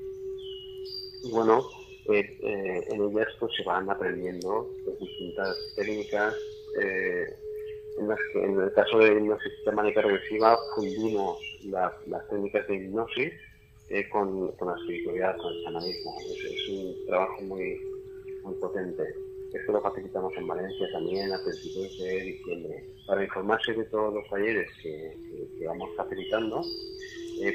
Y 1.24 1.31
bueno, 1.31 1.64
eh, 2.11 2.84
en 2.88 3.02
ellas 3.02 3.28
pues, 3.38 3.52
se 3.54 3.62
van 3.64 3.90
aprendiendo 3.90 4.70
pues, 4.84 4.98
distintas 4.98 5.56
técnicas 5.76 6.34
eh, 6.80 7.26
en 7.98 8.09
las 8.09 8.18
que 8.32 8.44
en 8.44 8.61
el 8.61 8.72
caso 8.72 8.98
de 8.98 9.20
hipnosis 9.20 9.52
sistemática 9.52 10.00
regresiva 10.00 10.59
fundimos 10.74 11.38
las 11.64 12.28
técnicas 12.30 12.66
de 12.68 12.76
hipnosis 12.76 13.32
eh, 13.90 14.09
con, 14.09 14.52
con, 14.52 14.68
la 14.68 14.76
espiritualidad, 14.76 15.36
con 15.36 15.52
el 15.52 15.64
chamanismo. 15.64 16.16
Es, 16.20 16.68
un 16.70 17.06
trabajo 17.06 17.42
muy, 17.42 17.80
muy 18.42 18.54
potente. 18.54 19.02
Esto 19.52 19.72
lo 19.72 19.82
facilitamos 19.82 20.34
en 20.36 20.46
Valencia 20.46 20.86
también 20.92 21.32
a 21.32 21.42
principios 21.42 21.98
de 21.98 22.20
diciembre. 22.20 22.84
Para 23.06 23.24
informarse 23.24 23.74
de 23.74 23.84
todos 23.84 24.14
los 24.14 24.28
talleres 24.28 24.70
que, 24.82 25.14
que, 25.59 25.66
vamos 25.66 25.90
facilitando, 25.96 26.62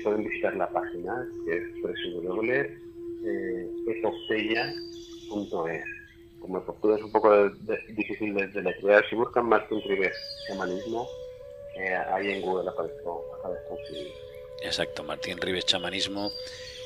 pueden 0.03 0.23
visitar 0.23 0.55
la 0.55 0.69
página 0.69 1.27
que 1.45 1.57
es 1.57 1.63
www 1.81 2.92
eh, 3.25 3.69
Como 6.39 6.57
Epoptella 6.57 6.95
es. 6.95 7.03
Un 7.03 7.11
poco 7.11 7.49
difícil 7.95 8.33
de, 8.33 8.47
de 8.47 9.03
si 9.09 9.15
buscan 9.15 9.45
Martín 9.45 9.81
Ribes 9.85 10.15
chamanismo, 10.47 11.07
eh, 11.77 11.95
ahí 11.95 12.31
en 12.31 12.41
Google 12.41 12.69
aparece, 12.69 12.99
aparece 13.39 14.11
Exacto, 14.61 15.03
Martín 15.03 15.37
Ribes 15.37 15.65
chamanismo 15.65 16.31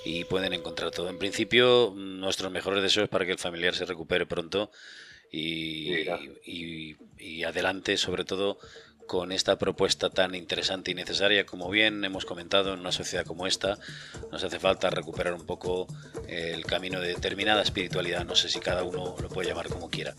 y 0.06 0.24
pueden 0.26 0.54
encontrar 0.54 0.92
todo. 0.92 1.10
En 1.10 1.18
principio, 1.18 1.92
nuestros 1.96 2.52
mejores 2.52 2.84
deseos 2.84 3.10
para 3.10 3.26
que 3.26 3.32
el 3.32 3.40
familiar 3.40 3.74
se 3.74 3.86
recupere 3.86 4.26
pronto 4.26 4.72
y, 5.32 6.06
y 7.18 7.44
adelante, 7.44 7.98
sobre 7.98 8.24
todo 8.24 8.60
con 9.08 9.32
esta 9.32 9.58
propuesta 9.58 10.10
tan 10.10 10.36
interesante 10.36 10.92
y 10.92 10.94
necesaria. 10.94 11.46
Como 11.46 11.70
bien 11.70 12.04
hemos 12.04 12.26
comentado, 12.26 12.74
en 12.74 12.82
una 12.82 12.92
sociedad 12.92 13.26
como 13.26 13.48
esta 13.48 13.80
nos 14.32 14.44
hace 14.44 14.60
falta 14.60 14.90
recuperar 14.90 15.34
un 15.34 15.46
poco 15.46 15.88
el 16.28 16.66
camino 16.66 17.00
de 17.00 17.10
determinada 17.10 17.62
espiritualidad. 17.62 18.26
No 18.26 18.36
sé 18.36 18.50
si 18.50 18.60
cada 18.60 18.84
uno 18.84 19.16
lo 19.20 19.30
puede 19.30 19.50
llamar 19.50 19.70
como 19.70 19.90
quiera. 19.90 20.14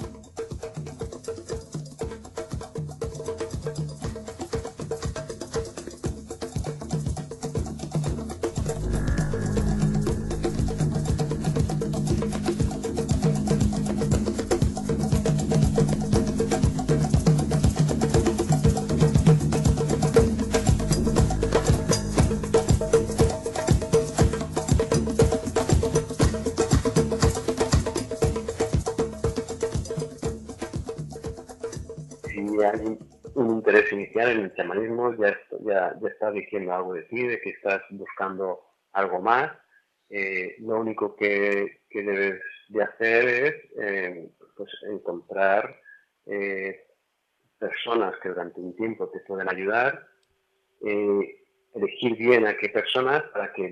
En 34.23 34.41
el 34.41 34.55
chamanismo 34.55 35.15
ya, 35.17 35.39
ya, 35.61 35.97
ya 36.01 36.09
estás 36.09 36.33
diciendo 36.35 36.73
algo 36.73 36.95
de 36.95 37.03
ti, 37.03 37.27
de 37.27 37.41
que 37.41 37.51
estás 37.51 37.83
buscando 37.91 38.61
algo 38.93 39.21
más. 39.21 39.53
Eh, 40.11 40.57
lo 40.61 40.81
único 40.81 41.15
que, 41.17 41.83
que, 41.91 42.03
debes 42.03 42.41
de 42.69 42.83
hacer 42.83 43.29
es 43.29 43.55
eh, 43.79 44.31
pues 44.57 44.71
encontrar 44.91 45.79
eh, 46.27 46.87
personas 47.59 48.15
que 48.23 48.31
durante 48.31 48.61
un 48.61 48.75
tiempo 48.75 49.11
te 49.11 49.21
pueden 49.21 49.49
ayudar, 49.51 50.07
elegir 50.81 52.17
bien 52.17 52.47
a 52.47 52.57
qué 52.57 52.69
personas 52.71 53.23
para 53.33 53.53
que 53.53 53.69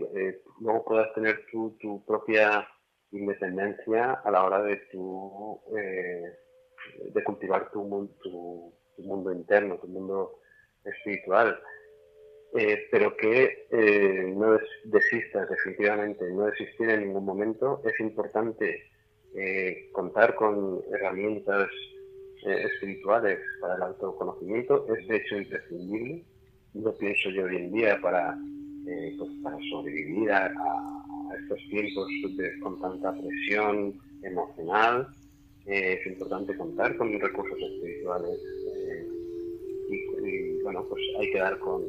luego 0.61 0.85
puedas 0.85 1.15
tener 1.15 1.47
tu, 1.51 1.77
tu, 1.81 2.05
propia 2.05 2.69
independencia 3.13 4.13
a 4.13 4.31
la 4.31 4.45
hora 4.45 4.63
de 4.63 4.77
tu, 4.93 5.61
de 5.71 7.25
cultivar 7.25 7.71
tu, 7.71 8.15
tu, 8.23 8.75
tu 8.97 9.03
mundo 9.03 9.33
interno, 9.33 9.79
tu 9.79 9.89
mundo 9.89 10.41
espiritual, 10.85 11.59
eh, 12.55 12.87
pero 12.91 13.17
que 13.17 13.67
eh, 13.71 14.33
no 14.35 14.59
desistas 14.85 15.49
definitivamente, 15.49 16.31
no 16.31 16.47
desistir 16.47 16.89
en 16.91 17.01
ningún 17.07 17.25
momento. 17.25 17.83
Es 17.85 17.99
importante 18.01 18.85
eh, 19.35 19.91
contar 19.93 20.35
con 20.35 20.81
herramientas 20.93 21.69
espirituales 22.45 23.41
para 23.61 23.75
el 23.75 23.83
autoconocimiento, 23.83 24.87
es 24.95 25.09
de 25.09 25.17
hecho 25.17 25.37
imprescindible. 25.37 26.25
Lo 26.75 26.97
pienso 26.97 27.31
yo 27.31 27.45
hoy 27.45 27.57
en 27.57 27.73
día 27.73 27.99
para, 28.01 28.39
pues, 28.85 29.31
para 29.43 29.57
sobrevivir 29.69 30.31
a, 30.31 30.53
estos 31.43 31.59
tiempos 31.69 32.09
con 32.63 32.81
tanta 32.81 33.13
presión 33.13 33.99
emocional. 34.23 35.09
es 35.67 36.07
importante 36.07 36.57
contar 36.57 36.97
con 36.97 37.19
recursos 37.19 37.59
espirituales 37.59 38.39
bueno, 40.67 40.85
pues 40.89 41.01
hay 41.21 41.31
que 41.31 41.39
dar 41.39 41.57
con, 41.61 41.81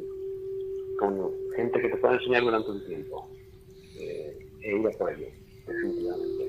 con 1.00 1.32
gente 1.56 1.80
que 1.80 1.88
te 1.88 1.96
pueda 1.96 2.14
enseñar 2.14 2.44
durante 2.44 2.70
un 2.70 2.86
tiempo 2.86 3.28
eh, 3.98 4.38
e 4.62 4.76
ir 4.76 4.86
a 4.86 4.90
por 4.92 5.12
ello, 5.12 5.26
definitivamente. 5.66 6.44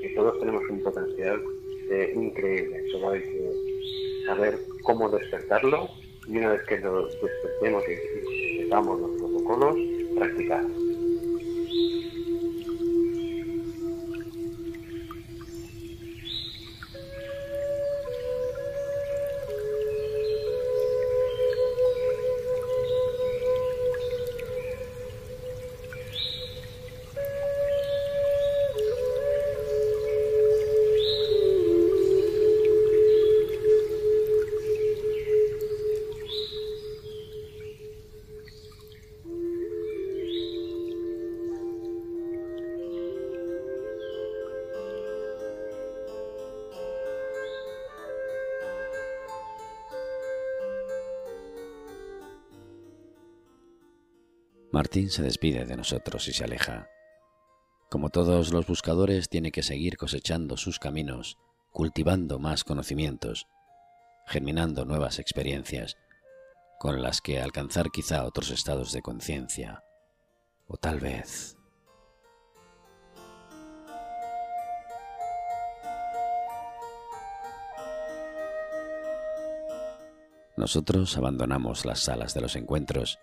Que 0.00 0.08
todos 0.14 0.38
tenemos 0.38 0.62
un 0.70 0.82
potencial 0.84 1.42
eh, 1.90 2.12
increíble, 2.14 2.88
solo 2.92 3.10
hay 3.10 3.22
que 3.22 3.50
saber 4.24 4.56
cómo 4.84 5.08
despertarlo 5.08 5.88
y 6.28 6.38
una 6.38 6.52
vez 6.52 6.62
que 6.68 6.78
lo 6.78 7.06
despertemos 7.06 7.82
y, 7.88 8.62
y 8.62 8.68
los 8.68 9.10
protocolos, 9.18 9.76
practicar. 10.16 10.64
Martín 54.84 55.08
se 55.08 55.22
despide 55.22 55.64
de 55.64 55.78
nosotros 55.78 56.28
y 56.28 56.34
se 56.34 56.44
aleja. 56.44 56.90
Como 57.90 58.10
todos 58.10 58.52
los 58.52 58.66
buscadores, 58.66 59.30
tiene 59.30 59.50
que 59.50 59.62
seguir 59.62 59.96
cosechando 59.96 60.58
sus 60.58 60.78
caminos, 60.78 61.38
cultivando 61.72 62.38
más 62.38 62.64
conocimientos, 62.64 63.46
germinando 64.26 64.84
nuevas 64.84 65.18
experiencias, 65.18 65.96
con 66.78 67.00
las 67.00 67.22
que 67.22 67.40
alcanzar 67.40 67.90
quizá 67.90 68.26
otros 68.26 68.50
estados 68.50 68.92
de 68.92 69.00
conciencia, 69.00 69.82
o 70.66 70.76
tal 70.76 71.00
vez 71.00 71.56
Nosotros 80.56 81.16
abandonamos 81.16 81.84
las 81.84 82.00
salas 82.00 82.32
de 82.32 82.40
los 82.40 82.54
encuentros 82.54 83.18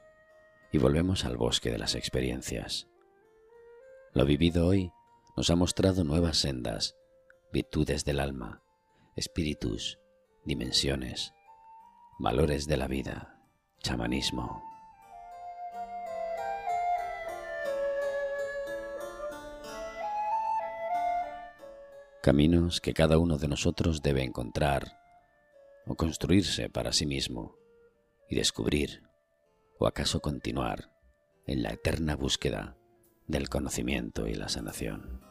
y 0.71 0.77
volvemos 0.77 1.25
al 1.25 1.37
bosque 1.37 1.69
de 1.69 1.77
las 1.77 1.95
experiencias. 1.95 2.87
Lo 4.13 4.25
vivido 4.25 4.67
hoy 4.67 4.91
nos 5.35 5.49
ha 5.49 5.55
mostrado 5.55 6.03
nuevas 6.03 6.37
sendas, 6.37 6.95
virtudes 7.51 8.05
del 8.05 8.19
alma, 8.19 8.63
espíritus, 9.15 9.99
dimensiones, 10.45 11.33
valores 12.19 12.67
de 12.67 12.77
la 12.77 12.87
vida, 12.87 13.39
chamanismo. 13.79 14.63
Caminos 22.21 22.79
que 22.81 22.93
cada 22.93 23.17
uno 23.17 23.37
de 23.37 23.47
nosotros 23.47 24.01
debe 24.01 24.23
encontrar 24.23 24.99
o 25.87 25.95
construirse 25.95 26.69
para 26.69 26.93
sí 26.93 27.07
mismo 27.07 27.55
y 28.29 28.35
descubrir 28.35 29.10
o 29.81 29.87
acaso 29.87 30.21
continuar 30.21 30.91
en 31.47 31.63
la 31.63 31.71
eterna 31.71 32.15
búsqueda 32.15 32.77
del 33.25 33.49
conocimiento 33.49 34.27
y 34.27 34.35
la 34.35 34.47
sanación. 34.47 35.30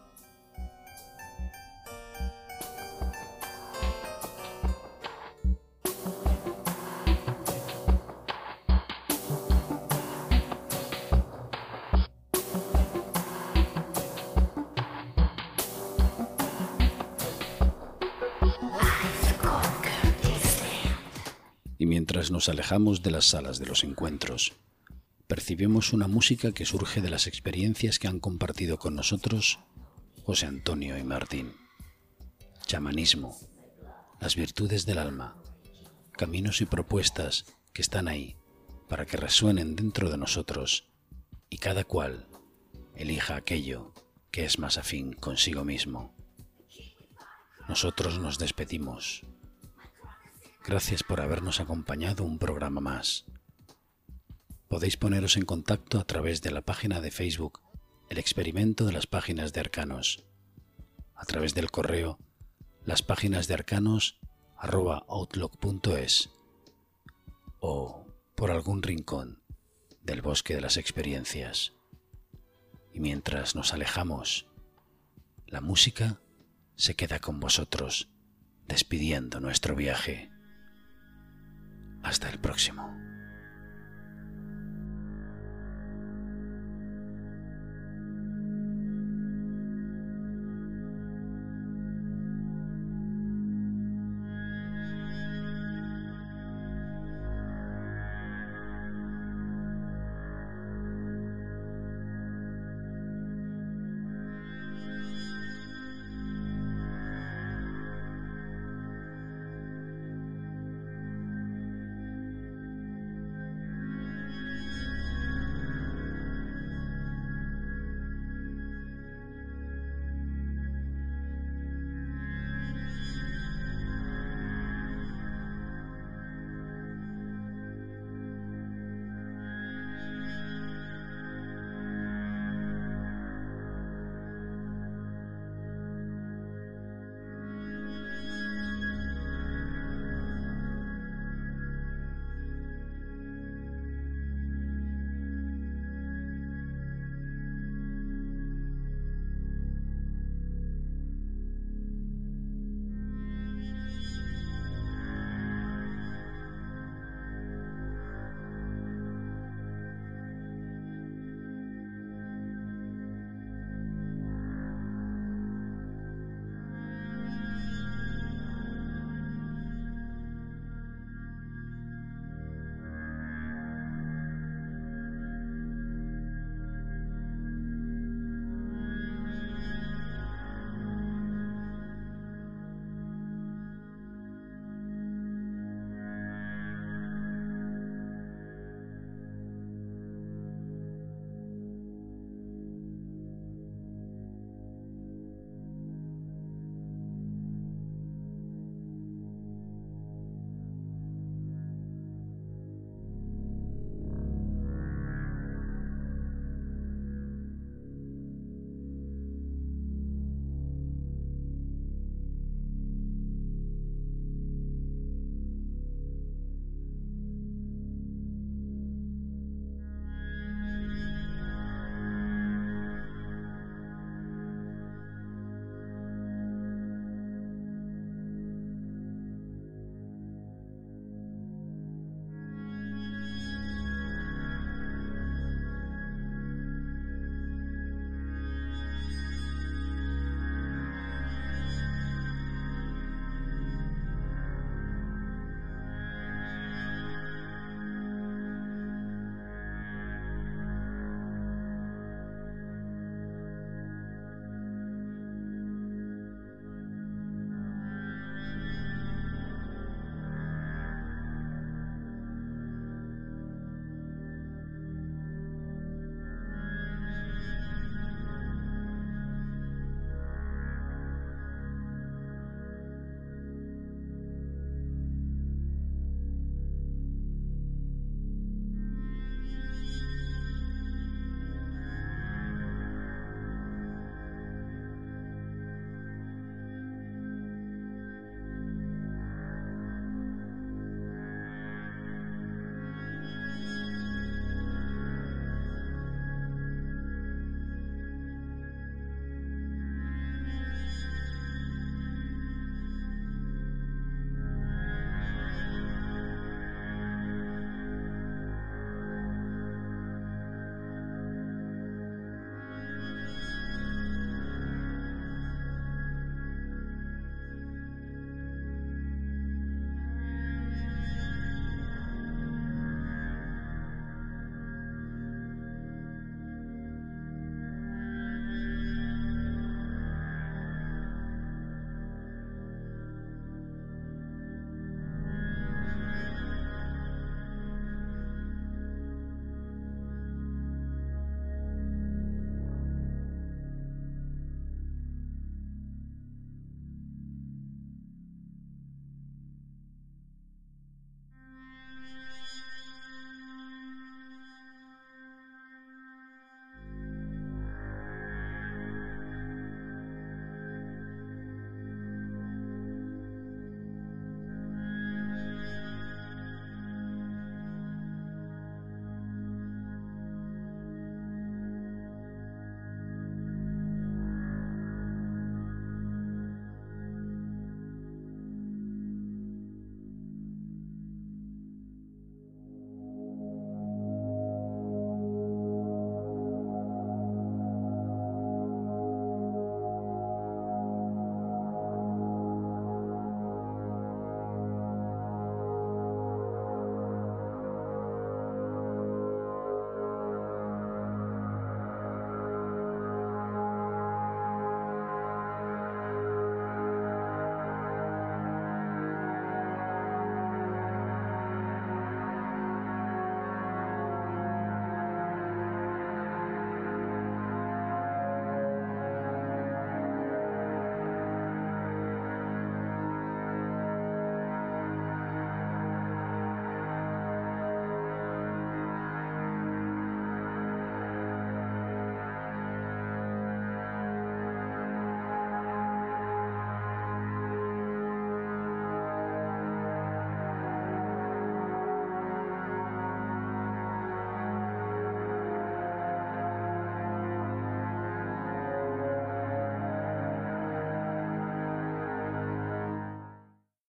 Mientras 22.11 22.33
nos 22.33 22.49
alejamos 22.49 23.05
de 23.05 23.13
las 23.13 23.27
salas 23.27 23.61
de 23.61 23.67
los 23.67 23.85
encuentros, 23.85 24.55
percibimos 25.29 25.93
una 25.93 26.09
música 26.09 26.51
que 26.51 26.65
surge 26.65 27.01
de 27.01 27.09
las 27.09 27.29
experiencias 27.29 28.01
que 28.01 28.09
han 28.09 28.19
compartido 28.19 28.81
con 28.81 28.97
nosotros 28.97 29.61
José 30.25 30.47
Antonio 30.47 30.99
y 30.99 31.05
Martín. 31.05 31.53
Chamanismo, 32.67 33.39
las 34.21 34.35
virtudes 34.35 34.87
del 34.87 34.99
alma, 34.99 35.37
caminos 36.11 36.61
y 36.61 36.67
propuestas 36.67 37.45
que 37.73 37.83
están 37.83 38.09
ahí 38.09 38.35
para 38.89 39.07
que 39.07 39.17
resuenen 39.17 39.77
dentro 39.77 40.11
de 40.11 40.19
nosotros 40.19 40.89
y 41.49 41.59
cada 41.59 41.85
cual 41.85 42.27
elija 42.97 43.37
aquello 43.37 43.95
que 44.33 44.45
es 44.45 44.59
más 44.59 44.79
afín 44.79 45.13
consigo 45.13 45.65
mismo. 45.65 46.13
Nosotros 47.69 48.19
nos 48.19 48.41
despedimos 48.41 49.23
Gracias 50.65 51.03
por 51.03 51.21
habernos 51.21 51.59
acompañado 51.59 52.25
un 52.25 52.39
programa 52.39 52.81
más. 52.81 53.25
Podéis 54.69 54.97
poneros 54.97 55.37
en 55.37 55.45
contacto 55.45 55.99
a 55.99 56.05
través 56.05 56.43
de 56.43 56.51
la 56.51 56.61
página 56.61 57.01
de 57.01 57.11
Facebook 57.11 57.61
El 58.09 58.19
experimento 58.19 58.85
de 58.85 58.93
las 58.93 59.07
páginas 59.07 59.53
de 59.53 59.61
arcanos, 59.61 60.25
a 61.15 61.25
través 61.25 61.55
del 61.55 61.71
correo 61.71 62.19
las 62.85 63.03
páginas 63.03 63.47
de 63.47 63.55
arcanos 63.55 64.19
outlook.es 64.59 66.31
o 67.61 68.07
por 68.35 68.51
algún 68.51 68.83
rincón 68.83 69.43
del 70.03 70.23
bosque 70.23 70.55
de 70.55 70.61
las 70.61 70.77
experiencias. 70.77 71.75
Y 72.93 73.01
mientras 73.01 73.55
nos 73.55 73.73
alejamos, 73.73 74.47
la 75.47 75.61
música 75.61 76.21
se 76.77 76.97
queda 76.97 77.19
con 77.19 77.41
vosotros, 77.41 78.09
despidiendo 78.67 79.41
nuestro 79.41 79.75
viaje. 79.75 80.31
Hasta 82.03 82.29
el 82.29 82.39
próximo. 82.39 83.10